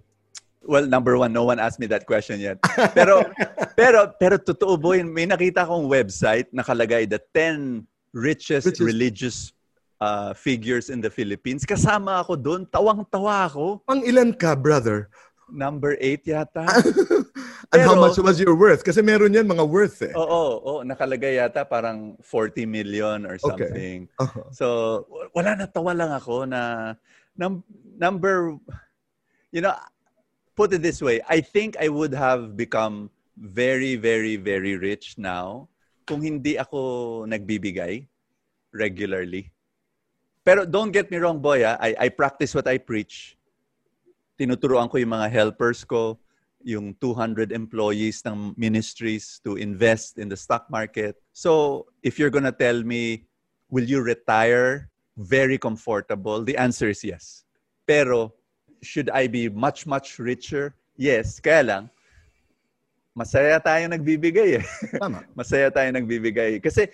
well, 0.63 0.87
number 0.87 1.17
one, 1.19 1.33
no 1.35 1.43
one 1.43 1.59
asked 1.59 1.79
me 1.79 1.91
that 1.91 2.07
question 2.07 2.39
yet. 2.39 2.57
Pero, 2.95 3.27
pero, 3.75 4.15
pero 4.15 4.37
totoo 4.39 4.79
boy, 4.79 5.03
may 5.03 5.27
nakita 5.27 5.67
akong 5.67 5.91
website 5.91 6.47
nakalagay 6.55 7.03
the 7.03 7.19
10 7.35 7.83
richest, 8.15 8.65
Richest- 8.67 8.79
religious 8.79 9.51
uh, 10.01 10.33
figures 10.33 10.89
in 10.89 10.99
the 11.03 11.11
Philippines. 11.11 11.67
Kasama 11.67 12.23
ako 12.23 12.35
doon, 12.35 12.61
tawang-tawa 12.67 13.47
ako. 13.51 13.83
Pang 13.85 14.01
ilan 14.03 14.33
ka, 14.35 14.55
brother? 14.55 15.11
Number 15.51 15.97
8 15.99 16.25
yata. 16.25 16.65
And 17.73 17.85
how 17.85 17.93
much 17.93 18.17
was 18.17 18.41
your 18.41 18.57
worth? 18.57 18.81
Kasi 18.81 19.05
meron 19.05 19.33
yan 19.33 19.45
mga 19.45 19.61
worth 19.61 20.01
eh. 20.01 20.13
Oo, 20.17 20.57
oo, 20.57 20.73
nakalagay 20.81 21.37
yata 21.37 21.61
parang 21.65 22.17
40 22.21 22.65
million 22.65 23.29
or 23.29 23.37
Okay. 23.37 23.45
something. 23.45 23.97
Uh-huh. 24.17 24.45
So, 24.49 24.65
wala 25.37 25.53
natawa 25.53 25.93
lang 25.93 26.11
ako 26.13 26.49
na 26.49 26.93
num- 27.37 27.65
number 27.97 28.57
you 29.51 29.61
know, 29.61 29.73
put 30.55 30.73
it 30.73 30.81
this 30.81 31.01
way, 31.01 31.21
I 31.29 31.41
think 31.41 31.77
I 31.79 31.89
would 31.89 32.13
have 32.13 32.57
become 32.57 33.09
very 33.39 33.95
very 33.95 34.35
very 34.35 34.75
rich 34.75 35.15
now 35.15 35.69
kung 36.03 36.21
hindi 36.21 36.59
ako 36.59 37.23
nagbibigay 37.25 38.05
regularly. 38.73 39.49
Pero 40.49 40.65
don't 40.65 40.89
get 40.89 41.13
me 41.13 41.21
wrong, 41.21 41.37
boy, 41.37 41.61
ah, 41.61 41.77
I, 41.77 41.93
I 41.99 42.09
practice 42.09 42.57
what 42.57 42.65
I 42.65 42.81
preach. 42.81 43.37
Tinuturuan 44.33 44.89
ko 44.89 44.97
yung 44.97 45.13
mga 45.13 45.29
helpers 45.29 45.85
ko, 45.85 46.17
yung 46.65 46.97
200 46.97 47.53
employees 47.53 48.25
ng 48.25 48.57
ministries 48.57 49.37
to 49.45 49.61
invest 49.61 50.17
in 50.17 50.25
the 50.25 50.33
stock 50.33 50.65
market. 50.73 51.21
So, 51.37 51.85
if 52.01 52.17
you're 52.17 52.33
gonna 52.33 52.49
tell 52.49 52.81
me, 52.81 53.29
will 53.69 53.85
you 53.85 54.01
retire 54.01 54.89
very 55.21 55.61
comfortable? 55.61 56.41
The 56.41 56.57
answer 56.57 56.89
is 56.89 57.05
yes. 57.05 57.45
Pero, 57.85 58.33
should 58.81 59.13
I 59.13 59.29
be 59.29 59.53
much, 59.53 59.85
much 59.85 60.17
richer? 60.17 60.73
Yes. 60.97 61.37
Kaya 61.37 61.61
lang, 61.61 61.83
masaya 63.13 63.61
tayo 63.61 63.85
nagbibigay 63.85 64.65
eh. 64.65 64.65
Tama. 64.97 65.29
masaya 65.37 65.69
tayo 65.69 65.93
nagbibigay. 65.93 66.57
Kasi 66.57 66.89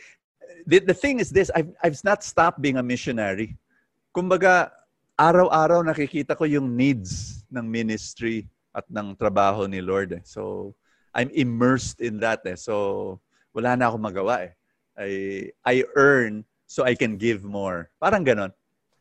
the, 0.66 0.80
the 0.80 0.94
thing 0.94 1.20
is 1.20 1.30
this, 1.30 1.52
I've, 1.56 1.72
I've 1.84 2.04
not 2.04 2.24
stopped 2.24 2.62
being 2.62 2.78
a 2.78 2.84
missionary. 2.84 3.58
Kumbaga, 4.16 4.72
araw-araw 5.18 5.86
nakikita 5.86 6.38
ko 6.38 6.44
yung 6.46 6.76
needs 6.76 7.44
ng 7.52 7.70
ministry 7.70 8.50
at 8.76 8.84
ng 8.92 9.16
trabaho 9.16 9.70
ni 9.70 9.80
Lord. 9.82 10.14
Eh. 10.14 10.24
So, 10.24 10.76
I'm 11.14 11.30
immersed 11.32 12.02
in 12.02 12.20
that. 12.20 12.42
Eh. 12.46 12.56
So, 12.56 13.22
wala 13.54 13.76
na 13.76 13.88
akong 13.88 14.04
magawa 14.04 14.52
eh. 14.52 14.52
I, 14.98 15.52
I 15.64 15.84
earn 15.96 16.44
so 16.68 16.84
I 16.84 16.96
can 16.96 17.18
give 17.18 17.44
more. 17.44 17.90
Parang 18.02 18.26
ganon. 18.26 18.52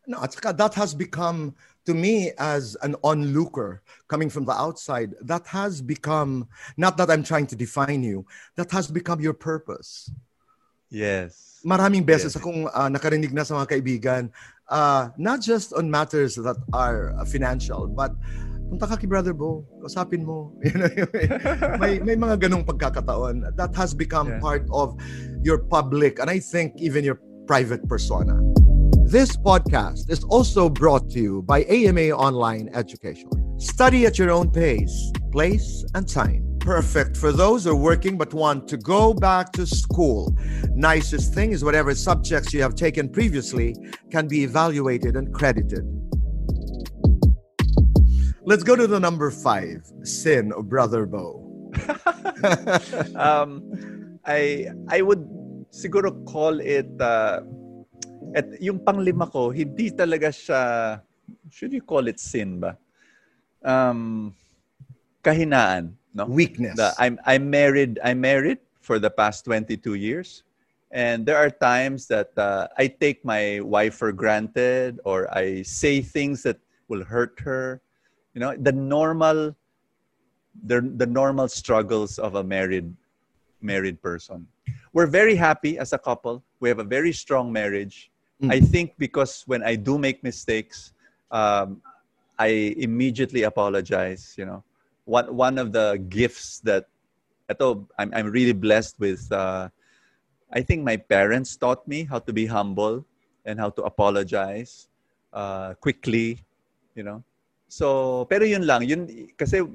No, 0.07 0.23
at 0.23 0.33
saka 0.35 0.53
that 0.53 0.75
has 0.75 0.93
become, 0.93 1.55
to 1.87 1.95
me, 1.95 2.31
as 2.39 2.77
an 2.83 2.95
onlooker 3.03 3.83
coming 4.07 4.29
from 4.29 4.45
the 4.45 4.53
outside, 4.53 5.15
that 5.23 5.47
has 5.47 5.81
become, 5.81 6.47
not 6.77 6.97
that 6.99 7.11
I'm 7.11 7.23
trying 7.23 7.47
to 7.49 7.57
define 7.57 8.03
you, 8.03 8.27
that 8.57 8.71
has 8.71 8.91
become 8.91 9.21
your 9.21 9.33
purpose. 9.33 10.11
Yes. 10.91 11.54
Maraming 11.65 12.05
beses 12.05 12.37
Yes. 12.37 12.39
akong 12.39 12.69
ah, 12.71 12.93
nakarinig 12.93 13.33
na 13.33 13.43
sa 13.43 13.57
mga 13.57 13.73
kaibigan, 13.73 14.23
ah, 14.69 15.09
not 15.17 15.41
just 15.41 15.73
on 15.73 15.89
matters 15.89 16.37
that 16.37 16.57
are 16.77 17.17
ah, 17.17 17.25
financial, 17.25 17.89
but 17.89 18.13
punta 18.69 18.85
ka 18.85 18.97
kay 19.01 19.09
Brother 19.09 19.33
Bo, 19.33 19.65
kausapin 19.81 20.25
mo. 20.25 20.53
You 20.65 20.77
know, 20.77 20.89
may, 21.81 22.01
may 22.05 22.17
mga 22.17 22.49
ganong 22.49 22.69
pagkakataon. 22.69 23.57
That 23.57 23.73
has 23.77 23.97
become 23.97 24.29
Yeah. 24.29 24.45
part 24.45 24.69
of 24.71 24.93
your 25.41 25.59
public, 25.65 26.21
and 26.21 26.29
I 26.29 26.37
think 26.39 26.77
even 26.77 27.01
your 27.05 27.17
private 27.49 27.85
persona. 27.89 28.37
This 29.05 29.37
podcast 29.37 30.09
is 30.09 30.25
also 30.25 30.69
brought 30.69 31.13
to 31.13 31.21
you 31.21 31.35
by 31.45 31.65
AMA 31.69 32.13
Online 32.17 32.73
Education. 32.73 33.29
Study 33.61 34.05
at 34.09 34.17
your 34.19 34.33
own 34.33 34.49
pace, 34.49 35.13
place, 35.29 35.85
and 35.93 36.09
time. 36.09 36.41
Perfect 36.65 37.21
for 37.21 37.29
those 37.29 37.69
who 37.69 37.77
are 37.77 37.77
working 37.77 38.17
but 38.17 38.33
want 38.33 38.67
to 38.73 38.81
go 38.81 39.13
back 39.13 39.53
to 39.53 39.69
school. 39.69 40.33
Nicest 40.73 41.37
thing 41.37 41.53
is 41.53 41.61
whatever 41.61 41.95
subjects 41.95 42.55
you 42.57 42.63
have 42.63 42.75
taken 42.75 43.05
previously 43.07 43.77
can 44.11 44.27
be 44.27 44.45
evaluated 44.45 45.15
and 45.15 45.29
credited. 45.29 45.85
Let's 48.49 48.65
go 48.65 48.77
to 48.77 48.87
the 48.87 48.99
number 48.99 49.31
five 49.31 49.85
sin 50.09 50.57
of 50.57 50.71
Brother 50.71 51.05
Bo. 51.05 51.45
um, 53.13 53.61
I 54.25 54.73
I 54.89 55.05
would 55.05 55.21
siguro 55.69 56.17
call 56.25 56.65
it 56.65 56.89
uh, 56.97 57.45
at 58.33 58.57
yung 58.57 58.81
panglima 58.81 59.29
ko 59.29 59.53
hindi 59.53 59.93
talaga 59.93 60.33
siya 60.33 61.05
should 61.53 61.77
you 61.77 61.85
call 61.85 62.09
it 62.09 62.17
sin 62.17 62.57
ba? 62.57 62.81
Um, 63.61 64.33
kahinaan, 65.21 66.01
no? 66.15 66.25
Weakness. 66.27 66.77
The, 66.77 66.95
I'm 66.99 67.19
I'm 67.27 67.51
married. 67.51 67.99
I'm 68.03 68.21
married 68.21 68.59
for 68.81 68.99
the 68.99 69.11
past 69.11 69.45
22 69.45 69.95
years, 69.95 70.45
and 70.91 71.27
there 71.27 71.37
are 71.37 71.51
times 71.51 72.07
that 72.07 72.31
uh, 72.39 72.69
I 72.79 72.87
take 72.87 73.25
my 73.25 73.61
wife 73.61 73.95
for 73.95 74.13
granted, 74.13 75.01
or 75.05 75.27
I 75.35 75.63
say 75.63 76.01
things 76.01 76.43
that 76.45 76.59
will 76.89 77.05
hurt 77.05 77.39
her. 77.41 77.83
You 78.35 78.41
know, 78.41 78.57
the 78.57 78.73
normal, 78.73 79.55
the 80.65 80.81
the 80.81 81.07
normal 81.07 81.49
struggles 81.49 82.19
of 82.19 82.37
a 82.37 82.45
married 82.45 82.95
married 83.61 84.01
person. 84.01 84.47
We're 84.93 85.11
very 85.11 85.35
happy 85.35 85.79
as 85.79 85.93
a 85.93 85.99
couple. 85.99 86.45
We 86.61 86.69
have 86.69 86.79
a 86.79 86.87
very 86.87 87.13
strong 87.13 87.53
marriage. 87.53 88.11
Mm. 88.41 88.53
I 88.53 88.61
think 88.61 88.95
because 88.99 89.43
when 89.47 89.63
I 89.63 89.75
do 89.75 89.99
make 89.99 90.23
mistakes, 90.23 90.93
um, 91.31 91.83
I 92.39 92.75
immediately 92.79 93.43
apologize. 93.43 94.35
You 94.39 94.47
know, 94.47 94.65
one 95.05 95.29
one 95.35 95.57
of 95.59 95.73
the 95.73 96.01
gifts 96.09 96.61
that 96.65 96.87
ito, 97.51 97.87
I'm 97.99 98.13
I'm 98.15 98.29
really 98.31 98.53
blessed 98.57 98.99
with. 98.99 99.31
Uh, 99.31 99.69
I 100.53 100.63
think 100.63 100.85
my 100.85 100.97
parents 100.97 101.57
taught 101.57 101.87
me 101.89 102.05
how 102.05 102.19
to 102.21 102.33
be 102.33 102.47
humble 102.47 103.05
and 103.45 103.59
how 103.59 103.71
to 103.71 103.83
apologize 103.83 104.89
uh, 105.33 105.75
quickly. 105.75 106.41
You 106.95 107.03
know, 107.03 107.25
so 107.69 108.25
pero 108.31 108.45
yun 108.45 108.67
lang 108.67 108.87
yun 108.87 109.11
kasi 109.37 109.67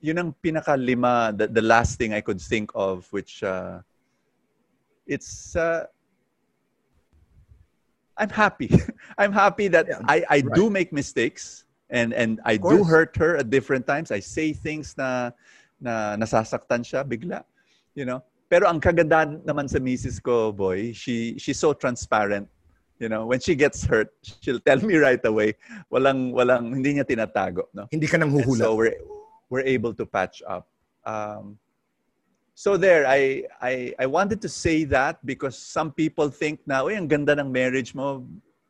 yun 0.00 0.18
ang 0.18 0.30
pinakalima 0.42 1.36
the, 1.36 1.46
the 1.46 1.62
last 1.62 1.96
thing 2.00 2.12
I 2.12 2.20
could 2.20 2.40
think 2.40 2.72
of 2.74 3.06
which 3.12 3.42
uh, 3.44 3.80
it's 5.06 5.54
uh, 5.56 5.84
I'm 8.16 8.30
happy. 8.30 8.70
I'm 9.18 9.32
happy 9.32 9.68
that 9.68 9.86
Yeah, 9.88 10.00
I, 10.06 10.24
I 10.30 10.38
right. 10.40 10.54
do 10.54 10.70
make 10.70 10.92
mistakes 10.92 11.63
and 11.90 12.12
and 12.12 12.40
I 12.44 12.56
do 12.56 12.84
hurt 12.84 13.16
her 13.16 13.36
at 13.36 13.50
different 13.50 13.86
times. 13.86 14.10
I 14.10 14.20
say 14.20 14.52
things 14.52 14.94
na 14.96 15.30
na 15.80 16.16
nasasaktan 16.16 16.86
siya 16.86 17.04
bigla. 17.04 17.44
You 17.94 18.04
know? 18.04 18.22
Pero 18.48 18.68
ang 18.68 18.80
kagandahan 18.80 19.42
naman 19.42 19.68
sa 19.68 19.78
misis 19.78 20.20
ko, 20.20 20.52
boy, 20.52 20.92
she 20.92 21.34
she's 21.38 21.58
so 21.58 21.72
transparent 21.72 22.48
You 22.98 23.08
know, 23.08 23.26
when 23.26 23.40
she 23.40 23.54
gets 23.54 23.84
hurt, 23.84 24.08
she'll 24.40 24.60
tell 24.60 24.78
me 24.78 24.96
right 24.96 25.22
away. 25.26 25.54
Walang 25.90 26.30
walang 26.32 26.72
hindi 26.74 26.94
niya 26.94 27.04
tinatago, 27.04 27.66
no? 27.74 27.90
Hindi 27.90 28.06
ka 28.06 28.18
nang 28.18 28.30
And 28.30 28.44
huhula. 28.44 28.58
so 28.58 28.74
we're 28.74 28.94
we're 29.50 29.66
able 29.66 29.92
to 29.94 30.06
patch 30.06 30.42
up. 30.46 30.70
Um, 31.04 31.58
so 32.54 32.76
there, 32.78 33.02
I 33.06 33.44
I 33.60 33.94
I 33.98 34.06
wanted 34.06 34.38
to 34.42 34.48
say 34.48 34.84
that 34.94 35.18
because 35.26 35.58
some 35.58 35.90
people 35.90 36.30
think 36.30 36.62
na, 36.70 36.86
"Uy, 36.86 36.94
ang 36.94 37.10
ganda 37.10 37.34
ng 37.34 37.50
marriage 37.50 37.98
mo, 37.98 38.22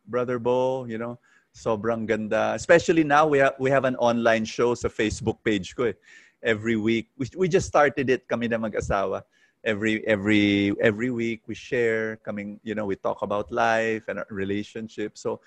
brother 0.08 0.40
Bo." 0.40 0.88
You 0.88 0.96
know, 0.96 1.20
sobrang 1.54 2.06
ganda. 2.06 2.52
Especially 2.54 3.04
now, 3.04 3.26
we 3.26 3.38
have 3.38 3.54
we 3.58 3.70
have 3.70 3.86
an 3.86 3.96
online 3.96 4.44
show 4.44 4.74
sa 4.74 4.88
Facebook 4.90 5.38
page 5.46 5.74
ko. 5.74 5.94
Eh. 5.94 5.96
Every 6.42 6.76
week, 6.76 7.08
we 7.16 7.30
we 7.38 7.48
just 7.48 7.70
started 7.70 8.10
it 8.10 8.28
kami 8.28 8.50
na 8.50 8.58
mag-asawa. 8.58 9.22
Every 9.64 10.04
every 10.04 10.74
every 10.82 11.08
week 11.08 11.48
we 11.48 11.54
share, 11.56 12.20
coming, 12.20 12.60
you 12.60 12.74
know, 12.74 12.84
we 12.84 13.00
talk 13.00 13.22
about 13.22 13.48
life 13.48 14.04
and 14.12 14.20
our 14.20 14.28
relationship. 14.28 15.16
So 15.16 15.40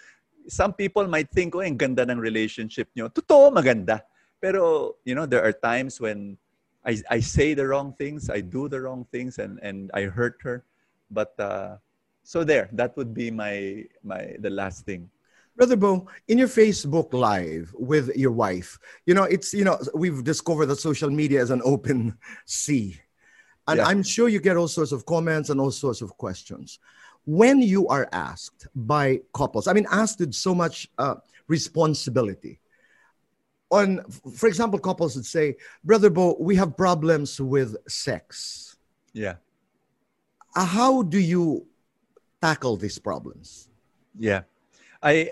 some 0.49 0.73
people 0.73 1.05
might 1.05 1.29
think, 1.29 1.53
"Oh, 1.53 1.61
ang 1.61 1.77
ganda 1.77 2.01
ng 2.07 2.17
relationship 2.17 2.89
niyo." 2.97 3.13
Totoo, 3.13 3.53
maganda. 3.53 4.01
Pero, 4.41 4.95
you 5.05 5.13
know, 5.13 5.29
there 5.29 5.45
are 5.45 5.53
times 5.53 6.01
when 6.01 6.37
I, 6.85 6.97
I 7.09 7.19
say 7.19 7.53
the 7.53 7.67
wrong 7.67 7.93
things, 7.93 8.29
I 8.29 8.41
do 8.41 8.69
the 8.69 8.81
wrong 8.81 9.05
things, 9.11 9.37
and, 9.37 9.59
and 9.61 9.91
I 9.93 10.09
hurt 10.09 10.41
her. 10.41 10.63
But 11.11 11.37
uh, 11.37 11.77
so 12.23 12.43
there, 12.43 12.69
that 12.73 12.97
would 12.97 13.13
be 13.13 13.29
my 13.29 13.85
my 14.01 14.33
the 14.39 14.49
last 14.49 14.85
thing. 14.85 15.09
Brother 15.57 15.75
Bo, 15.75 16.07
in 16.27 16.37
your 16.37 16.47
Facebook 16.47 17.11
Live 17.13 17.73
with 17.77 18.15
your 18.15 18.31
wife, 18.31 18.77
you 19.07 19.15
know, 19.15 19.23
it's, 19.23 19.53
you 19.55 19.63
know, 19.63 19.79
we've 19.95 20.23
discovered 20.23 20.67
that 20.67 20.75
social 20.79 21.09
media 21.09 21.41
is 21.41 21.49
an 21.49 21.61
open 21.65 22.15
sea. 22.45 22.99
And 23.67 23.77
Yeah. 23.79 23.87
I'm 23.87 24.03
sure 24.03 24.29
you 24.29 24.39
get 24.39 24.55
all 24.55 24.67
sorts 24.67 24.91
of 24.91 25.05
comments 25.07 25.49
and 25.49 25.59
all 25.59 25.71
sorts 25.71 26.01
of 26.01 26.15
questions. 26.15 26.77
When 27.25 27.59
you 27.59 27.87
are 27.87 28.07
asked 28.13 28.67
by 28.75 29.21
couples, 29.33 29.67
I 29.67 29.73
mean, 29.73 29.87
asked 29.91 30.19
with 30.19 30.33
so 30.33 30.53
much 30.55 30.89
uh, 30.99 31.15
responsibility. 31.47 32.59
On, 33.71 34.01
for 34.35 34.47
example, 34.47 34.79
couples 34.79 35.15
would 35.15 35.25
say, 35.25 35.57
Brother 35.83 36.09
Bo, 36.11 36.37
we 36.39 36.55
have 36.55 36.77
problems 36.77 37.41
with 37.41 37.75
sex. 37.89 38.77
Yeah, 39.11 39.35
Uh, 40.55 40.65
how 40.65 41.01
do 41.01 41.17
you 41.19 41.65
tackle 42.41 42.77
these 42.77 42.99
problems? 42.99 43.69
yeah. 44.17 44.43
I 45.01 45.31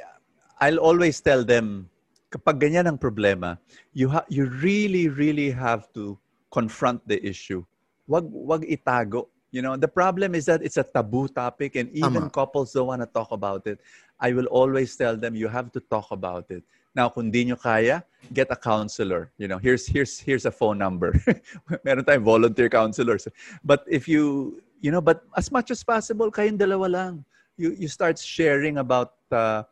I'll 0.60 0.80
always 0.80 1.20
tell 1.20 1.44
them 1.44 1.90
kapag 2.32 2.60
ganyan 2.60 2.88
ang 2.88 3.00
problema, 3.00 3.58
you 3.96 4.12
ha- 4.12 4.28
you 4.28 4.48
really 4.64 5.08
really 5.08 5.52
have 5.52 5.88
to 5.96 6.20
confront 6.52 7.04
the 7.08 7.20
issue. 7.24 7.64
Wag 8.08 8.28
wag 8.28 8.64
itago. 8.68 9.28
You 9.56 9.64
know, 9.64 9.80
the 9.80 9.88
problem 9.88 10.36
is 10.36 10.44
that 10.52 10.60
it's 10.60 10.76
a 10.76 10.84
taboo 10.84 11.32
topic 11.32 11.80
and 11.80 11.88
even 11.96 12.28
Tama. 12.28 12.30
couples 12.30 12.76
don't 12.76 12.92
want 12.92 13.00
to 13.00 13.08
talk 13.08 13.32
about 13.32 13.64
it. 13.72 13.80
I 14.20 14.36
will 14.36 14.52
always 14.52 14.96
tell 15.00 15.16
them 15.16 15.32
you 15.32 15.48
have 15.48 15.72
to 15.72 15.80
talk 15.80 16.12
about 16.12 16.52
it. 16.52 16.60
Now, 16.92 17.08
kung 17.08 17.32
di 17.32 17.48
nyo 17.48 17.56
kaya, 17.56 18.04
get 18.36 18.52
a 18.52 18.56
counselor. 18.60 19.32
You 19.40 19.48
know, 19.48 19.56
here's 19.60 19.88
here's 19.88 20.20
here's 20.20 20.44
a 20.44 20.52
phone 20.52 20.76
number. 20.80 21.16
Meron 21.88 22.04
tayong 22.04 22.24
volunteer 22.24 22.68
counselors. 22.68 23.28
But 23.64 23.88
if 23.88 24.08
you, 24.12 24.60
you 24.84 24.92
know, 24.92 25.00
but 25.00 25.24
as 25.40 25.52
much 25.52 25.72
as 25.72 25.84
possible, 25.84 26.32
kayong 26.32 26.60
dalawa 26.60 26.88
lang. 26.92 27.14
You 27.56 27.72
you 27.80 27.88
start 27.88 28.20
sharing 28.20 28.84
about 28.84 29.16
uh, 29.32 29.64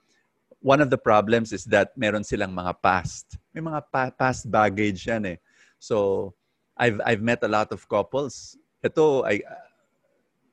one 0.64 0.80
of 0.80 0.90
the 0.90 0.98
problems 0.98 1.52
is 1.52 1.68
that 1.68 1.92
meron 2.00 2.24
silang 2.24 2.56
mga 2.56 2.80
past. 2.82 3.38
May 3.52 3.60
mga 3.60 3.84
pa- 3.92 4.16
past 4.16 4.48
baggage 4.50 5.06
yan 5.06 5.36
eh. 5.36 5.38
So, 5.78 6.32
I've 6.80 6.98
I've 7.06 7.22
met 7.22 7.44
a 7.44 7.52
lot 7.52 7.70
of 7.76 7.86
couples. 7.86 8.58
Ito 8.82 9.28
I 9.28 9.44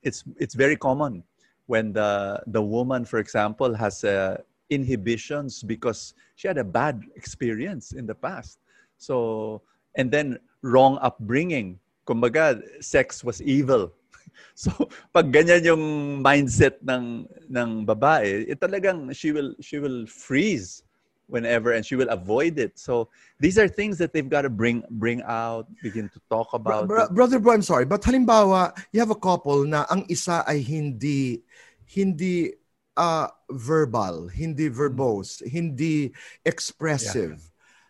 it's 0.02 0.24
it's 0.36 0.54
very 0.58 0.76
common 0.76 1.22
when 1.70 1.94
the 1.94 2.42
the 2.50 2.60
woman 2.60 3.06
for 3.06 3.22
example 3.22 3.72
has 3.72 4.04
uh, 4.04 4.36
inhibitions 4.70 5.62
because 5.62 6.14
she 6.36 6.48
had 6.48 6.58
a 6.58 6.64
bad 6.64 7.02
experience 7.16 7.92
in 7.92 8.06
the 8.06 8.14
past. 8.14 8.58
So, 8.96 9.62
and 9.96 10.10
then 10.10 10.38
wrong 10.62 10.98
upbringing. 11.02 11.78
Kumbaga, 12.06 12.62
sex 12.80 13.22
was 13.22 13.42
evil. 13.42 13.92
So, 14.60 14.72
pag 15.08 15.32
ganyan 15.32 15.64
yung 15.64 15.84
mindset 16.20 16.84
ng 16.84 17.24
ng 17.48 17.70
babae, 17.88 18.44
it 18.44 18.60
talagang 18.60 19.08
she 19.16 19.32
will 19.32 19.56
she 19.64 19.80
will 19.80 20.04
freeze 20.04 20.84
whenever 21.30 21.72
and 21.72 21.86
she 21.86 21.96
will 21.96 22.10
avoid 22.12 22.58
it. 22.58 22.76
So, 22.76 23.08
these 23.38 23.56
are 23.56 23.68
things 23.68 23.96
that 23.98 24.12
they've 24.12 24.28
got 24.28 24.42
to 24.42 24.52
bring 24.52 24.84
bring 24.90 25.22
out, 25.24 25.64
begin 25.80 26.12
to 26.12 26.20
talk 26.28 26.52
about. 26.52 26.88
bro- 26.88 27.08
it. 27.08 27.14
brother 27.14 27.38
bro, 27.38 27.56
I'm 27.56 27.64
sorry, 27.64 27.86
but 27.88 28.02
halimbawa, 28.02 28.76
you 28.92 29.00
have 29.00 29.14
a 29.14 29.16
couple 29.16 29.64
na 29.64 29.88
ang 29.88 30.04
isa 30.12 30.44
ay 30.44 30.60
hindi 30.60 31.40
hindi 31.88 32.52
uh, 33.00 33.28
verbal, 33.48 34.28
hindi 34.28 34.68
verbose, 34.68 35.40
hindi 35.48 36.12
expressive. 36.44 37.40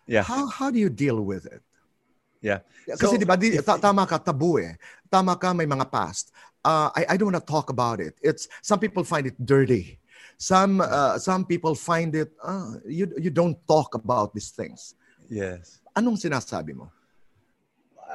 Yeah. 0.07 0.22
How 0.22 0.47
how 0.47 0.70
do 0.70 0.78
you 0.78 0.91
deal 0.91 1.22
with 1.22 1.47
it? 1.47 1.62
Yeah. 2.41 2.61
Kasi 2.88 3.05
So, 3.05 3.20
di 3.20 3.28
ba, 3.28 3.36
di, 3.36 3.61
ta- 3.61 3.78
tama 3.78 4.09
ka, 4.09 4.18
tabu 4.18 4.59
eh. 4.59 4.76
Tama 5.12 5.36
ka, 5.36 5.53
may 5.53 5.68
mga 5.68 5.86
past. 5.93 6.32
Uh, 6.64 6.88
I, 6.97 7.14
I 7.14 7.16
don't 7.16 7.32
want 7.32 7.41
to 7.41 7.45
talk 7.45 7.68
about 7.70 8.01
it. 8.01 8.16
It's 8.20 8.49
Some 8.61 8.80
people 8.80 9.05
find 9.05 9.28
it 9.28 9.36
dirty. 9.41 10.01
Some 10.41 10.80
uh, 10.80 11.20
some 11.20 11.45
people 11.45 11.76
find 11.76 12.16
it, 12.16 12.32
uh, 12.41 12.80
you, 12.88 13.12
you 13.20 13.28
don't 13.28 13.61
talk 13.68 13.93
about 13.93 14.32
these 14.32 14.49
things. 14.49 14.97
Yes. 15.28 15.84
Anong 15.93 16.16
sinasabi 16.16 16.72
mo? 16.72 16.88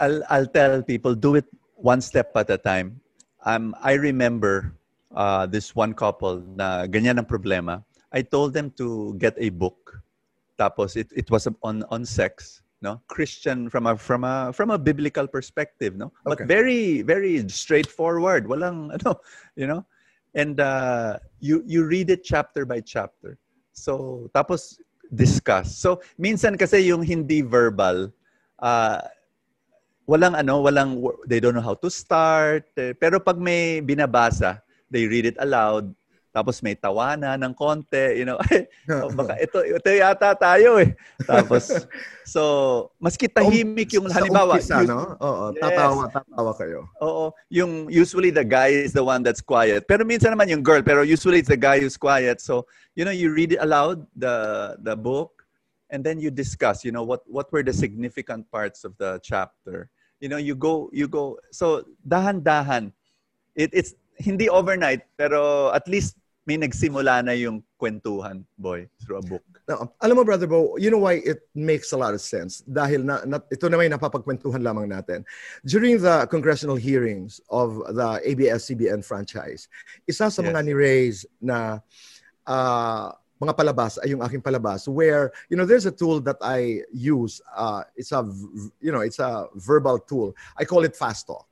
I'll 0.02 0.26
I'll 0.26 0.50
tell 0.50 0.82
people 0.82 1.14
do 1.14 1.38
it 1.38 1.46
one 1.78 2.02
step 2.02 2.34
at 2.34 2.50
a 2.50 2.58
time. 2.58 2.98
Um, 3.46 3.78
I 3.78 3.94
remember 3.94 4.74
uh, 5.14 5.46
this 5.46 5.78
one 5.78 5.94
couple 5.94 6.42
na 6.58 6.90
ganyan 6.90 7.22
ang 7.22 7.30
problema. 7.30 7.86
I 8.10 8.26
told 8.26 8.58
them 8.58 8.74
to 8.82 9.14
get 9.22 9.38
a 9.38 9.54
book. 9.54 10.02
Tapos 10.58 10.98
it, 10.98 11.14
it 11.14 11.30
was 11.30 11.46
on 11.62 11.86
on 11.94 12.10
sex, 12.10 12.65
no? 12.82 13.02
Christian 13.08 13.70
from 13.70 13.88
a 13.88 13.98
from 13.98 14.24
a 14.24 14.52
from 14.54 14.70
a 14.72 14.78
biblical 14.78 15.28
perspective, 15.28 15.96
no? 15.96 16.12
But 16.26 16.40
Okay. 16.40 16.46
very 16.46 17.02
very 17.02 17.48
straightforward. 17.50 18.46
Walang 18.48 18.94
ano, 18.96 19.20
you 19.56 19.68
know? 19.68 19.86
And 20.36 20.60
uh, 20.60 21.20
you 21.40 21.64
you 21.66 21.86
read 21.86 22.10
it 22.10 22.24
chapter 22.24 22.66
by 22.66 22.82
chapter. 22.82 23.38
So 23.72 24.28
tapos 24.36 24.80
discuss. 25.14 25.78
So 25.78 26.02
minsan 26.20 26.58
kasi 26.60 26.88
yung 26.92 27.02
hindi 27.04 27.42
verbal 27.42 28.12
uh, 28.60 29.00
walang 30.08 30.38
ano, 30.38 30.62
walang 30.62 31.02
they 31.28 31.40
don't 31.40 31.56
know 31.56 31.66
how 31.66 31.78
to 31.78 31.90
start. 31.90 32.70
eh, 32.78 32.94
Pero 32.94 33.20
pag 33.20 33.38
may 33.42 33.82
binabasa, 33.82 34.62
they 34.90 35.08
read 35.08 35.26
it 35.26 35.38
aloud. 35.42 35.90
Tapos 36.36 36.60
may 36.60 36.76
tawanan 36.76 37.40
ng 37.40 37.56
konti, 37.56 38.20
you 38.20 38.28
know. 38.28 38.36
oh, 38.92 39.08
baka 39.16 39.40
ito 39.40 39.64
ito 39.64 39.88
yata 39.88 40.36
tayo 40.36 40.84
eh. 40.84 40.92
Tapos 41.24 41.72
so 42.28 42.42
maski 43.00 43.32
tahimik 43.32 43.96
yung 43.96 44.12
Sa 44.12 44.20
halimbawa, 44.20 44.60
umpisa, 44.60 44.84
us- 44.84 44.92
no? 44.92 45.16
Oo, 45.16 45.56
Yes. 45.56 45.64
tatawa, 45.64 46.04
tatawa 46.12 46.52
kayo. 46.60 46.80
Oo, 47.00 47.32
yung 47.48 47.88
usually 47.88 48.36
the 48.36 48.44
guy 48.44 48.68
is 48.68 48.92
the 48.92 49.00
one 49.00 49.24
that's 49.24 49.40
quiet. 49.40 49.88
Pero 49.88 50.04
minsan 50.04 50.36
naman 50.36 50.52
yung 50.52 50.60
girl, 50.60 50.84
pero 50.84 51.08
usually 51.08 51.40
it's 51.40 51.48
the 51.48 51.56
guy 51.56 51.80
who's 51.80 51.96
quiet. 51.96 52.44
So, 52.44 52.68
you 53.00 53.08
know, 53.08 53.16
you 53.16 53.32
read 53.32 53.56
it 53.56 53.64
aloud 53.64 54.04
the 54.12 54.76
the 54.84 55.00
book 55.00 55.48
and 55.88 56.04
then 56.04 56.20
you 56.20 56.36
discuss, 56.36 56.84
you 56.84 56.92
know, 56.92 57.08
what 57.08 57.24
what 57.32 57.48
were 57.56 57.64
the 57.64 57.72
significant 57.72 58.44
parts 58.52 58.84
of 58.84 58.92
the 59.00 59.24
chapter. 59.24 59.88
You 60.20 60.28
know, 60.28 60.36
you 60.36 60.52
go 60.60 60.92
you 60.92 61.08
go 61.08 61.40
so 61.56 61.88
dahan-dahan. 62.04 62.92
It 63.56 63.72
it's 63.72 63.96
hindi 64.20 64.52
overnight, 64.52 65.08
pero 65.16 65.72
at 65.72 65.88
least 65.88 66.20
may 66.46 66.62
nagsimula 66.62 67.26
na 67.26 67.34
yung 67.34 67.66
kwentuhan, 67.82 68.46
boy, 68.58 68.86
through 69.02 69.18
a 69.18 69.26
book. 69.26 69.42
No, 69.66 69.90
alam 69.98 70.16
mo, 70.18 70.24
Brother 70.24 70.46
Bo, 70.46 70.78
you 70.78 70.94
know 70.94 71.02
why 71.02 71.18
it 71.26 71.50
makes 71.58 71.90
a 71.92 71.98
lot 71.98 72.14
of 72.14 72.22
sense? 72.22 72.62
Dahil 72.70 73.02
na, 73.02 73.26
na, 73.26 73.42
ito 73.50 73.66
naman 73.66 73.90
yung 73.90 73.98
napapagkwentuhan 73.98 74.62
lamang 74.62 74.86
natin. 74.86 75.26
During 75.66 75.98
the 75.98 76.30
congressional 76.30 76.78
hearings 76.78 77.42
of 77.50 77.82
the 77.98 78.22
ABS-CBN 78.22 79.02
franchise, 79.02 79.68
isa 80.06 80.30
sa 80.30 80.42
Yes. 80.46 80.54
mga 80.54 80.62
ni-raise 80.70 81.26
na 81.42 81.82
ah, 82.46 83.18
mga 83.42 83.58
palabas 83.58 83.98
ay 84.00 84.14
yung 84.14 84.22
aking 84.22 84.40
palabas 84.40 84.88
where, 84.88 85.34
you 85.50 85.58
know, 85.58 85.66
there's 85.66 85.86
a 85.86 85.92
tool 85.92 86.22
that 86.22 86.38
I 86.40 86.86
use. 86.94 87.42
Uh, 87.58 87.84
it's 87.98 88.14
a, 88.14 88.24
you 88.80 88.94
know, 88.94 89.02
it's 89.02 89.20
a 89.20 89.50
verbal 89.58 90.00
tool. 90.00 90.38
I 90.56 90.64
call 90.64 90.86
it 90.86 90.96
Fast 90.96 91.28
Talk. 91.28 91.50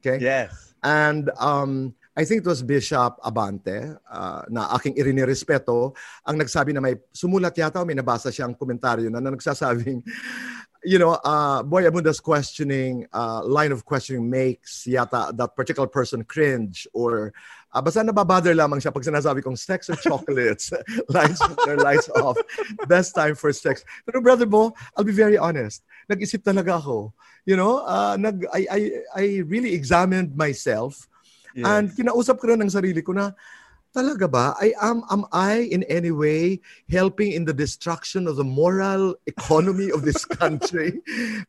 Okay? 0.00 0.22
Yes. 0.22 0.74
And 0.82 1.28
um, 1.38 1.94
I 2.18 2.26
think 2.26 2.42
it 2.42 2.50
was 2.50 2.66
Bishop 2.66 3.14
Abante 3.22 3.94
uh, 4.10 4.42
na 4.50 4.74
aking 4.74 4.98
irinirespeto 4.98 5.94
ang 6.26 6.34
nagsabi 6.34 6.74
na 6.74 6.82
may 6.82 6.98
sumulat 7.14 7.54
yata 7.54 7.78
o 7.78 7.86
may 7.86 7.94
nabasa 7.94 8.34
siyang 8.34 8.58
komentaryo 8.58 9.06
na, 9.06 9.22
na 9.22 9.30
nagsasabing 9.30 10.02
you 10.82 10.98
know, 10.98 11.14
uh, 11.22 11.62
Boy 11.62 11.86
Abunda's 11.86 12.18
questioning, 12.18 13.06
uh, 13.12 13.46
line 13.46 13.70
of 13.70 13.84
questioning 13.84 14.26
makes 14.26 14.82
yata 14.90 15.30
that 15.36 15.54
particular 15.54 15.86
person 15.86 16.26
cringe 16.26 16.90
or 16.90 17.30
uh, 17.70 17.82
basta 17.82 18.02
nababother 18.02 18.50
lamang 18.50 18.82
siya 18.82 18.90
pag 18.90 19.06
sinasabi 19.06 19.38
kong 19.38 19.54
sex 19.54 19.86
or 19.86 19.94
chocolates, 20.02 20.74
lights 21.14 21.38
or 21.70 21.78
lights 21.78 22.10
off, 22.18 22.34
best 22.90 23.14
time 23.14 23.38
for 23.38 23.54
sex. 23.54 23.86
Pero 24.02 24.18
brother 24.18 24.46
Bo, 24.46 24.74
I'll 24.98 25.06
be 25.06 25.14
very 25.14 25.38
honest, 25.38 25.86
nag-isip 26.10 26.42
talaga 26.42 26.82
ako. 26.82 27.14
You 27.46 27.54
know, 27.54 27.86
uh, 27.86 28.18
nag, 28.18 28.42
I, 28.50 28.66
I, 28.66 28.80
I 29.14 29.24
really 29.46 29.70
examined 29.70 30.34
myself 30.34 31.06
yes. 31.58 31.66
And 31.66 31.90
kinausap 31.90 32.38
ko 32.38 32.54
rin 32.54 32.62
ng 32.62 32.70
sarili 32.70 33.02
ko 33.02 33.10
na 33.10 33.34
talaga 33.94 34.28
ba? 34.30 34.54
I 34.60 34.76
am 34.80 35.02
am 35.10 35.24
I 35.32 35.64
in 35.64 35.82
any 35.88 36.12
way 36.12 36.60
helping 36.92 37.32
in 37.32 37.44
the 37.48 37.56
destruction 37.56 38.28
of 38.28 38.36
the 38.36 38.44
moral 38.44 39.16
economy 39.26 39.90
of 39.90 40.04
this 40.04 40.24
country? 40.40 41.00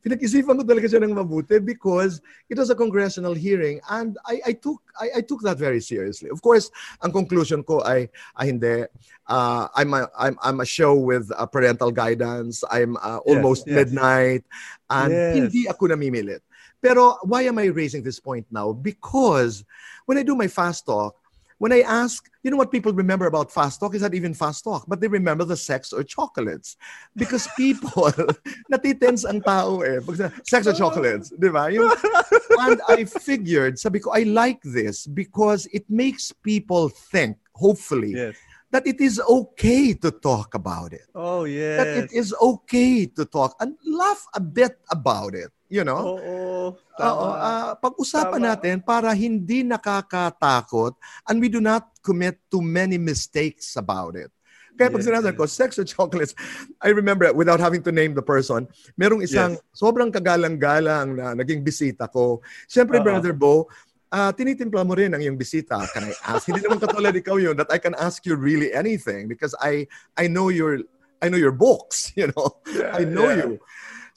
Pinag-isipan 0.01 0.57
ko 0.57 0.64
talaga 0.64 0.88
siya 0.88 1.03
ng 1.03 1.14
mabuti 1.16 1.60
because 1.60 2.24
it 2.47 2.57
was 2.57 2.72
a 2.72 2.78
congressional 2.80 3.36
hearing 3.36 3.84
and 3.91 4.18
I, 4.26 4.41
I 4.49 4.53
took 4.55 4.80
I, 4.95 5.20
I 5.20 5.22
took 5.22 5.43
that 5.43 5.60
very 5.60 5.84
seriously. 5.84 6.32
Of 6.32 6.41
course, 6.41 6.72
ang 7.03 7.12
conclusion 7.12 7.64
ko 7.64 7.84
ay, 7.84 8.10
ay 8.36 8.45
hindi. 8.49 8.88
Uh, 9.30 9.70
I'm, 9.78 9.93
a, 9.93 10.10
I'm, 10.18 10.36
I'm 10.41 10.60
a 10.60 10.66
show 10.66 10.95
with 10.97 11.30
uh, 11.30 11.45
parental 11.45 11.91
guidance. 11.91 12.64
I'm 12.72 12.97
uh, 12.97 13.22
almost 13.30 13.68
yes. 13.68 13.76
midnight 13.76 14.43
and 14.89 15.14
Yes. 15.14 15.36
hindi 15.38 15.62
ako 15.70 15.93
namimilit. 15.93 16.41
Pero 16.82 17.17
why 17.23 17.43
am 17.43 17.57
I 17.59 17.65
raising 17.65 18.03
this 18.03 18.19
point 18.19 18.45
now? 18.51 18.71
Because 18.73 19.63
when 20.05 20.17
I 20.17 20.23
do 20.23 20.36
my 20.36 20.47
fast 20.47 20.86
talk, 20.86 21.15
when 21.59 21.73
I 21.73 21.82
ask, 21.82 22.23
you 22.41 22.51
know 22.51 22.57
what 22.57 22.71
people 22.71 22.93
remember 22.93 23.27
about 23.27 23.51
fast 23.51 23.82
talk 23.82 23.93
is 23.93 24.01
not 24.01 24.15
even 24.15 24.34
fast 24.34 24.63
talk, 24.63 24.86
but 24.88 25.01
they 25.01 25.07
remember 25.07 25.43
the 25.43 25.57
sex 25.57 25.91
or 25.91 26.03
chocolates. 26.03 26.77
Because 27.15 27.47
people, 27.57 28.09
natitense 28.71 29.27
ang 29.27 29.41
tao 29.41 29.82
eh. 29.82 29.99
Sex 30.47 30.67
or 30.67 30.73
chocolates, 30.73 31.30
di 31.36 31.49
ba? 31.51 31.67
Yung, 31.67 31.91
and 32.63 32.80
I 32.88 33.03
figured, 33.03 33.77
sabi 33.77 33.99
ko, 33.99 34.11
I 34.15 34.23
like 34.23 34.63
this 34.63 35.05
because 35.05 35.67
it 35.75 35.84
makes 35.91 36.32
people 36.32 36.88
think, 36.88 37.36
hopefully, 37.55 38.15
Yes. 38.15 38.39
that 38.71 38.88
it 38.88 39.01
is 39.01 39.19
okay 39.19 39.93
to 39.99 40.11
talk 40.11 40.55
about 40.55 40.93
it. 40.93 41.11
Oh, 41.13 41.43
yeah. 41.43 41.84
That 41.84 41.88
it 42.07 42.13
is 42.15 42.34
okay 42.39 43.05
to 43.19 43.25
talk 43.25 43.55
and 43.59 43.75
laugh 43.84 44.23
a 44.34 44.39
bit 44.39 44.80
about 44.91 45.36
it, 45.36 45.51
you 45.70 45.86
know? 45.86 46.17
Oo. 46.17 46.76
Oo, 46.99 47.28
ah, 47.32 47.78
pag-usapan 47.80 48.41
Tama. 48.41 48.49
natin 48.57 48.76
para 48.84 49.13
hindi 49.15 49.63
nakakatakot 49.63 50.97
and 51.30 51.39
we 51.39 51.47
do 51.47 51.63
not 51.63 51.88
commit 52.03 52.36
too 52.51 52.59
many 52.59 52.99
mistakes 52.99 53.78
about 53.80 54.20
it. 54.20 54.34
Kaya 54.76 54.91
pag 54.91 55.03
Yes. 55.03 55.07
sinasabi 55.11 55.36
ko, 55.36 55.43
sex 55.47 55.76
or 55.80 55.84
chocolates, 55.88 56.32
I 56.80 56.91
remember, 56.95 57.28
without 57.36 57.59
having 57.59 57.84
to 57.84 57.91
name 57.91 58.15
the 58.15 58.24
person, 58.24 58.67
merong 58.95 59.24
isang 59.24 59.59
sobrang 59.76 60.07
kagalang-galang 60.07 61.15
na 61.15 61.26
naging 61.36 61.63
bisita 61.63 62.07
ko. 62.07 62.39
Siyempre, 62.67 62.99
Oo. 62.99 63.05
Brother 63.05 63.36
Bo, 63.36 63.67
ah, 64.07 64.32
tinitimpla 64.32 64.88
mo 64.88 64.95
rin 64.95 65.11
ang 65.11 65.22
iyong 65.22 65.36
bisita. 65.36 65.84
Can 65.91 66.07
I 66.07 66.13
ask? 66.32 66.47
hindi 66.47 66.63
naman 66.63 66.80
katulad 66.80 67.11
ikaw 67.11 67.36
yun 67.38 67.59
that 67.59 67.70
I 67.72 67.80
can 67.80 67.93
ask 67.99 68.24
you 68.24 68.39
really 68.39 68.72
anything 68.72 69.28
because 69.28 69.53
I 69.59 69.86
I 70.15 70.32
know 70.32 70.47
your 70.47 70.80
I 71.20 71.28
know 71.28 71.39
your 71.39 71.51
books, 71.51 72.11
you 72.20 72.32
know. 72.32 72.63
Yeah, 72.72 72.95
I 72.95 73.03
know 73.03 73.28
yeah. 73.30 73.39
you. 73.43 73.49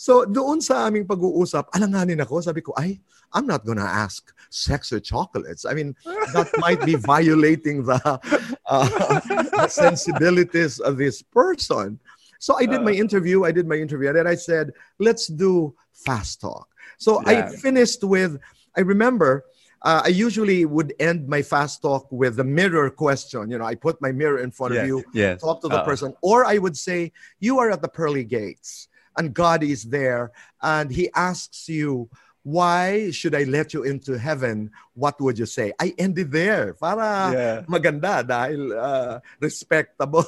So 0.02 0.26
doon 0.26 0.58
sa 0.58 0.90
aming 0.90 1.06
pag-uusap, 1.06 1.70
alanganin 1.70 2.18
ako, 2.18 2.42
sabi 2.42 2.58
ko, 2.58 2.74
ay, 2.74 2.98
I'm 3.30 3.46
not 3.46 3.62
gonna 3.62 3.86
ask 3.86 4.34
sex 4.50 4.90
or 4.90 4.98
chocolates. 4.98 5.62
I 5.62 5.78
mean, 5.78 5.94
that 6.34 6.50
might 6.58 6.82
be 6.82 6.98
violating 6.98 7.86
the, 7.86 8.02
uh, 8.66 8.88
the 9.54 9.70
sensibilities 9.70 10.82
of 10.82 10.98
this 10.98 11.22
person. 11.22 12.02
So 12.42 12.58
I 12.58 12.66
did 12.66 12.82
my 12.82 12.90
interview, 12.90 13.46
I 13.46 13.54
did 13.54 13.70
my 13.70 13.78
interview, 13.78 14.10
and 14.10 14.18
then 14.18 14.26
I 14.26 14.34
said, 14.34 14.74
let's 14.98 15.30
do 15.30 15.70
fast 15.94 16.42
talk. 16.42 16.66
So 16.98 17.22
I 17.22 17.46
finished 17.62 18.02
with, 18.02 18.42
I 18.74 18.82
remember, 18.82 19.46
uh, 19.86 20.02
I 20.02 20.10
usually 20.10 20.66
would 20.66 20.98
end 20.98 21.30
my 21.30 21.46
fast 21.46 21.78
talk 21.78 22.10
with 22.10 22.42
the 22.42 22.44
mirror 22.44 22.90
question. 22.90 23.54
You 23.54 23.62
know, 23.62 23.70
I 23.70 23.78
put 23.78 24.02
my 24.02 24.10
mirror 24.10 24.42
in 24.42 24.50
front 24.50 24.74
of 24.74 24.82
you, 24.82 25.06
yes. 25.14 25.46
talk 25.46 25.62
to 25.62 25.70
the 25.70 25.82
Oo. 25.82 25.86
person. 25.86 26.10
Or 26.26 26.42
I 26.42 26.58
would 26.58 26.74
say, 26.74 27.14
You 27.38 27.62
are 27.62 27.70
at 27.70 27.82
the 27.82 27.90
pearly 27.90 28.26
gates, 28.26 28.90
and 29.16 29.34
God 29.34 29.62
is 29.62 29.84
there, 29.84 30.32
and 30.62 30.90
He 30.90 31.10
asks 31.14 31.68
you, 31.68 32.08
Why 32.42 33.14
should 33.14 33.38
I 33.38 33.46
let 33.46 33.70
you 33.70 33.86
into 33.86 34.18
heaven? 34.18 34.74
What 34.98 35.14
would 35.22 35.38
you 35.38 35.46
say? 35.46 35.70
I 35.78 35.94
ended 35.94 36.34
there 36.34 36.74
para 36.74 37.30
Yeah. 37.30 37.58
maganda 37.70 38.26
dahil 38.26 38.74
uh, 38.74 39.22
respectable. 39.38 40.26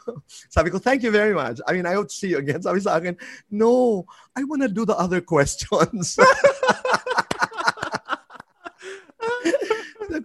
Sabi 0.48 0.72
ko, 0.72 0.80
thank 0.80 1.04
you 1.04 1.12
very 1.12 1.36
much. 1.36 1.60
I 1.68 1.76
mean, 1.76 1.84
I 1.84 2.00
hope 2.00 2.08
to 2.08 2.16
see 2.16 2.32
you 2.32 2.40
again. 2.40 2.64
Sabi 2.64 2.80
sa 2.80 2.96
akin, 2.96 3.12
no, 3.52 4.08
I 4.32 4.40
want 4.48 4.64
to 4.64 4.72
do 4.72 4.88
the 4.88 4.96
other 4.96 5.20
questions. 5.20 6.16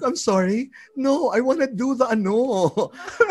I'm 0.06 0.16
sorry. 0.16 0.72
No, 0.96 1.30
I 1.30 1.42
want 1.42 1.60
to 1.62 1.68
do 1.70 1.96
the 1.96 2.06
ano. 2.10 2.72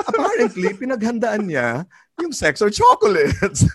Apparently, 0.07 0.71
pinaghandaan 0.75 1.51
niya 1.51 1.87
yung 2.21 2.33
sex 2.33 2.63
or 2.63 2.71
chocolates. 2.71 3.65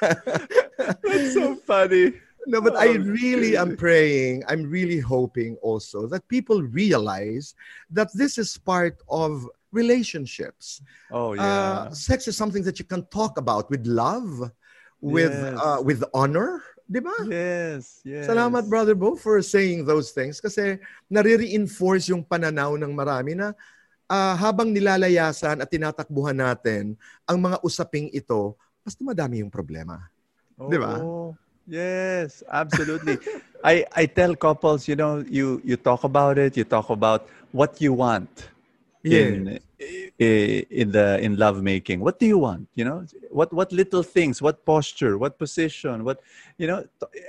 That's 0.00 1.32
so 1.34 1.56
funny. 1.66 2.14
no, 2.46 2.60
but 2.60 2.76
I 2.76 2.96
Oh, 2.96 2.98
really 3.04 3.56
am 3.56 3.76
praying, 3.76 4.44
I'm 4.48 4.68
really 4.68 5.00
hoping 5.00 5.56
also 5.60 6.06
that 6.08 6.26
people 6.28 6.62
realize 6.62 7.54
that 7.90 8.08
this 8.14 8.38
is 8.38 8.56
part 8.56 8.96
of 9.08 9.48
relationships. 9.72 10.80
Oh, 11.12 11.32
Uh, 11.36 11.36
yeah. 11.36 11.90
sex 11.92 12.28
is 12.28 12.36
something 12.36 12.62
that 12.64 12.78
you 12.78 12.84
can 12.84 13.04
talk 13.12 13.36
about 13.38 13.68
with 13.70 13.84
love, 13.86 14.50
with 15.00 15.32
Yes. 15.32 15.60
uh, 15.60 15.80
with 15.84 16.00
honor, 16.16 16.64
di 16.88 17.00
ba? 17.04 17.12
yes, 17.28 18.00
yes. 18.02 18.24
Salamat, 18.26 18.64
Brother 18.68 18.96
Bo, 18.96 19.12
for 19.14 19.36
saying 19.44 19.84
those 19.84 20.10
things 20.16 20.40
kasi 20.40 20.80
nare-reinforce 21.12 22.08
yung 22.08 22.24
pananaw 22.24 22.80
ng 22.80 22.92
marami 22.96 23.36
na 23.36 23.52
ah, 24.08 24.34
habang 24.34 24.72
nilalayasan 24.72 25.60
at 25.60 25.68
tinatakbuhan 25.68 26.34
natin 26.34 26.96
ang 27.28 27.38
mga 27.38 27.60
usaping 27.62 28.08
ito, 28.10 28.56
mas 28.82 28.96
dumadami 28.96 29.44
yung 29.44 29.52
problema. 29.52 30.08
Di 30.56 30.80
ba? 30.80 30.98
Oh, 30.98 31.36
yes, 31.68 32.42
absolutely. 32.50 33.20
I 33.62 33.84
I 33.94 34.04
tell 34.08 34.34
couples, 34.34 34.88
you 34.88 34.96
know, 34.96 35.22
you 35.22 35.62
you 35.62 35.76
talk 35.78 36.02
about 36.02 36.40
it, 36.40 36.56
you 36.56 36.66
talk 36.66 36.90
about 36.90 37.28
what 37.52 37.78
you 37.78 37.94
want 37.94 38.50
in 39.04 39.60
eh, 39.78 40.66
in 40.70 40.90
the 40.90 41.18
in 41.22 41.36
love 41.38 41.62
making. 41.62 42.00
What 42.00 42.18
do 42.18 42.26
you 42.26 42.38
want? 42.38 42.66
You 42.74 42.84
know, 42.84 43.06
what 43.30 43.52
what 43.52 43.70
little 43.70 44.02
things, 44.02 44.42
what 44.42 44.64
posture, 44.66 45.18
what 45.18 45.38
position, 45.38 46.02
what 46.02 46.20
you 46.58 46.66
know, 46.66 46.84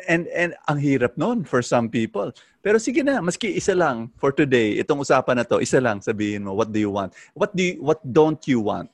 and 0.07 0.28
and 0.34 0.55
ang 0.67 0.82
hirap 0.82 1.17
noon 1.17 1.45
for 1.45 1.61
some 1.61 1.89
people. 1.89 2.34
Pero 2.59 2.76
sige 2.82 3.05
na, 3.05 3.22
maski 3.22 3.55
isa 3.55 3.72
lang 3.78 4.11
for 4.17 4.36
today, 4.36 4.82
itong 4.82 4.99
usapan 4.99 5.39
na 5.39 5.45
to, 5.47 5.61
isa 5.63 5.80
lang 5.80 6.03
sabihin 6.03 6.43
mo, 6.43 6.51
what 6.51 6.74
do 6.74 6.80
you 6.80 6.91
want? 6.91 7.13
What 7.32 7.55
do 7.55 7.63
you, 7.63 7.80
what 7.80 8.03
don't 8.03 8.41
you 8.49 8.59
want? 8.59 8.91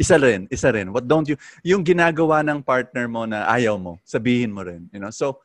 Isa 0.00 0.16
rin, 0.16 0.48
isa 0.48 0.72
rin. 0.72 0.88
What 0.88 1.04
don't 1.04 1.28
you, 1.28 1.36
yung 1.60 1.84
ginagawa 1.84 2.40
ng 2.40 2.64
partner 2.64 3.04
mo 3.04 3.28
na 3.28 3.44
ayaw 3.52 3.76
mo, 3.76 4.00
sabihin 4.00 4.48
mo 4.48 4.64
rin, 4.64 4.88
you 4.96 5.00
know. 5.02 5.12
So, 5.12 5.44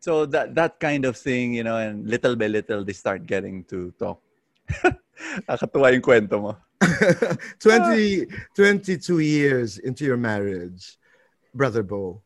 so 0.00 0.24
that 0.32 0.56
that 0.56 0.80
kind 0.80 1.04
of 1.04 1.20
thing, 1.20 1.52
you 1.52 1.68
know, 1.68 1.76
and 1.76 2.08
little 2.08 2.32
by 2.32 2.48
little 2.48 2.80
they 2.80 2.96
start 2.96 3.28
getting 3.28 3.68
to 3.68 3.92
talk. 4.00 4.24
Nakakatuwa 5.48 5.92
yung 5.92 6.02
kwento 6.02 6.40
mo. 6.40 6.56
20, 7.60 8.26
22 8.56 9.20
years 9.20 9.78
into 9.78 10.04
your 10.04 10.16
marriage, 10.16 10.96
Brother 11.54 11.82
Bo, 11.82 12.22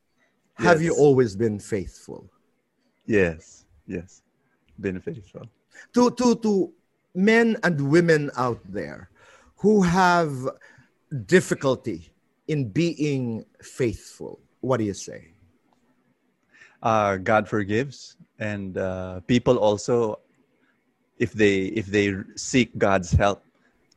have 0.54 0.80
you 0.80 0.94
always 0.94 1.34
been 1.34 1.58
faithful? 1.58 2.30
Yes, 3.06 3.66
yes. 3.86 4.22
Been 4.78 5.00
faithful. 5.00 5.50
to 5.92 6.10
to 6.10 6.34
to 6.36 6.72
men 7.14 7.56
and 7.62 7.90
women 7.90 8.30
out 8.36 8.60
there 8.68 9.10
who 9.56 9.82
have 9.82 10.32
difficulty 11.26 12.10
in 12.48 12.68
being 12.68 13.44
faithful 13.62 14.40
what 14.60 14.78
do 14.78 14.84
you 14.84 14.94
say 14.94 15.34
uh, 16.84 17.16
God 17.16 17.48
forgives, 17.48 18.16
and 18.38 18.76
uh, 18.76 19.20
people 19.20 19.56
also, 19.56 20.20
if 21.18 21.32
they 21.32 21.70
if 21.74 21.86
they 21.86 22.14
seek 22.36 22.76
God's 22.78 23.12
help, 23.12 23.42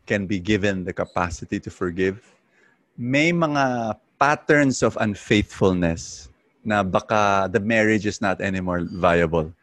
can 0.05 0.25
be 0.25 0.39
given 0.39 0.83
the 0.83 0.93
capacity 0.93 1.59
to 1.59 1.69
forgive. 1.69 2.21
May 2.97 3.31
mga 3.31 3.97
patterns 4.19 4.81
of 4.81 4.97
unfaithfulness 4.99 6.29
na 6.65 6.83
baka 6.83 7.47
the 7.51 7.59
marriage 7.59 8.05
is 8.05 8.21
not 8.21 8.41
anymore 8.41 8.83
viable, 8.83 9.53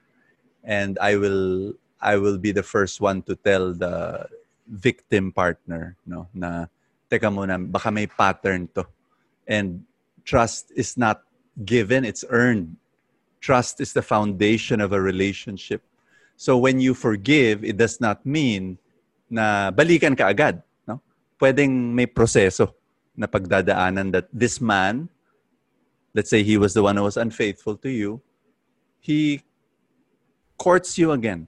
and 0.63 0.99
I 0.99 1.17
will 1.17 1.75
I 2.01 2.17
will 2.17 2.39
be 2.39 2.53
the 2.53 2.65
first 2.65 3.01
one 3.01 3.23
to 3.29 3.37
tell 3.37 3.73
the 3.73 4.27
victim 4.69 5.33
partner, 5.33 5.97
no, 6.07 6.29
na 6.33 6.67
teka 7.11 7.29
muna, 7.29 7.61
baka 7.61 7.91
may 7.91 8.07
pattern 8.07 8.69
to, 8.75 8.87
and 9.47 9.85
trust 10.25 10.73
is 10.75 10.97
not 10.97 11.23
given; 11.65 12.05
it's 12.05 12.25
earned 12.29 12.77
trust 13.45 13.77
is 13.79 13.93
the 13.93 14.01
foundation 14.01 14.81
of 14.81 14.97
a 14.97 15.01
relationship. 15.01 15.85
So 16.37 16.59
when 16.59 16.80
you 16.80 16.95
forgive, 16.95 17.64
it 17.64 17.76
does 17.76 18.01
not 18.01 18.24
mean 18.26 18.78
na 19.30 19.70
balikan 19.70 20.16
ka 20.18 20.28
agad. 20.28 20.62
No? 20.87 21.01
Pwedeng 21.39 21.95
may 21.95 22.07
proseso 22.07 22.74
na 23.16 23.26
pagdadaanan 23.26 24.12
that 24.12 24.26
this 24.32 24.61
man, 24.61 25.09
let's 26.14 26.30
say 26.30 26.43
he 26.43 26.59
was 26.59 26.74
the 26.74 26.82
one 26.82 26.97
who 26.97 27.07
was 27.07 27.16
unfaithful 27.16 27.76
to 27.78 27.91
you, 27.91 28.20
he 28.99 29.43
courts 30.59 30.99
you 30.99 31.12
again 31.12 31.47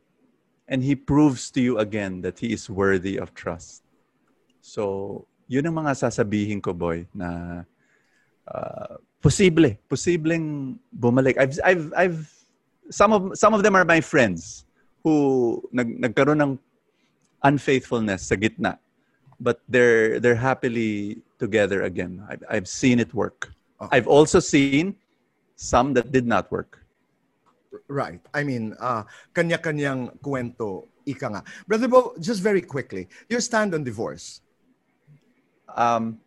and 0.68 0.82
he 0.82 0.94
proves 0.94 1.50
to 1.50 1.60
you 1.60 1.78
again 1.78 2.22
that 2.22 2.38
he 2.38 2.52
is 2.52 2.70
worthy 2.70 3.16
of 3.18 3.34
trust. 3.34 3.82
So, 4.60 5.26
yun 5.46 5.66
ang 5.66 5.78
mga 5.78 5.94
sasabihin 5.94 6.58
ko, 6.58 6.74
boy, 6.74 7.06
na 7.14 7.62
uh, 8.50 8.98
posible, 9.22 9.78
posibleng 9.86 10.78
bumalik. 10.90 11.38
I've 11.38 11.54
I've 11.62 11.86
I've 11.94 12.20
some 12.90 13.14
of 13.14 13.22
some 13.38 13.54
of 13.54 13.62
them 13.62 13.78
are 13.78 13.86
my 13.86 14.02
friends 14.02 14.65
who 15.06 15.62
nag, 15.70 16.02
nagkaroon 16.02 16.42
ng 16.42 16.58
unfaithfulness 17.46 18.26
sa 18.26 18.34
gitna. 18.34 18.82
But 19.38 19.62
they're 19.70 20.18
they're 20.18 20.34
happily 20.34 21.22
together 21.38 21.86
again. 21.86 22.26
I've, 22.26 22.42
I've 22.50 22.66
seen 22.66 22.98
it 22.98 23.14
work. 23.14 23.54
Okay. 23.78 23.94
I've 23.94 24.10
also 24.10 24.42
seen 24.42 24.98
some 25.54 25.94
that 25.94 26.10
did 26.10 26.26
not 26.26 26.50
work. 26.50 26.82
Right. 27.86 28.18
I 28.34 28.42
mean, 28.42 28.74
uh, 28.80 29.04
kanya-kanyang 29.36 30.18
kwento, 30.24 30.88
ika 31.04 31.28
nga. 31.28 31.42
Brother 31.68 31.86
Bo, 31.86 32.16
just 32.18 32.40
very 32.40 32.64
quickly, 32.64 33.06
your 33.28 33.44
stand 33.44 33.76
on 33.76 33.84
divorce. 33.84 34.40
Um, 35.76 36.18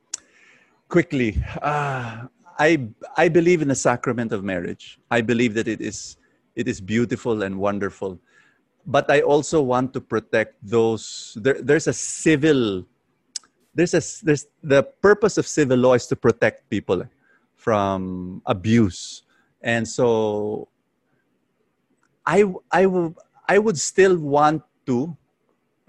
quickly, 0.88 1.42
uh, 1.60 2.30
I 2.56 2.88
I 3.18 3.28
believe 3.28 3.66
in 3.66 3.68
the 3.74 3.76
sacrament 3.76 4.32
of 4.32 4.46
marriage. 4.46 5.02
I 5.10 5.26
believe 5.26 5.58
that 5.58 5.68
it 5.68 5.82
is 5.82 6.22
it 6.54 6.70
is 6.70 6.78
beautiful 6.80 7.42
and 7.42 7.58
wonderful, 7.58 8.22
but 8.90 9.06
I 9.14 9.22
also 9.22 9.62
want 9.62 9.94
to 9.94 10.02
protect 10.02 10.58
those. 10.66 11.38
There, 11.38 11.62
there's 11.62 11.86
a 11.86 11.94
civil. 11.94 12.90
There's 13.78 13.94
a 13.94 14.02
there's 14.26 14.50
the 14.66 14.82
purpose 14.82 15.38
of 15.38 15.46
civil 15.46 15.78
law 15.78 15.94
is 15.94 16.10
to 16.10 16.18
protect 16.18 16.66
people 16.74 17.06
from 17.54 18.42
abuse, 18.50 19.22
and 19.62 19.86
so 19.86 20.68
I 22.26 22.50
I 22.74 22.90
will 22.90 23.14
I 23.46 23.62
would 23.62 23.78
still 23.78 24.18
want 24.18 24.66
to. 24.90 25.14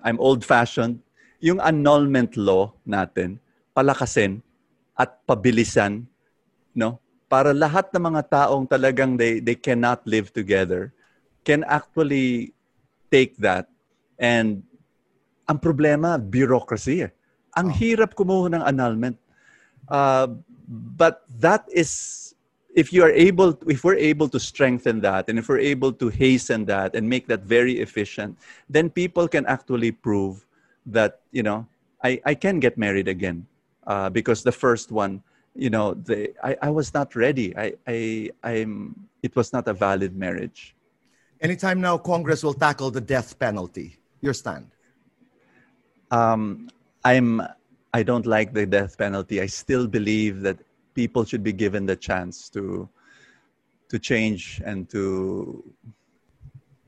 I'm 0.04 0.20
old 0.20 0.44
fashioned. 0.44 1.00
Yung 1.40 1.56
annulment 1.56 2.36
law 2.36 2.76
natin 2.84 3.40
palakasin 3.72 4.44
at 4.92 5.24
pabilisan 5.24 6.04
no 6.76 7.00
para 7.32 7.56
lahat 7.56 7.88
ng 7.96 8.12
mga 8.12 8.22
taong 8.28 8.68
talagang 8.68 9.16
they 9.16 9.40
they 9.40 9.56
cannot 9.56 10.04
live 10.04 10.28
together 10.36 10.92
can 11.40 11.64
actually 11.64 12.52
take 13.10 13.36
that. 13.38 13.68
And 14.18 14.62
ang 15.48 15.58
problema 15.58 16.18
bureaucracy. 16.18 17.10
Ang 17.56 17.68
hirap 17.74 18.14
kumuha 18.14 18.54
ng 18.54 18.62
annulment. 18.62 19.18
Uh, 19.90 20.38
but 20.70 21.26
that 21.42 21.66
is 21.70 22.34
if 22.74 22.92
you 22.92 23.02
are 23.02 23.10
able 23.10 23.58
if 23.66 23.82
we're 23.82 23.98
able 23.98 24.28
to 24.30 24.38
strengthen 24.38 25.02
that 25.02 25.26
and 25.28 25.38
if 25.38 25.48
we're 25.50 25.58
able 25.58 25.90
to 25.90 26.08
hasten 26.08 26.64
that 26.64 26.94
and 26.94 27.02
make 27.02 27.26
that 27.26 27.42
very 27.42 27.82
efficient 27.82 28.38
then 28.70 28.86
people 28.88 29.26
can 29.26 29.44
actually 29.46 29.90
prove 29.90 30.46
that 30.86 31.26
you 31.34 31.42
know 31.42 31.66
i 32.04 32.20
i 32.24 32.34
can 32.34 32.60
get 32.62 32.78
married 32.78 33.08
again 33.08 33.44
uh, 33.90 34.08
because 34.08 34.44
the 34.44 34.54
first 34.54 34.92
one 34.92 35.20
you 35.54 35.70
know 35.70 35.94
the 35.94 36.30
I, 36.42 36.56
I 36.62 36.70
was 36.70 36.94
not 36.94 37.14
ready. 37.16 37.56
I 37.56 37.74
i 37.86 38.30
i'm 38.44 38.94
it 39.22 39.34
was 39.34 39.52
not 39.52 39.66
a 39.68 39.74
valid 39.74 40.16
marriage 40.16 40.74
Anytime 41.40 41.80
now, 41.80 41.96
Congress 41.96 42.42
will 42.42 42.54
tackle 42.54 42.90
the 42.90 43.00
death 43.00 43.38
penalty. 43.38 43.96
Your 44.20 44.34
stand. 44.34 44.70
um 46.10 46.68
i'm 47.04 47.40
i 47.94 48.02
don't 48.02 48.26
like 48.26 48.52
the 48.52 48.66
death 48.66 48.98
penalty 48.98 49.40
i 49.40 49.46
still 49.46 49.86
believe 49.86 50.42
that 50.42 50.58
people 50.94 51.24
should 51.24 51.42
be 51.42 51.52
given 51.52 51.86
the 51.86 51.96
chance 51.96 52.48
to 52.50 52.88
to 53.88 53.98
change 53.98 54.60
and 54.66 54.90
to 54.90 55.62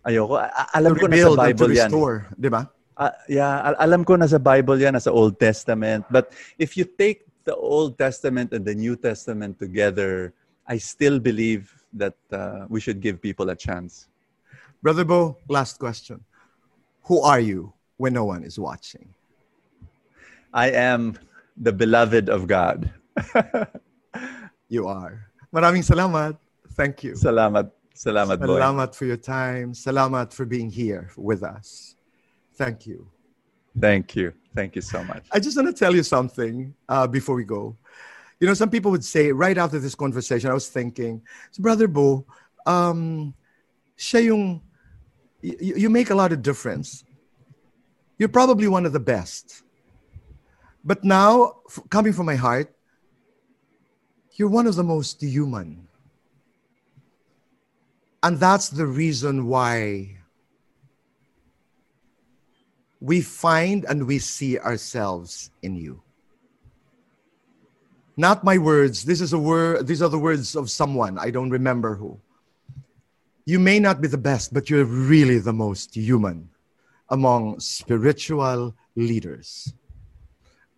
ayoko 0.06 0.42
alam 0.74 0.98
ko 0.98 1.06
nasa 1.06 1.30
rebuild 1.30 1.38
and 1.38 1.58
to 1.58 1.64
bible 1.64 1.70
yan 1.70 1.90
restore, 1.90 2.18
di 2.38 2.50
ba? 2.50 2.62
Ah, 2.92 3.16
yeah, 3.24 3.72
alam 3.80 4.04
ko 4.04 4.20
nasa 4.20 4.36
Bible 4.36 4.76
yan, 4.76 4.92
nasa 4.92 5.08
Old 5.08 5.40
Testament. 5.40 6.04
But 6.12 6.36
if 6.60 6.76
you 6.76 6.84
take 6.84 7.24
the 7.48 7.56
Old 7.56 7.96
Testament 7.96 8.52
and 8.52 8.68
the 8.68 8.76
New 8.76 9.00
Testament 9.00 9.56
together, 9.56 10.36
I 10.68 10.76
still 10.76 11.16
believe 11.16 11.72
that 11.96 12.20
uh, 12.28 12.68
we 12.68 12.84
should 12.84 13.00
give 13.00 13.16
people 13.16 13.48
a 13.48 13.56
chance. 13.56 14.11
Brother 14.82 15.04
Bo, 15.04 15.38
last 15.48 15.78
question. 15.78 16.24
Who 17.04 17.22
are 17.22 17.40
you 17.40 17.72
when 17.96 18.12
no 18.14 18.24
one 18.24 18.42
is 18.42 18.58
watching? 18.58 19.14
I 20.52 20.70
am 20.70 21.18
the 21.56 21.72
beloved 21.72 22.28
of 22.28 22.46
God. 22.46 22.92
You 24.72 24.88
are. 24.88 25.28
Maraming 25.52 25.84
salamat. 25.84 26.40
Thank 26.72 27.04
you. 27.04 27.12
Salamat. 27.12 27.68
Salamat, 27.92 28.40
boy. 28.40 28.56
Salamat 28.56 28.96
for 28.96 29.04
your 29.04 29.20
time. 29.20 29.76
Salamat 29.76 30.32
for 30.32 30.48
being 30.48 30.72
here 30.72 31.12
with 31.12 31.44
us. 31.44 31.92
Thank 32.56 32.88
you. 32.88 33.04
Thank 33.76 34.16
you. 34.16 34.32
Thank 34.56 34.72
you 34.72 34.80
so 34.80 35.04
much. 35.04 35.28
I 35.28 35.44
just 35.44 35.60
want 35.60 35.68
to 35.68 35.76
tell 35.76 35.92
you 35.92 36.00
something 36.00 36.72
uh, 36.88 37.04
before 37.04 37.36
we 37.36 37.44
go. 37.44 37.76
You 38.40 38.48
know, 38.48 38.56
some 38.56 38.72
people 38.72 38.88
would 38.96 39.04
say 39.04 39.28
right 39.28 39.60
after 39.60 39.76
this 39.76 39.92
conversation, 39.92 40.48
I 40.48 40.56
was 40.56 40.72
thinking, 40.72 41.20
so 41.52 41.60
Brother 41.60 41.84
Bo, 41.84 42.24
um, 42.64 43.36
siya 44.00 44.32
yung, 44.32 44.64
you, 45.42 45.74
you 45.76 45.90
make 45.90 46.10
a 46.10 46.14
lot 46.14 46.32
of 46.32 46.42
difference. 46.42 47.04
You're 48.18 48.28
probably 48.28 48.68
one 48.68 48.86
of 48.86 48.92
the 48.92 49.00
best. 49.00 49.62
But 50.84 51.04
now, 51.04 51.60
f- 51.68 51.82
coming 51.90 52.12
from 52.12 52.26
my 52.26 52.36
heart, 52.36 52.74
you're 54.34 54.48
one 54.48 54.66
of 54.66 54.76
the 54.76 54.84
most 54.84 55.20
human. 55.20 55.88
And 58.22 58.38
that's 58.38 58.68
the 58.68 58.86
reason 58.86 59.46
why 59.46 60.18
we 63.00 63.20
find 63.20 63.84
and 63.84 64.06
we 64.06 64.20
see 64.20 64.58
ourselves 64.58 65.50
in 65.62 65.74
you. 65.74 66.00
Not 68.16 68.44
my 68.44 68.58
words. 68.58 69.04
This 69.04 69.20
is 69.20 69.32
a 69.32 69.38
word. 69.38 69.86
These 69.86 70.02
are 70.02 70.08
the 70.08 70.18
words 70.18 70.54
of 70.54 70.70
someone. 70.70 71.18
I 71.18 71.30
don't 71.30 71.50
remember 71.50 71.96
who. 71.96 72.20
You 73.44 73.58
may 73.58 73.80
not 73.80 74.00
be 74.00 74.06
the 74.06 74.18
best, 74.18 74.54
but 74.54 74.70
you're 74.70 74.84
really 74.84 75.40
the 75.40 75.52
most 75.52 75.96
human 75.96 76.48
among 77.10 77.58
spiritual 77.58 78.72
leaders. 78.94 79.74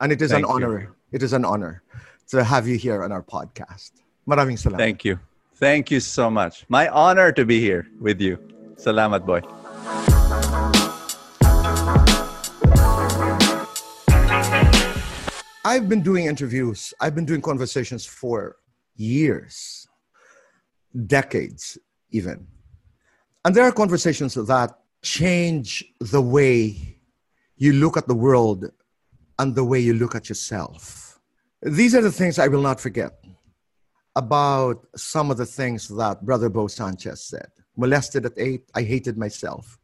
And 0.00 0.10
it 0.10 0.22
is 0.22 0.30
Thank 0.30 0.48
an 0.48 0.48
you. 0.48 0.54
honor. 0.54 0.96
It 1.12 1.22
is 1.22 1.34
an 1.34 1.44
honor 1.44 1.82
to 2.28 2.42
have 2.42 2.66
you 2.66 2.76
here 2.76 3.04
on 3.04 3.12
our 3.12 3.22
podcast. 3.22 3.92
Maraming 4.26 4.56
salamat. 4.56 4.78
Thank 4.78 5.04
you. 5.04 5.20
Thank 5.56 5.90
you 5.90 6.00
so 6.00 6.30
much. 6.30 6.64
My 6.70 6.88
honor 6.88 7.32
to 7.32 7.44
be 7.44 7.60
here 7.60 7.86
with 8.00 8.18
you. 8.18 8.40
Salamat, 8.80 9.28
boy. 9.28 9.44
I've 15.66 15.88
been 15.88 16.00
doing 16.00 16.24
interviews, 16.26 16.94
I've 16.98 17.14
been 17.14 17.24
doing 17.24 17.40
conversations 17.40 18.06
for 18.06 18.56
years, 18.96 19.86
decades 21.06 21.76
even. 22.10 22.53
And 23.44 23.54
there 23.54 23.64
are 23.64 23.72
conversations 23.72 24.34
that 24.34 24.78
change 25.02 25.84
the 26.00 26.22
way 26.22 26.98
you 27.56 27.74
look 27.74 27.96
at 27.96 28.08
the 28.08 28.14
world 28.14 28.70
and 29.38 29.54
the 29.54 29.64
way 29.64 29.78
you 29.78 29.94
look 29.94 30.14
at 30.14 30.28
yourself. 30.28 31.20
These 31.62 31.94
are 31.94 32.00
the 32.00 32.12
things 32.12 32.38
I 32.38 32.48
will 32.48 32.62
not 32.62 32.80
forget 32.80 33.12
about 34.16 34.86
some 34.96 35.30
of 35.30 35.36
the 35.36 35.46
things 35.46 35.88
that 35.88 36.24
Brother 36.24 36.48
Bo 36.48 36.68
Sanchez 36.68 37.22
said. 37.22 37.48
Molested 37.76 38.24
at 38.24 38.32
eight, 38.36 38.70
I 38.74 38.82
hated 38.82 39.18
myself. 39.18 39.78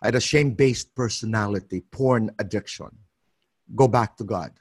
I 0.00 0.06
had 0.06 0.14
a 0.14 0.20
shame 0.20 0.52
based 0.54 0.94
personality, 0.94 1.82
porn 1.90 2.30
addiction. 2.38 2.90
Go 3.74 3.88
back 3.88 4.16
to 4.16 4.24
God 4.24 4.52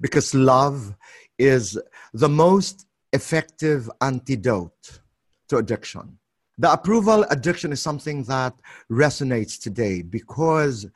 because 0.00 0.34
love 0.34 0.94
is 1.38 1.78
the 2.12 2.28
most 2.28 2.86
effective 3.12 3.90
antidote 4.00 5.00
to 5.48 5.58
addiction. 5.58 6.18
The 6.58 6.72
approval 6.72 7.24
addiction 7.30 7.70
is 7.72 7.80
something 7.80 8.24
that 8.24 8.52
resonates 8.90 9.60
today 9.60 10.02
because 10.02 10.86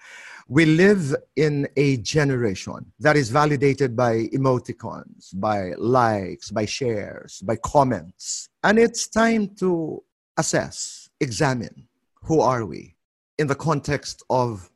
we 0.48 0.66
live 0.66 1.14
in 1.36 1.68
a 1.76 1.98
generation 1.98 2.92
that 2.98 3.16
is 3.16 3.30
validated 3.30 3.94
by 3.96 4.24
emoticons, 4.34 5.30
by 5.34 5.72
likes, 5.78 6.50
by 6.50 6.66
shares, 6.66 7.40
by 7.42 7.56
comments. 7.56 8.48
And 8.64 8.76
it's 8.76 9.06
time 9.06 9.54
to 9.60 10.02
assess, 10.36 11.08
examine 11.20 11.86
who 12.24 12.40
are 12.40 12.66
we 12.66 12.96
in 13.38 13.46
the 13.46 13.54
context 13.54 14.24
of 14.30 14.68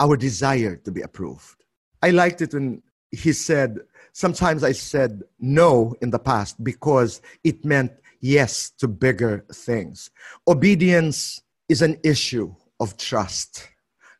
our 0.00 0.18
desire 0.18 0.76
to 0.76 0.92
be 0.92 1.00
approved. 1.00 1.64
I 2.02 2.10
liked 2.10 2.42
it 2.42 2.52
when 2.52 2.82
he 3.10 3.32
said, 3.32 3.78
Sometimes 4.12 4.64
I 4.64 4.72
said 4.72 5.22
no 5.38 5.94
in 6.00 6.10
the 6.10 6.18
past 6.18 6.62
because 6.62 7.20
it 7.44 7.64
meant 7.64 7.92
yes 8.20 8.70
to 8.78 8.88
bigger 8.88 9.44
things. 9.52 10.10
Obedience 10.48 11.42
is 11.68 11.82
an 11.82 11.98
issue 12.04 12.54
of 12.80 12.96
trust. 12.96 13.68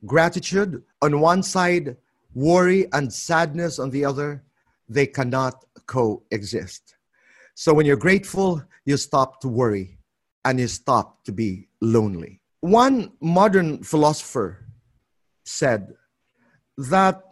Gratitude 0.04 0.82
on 1.02 1.20
one 1.20 1.42
side, 1.42 1.96
worry 2.34 2.86
and 2.92 3.12
sadness 3.12 3.78
on 3.78 3.90
the 3.90 4.04
other, 4.04 4.42
they 4.88 5.06
cannot 5.06 5.64
coexist. 5.86 6.96
So 7.54 7.72
when 7.72 7.86
you're 7.86 7.96
grateful, 7.96 8.62
you 8.84 8.96
stop 8.96 9.40
to 9.40 9.48
worry 9.48 9.98
and 10.44 10.60
you 10.60 10.68
stop 10.68 11.24
to 11.24 11.32
be 11.32 11.68
lonely. 11.80 12.40
One 12.60 13.12
modern 13.20 13.82
philosopher 13.82 14.66
said 15.44 15.94
that 16.76 17.22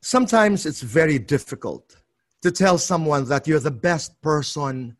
sometimes 0.00 0.66
it's 0.66 0.80
very 0.80 1.18
difficult 1.18 1.96
to 2.42 2.50
tell 2.50 2.78
someone 2.78 3.24
that 3.28 3.46
you're 3.46 3.60
the 3.60 3.70
best 3.70 4.20
person 4.22 4.96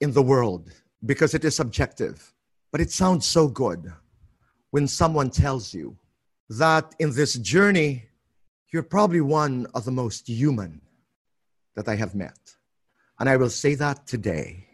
in 0.00 0.12
the 0.12 0.22
world 0.22 0.70
because 1.04 1.34
it 1.34 1.44
is 1.44 1.56
subjective. 1.56 2.32
But 2.72 2.80
it 2.80 2.90
sounds 2.90 3.26
so 3.26 3.48
good 3.48 3.92
when 4.70 4.88
someone 4.88 5.30
tells 5.30 5.72
you 5.72 5.96
that 6.50 6.94
in 6.98 7.14
this 7.14 7.34
journey, 7.34 8.06
you're 8.72 8.82
probably 8.82 9.20
one 9.20 9.66
of 9.74 9.84
the 9.84 9.92
most 9.92 10.28
human 10.28 10.80
that 11.76 11.88
I 11.88 11.94
have 11.94 12.14
met. 12.14 12.38
And 13.20 13.28
I 13.28 13.36
will 13.36 13.50
say 13.50 13.74
that 13.76 14.06
today. 14.06 14.66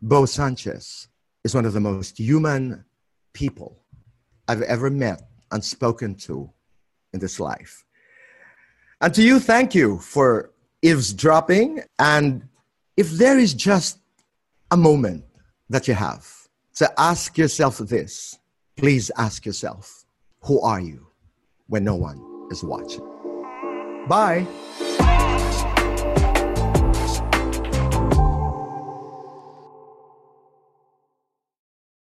Bo 0.00 0.26
Sanchez 0.26 1.08
is 1.42 1.54
one 1.54 1.64
of 1.64 1.72
the 1.72 1.80
most 1.80 2.18
human 2.18 2.84
people 3.32 3.82
I've 4.46 4.62
ever 4.62 4.90
met 4.90 5.22
and 5.50 5.64
spoken 5.64 6.14
to 6.26 6.50
in 7.12 7.18
this 7.18 7.40
life. 7.40 7.84
And 9.00 9.12
to 9.14 9.22
you, 9.22 9.40
thank 9.40 9.74
you 9.74 9.98
for 9.98 10.52
eavesdropping. 10.82 11.82
And 11.98 12.48
if 12.96 13.10
there 13.10 13.38
is 13.38 13.54
just 13.54 13.98
a 14.70 14.76
moment 14.76 15.24
that 15.70 15.88
you 15.88 15.94
have 15.94 16.26
to 16.76 17.00
ask 17.00 17.38
yourself 17.38 17.78
this, 17.78 18.38
please 18.76 19.10
ask 19.16 19.46
yourself, 19.46 20.04
who 20.42 20.60
are 20.60 20.80
you 20.80 21.06
when 21.68 21.84
no 21.84 21.96
one 21.96 22.20
is 22.50 22.62
watching? 22.62 23.04
Bye. 24.08 24.46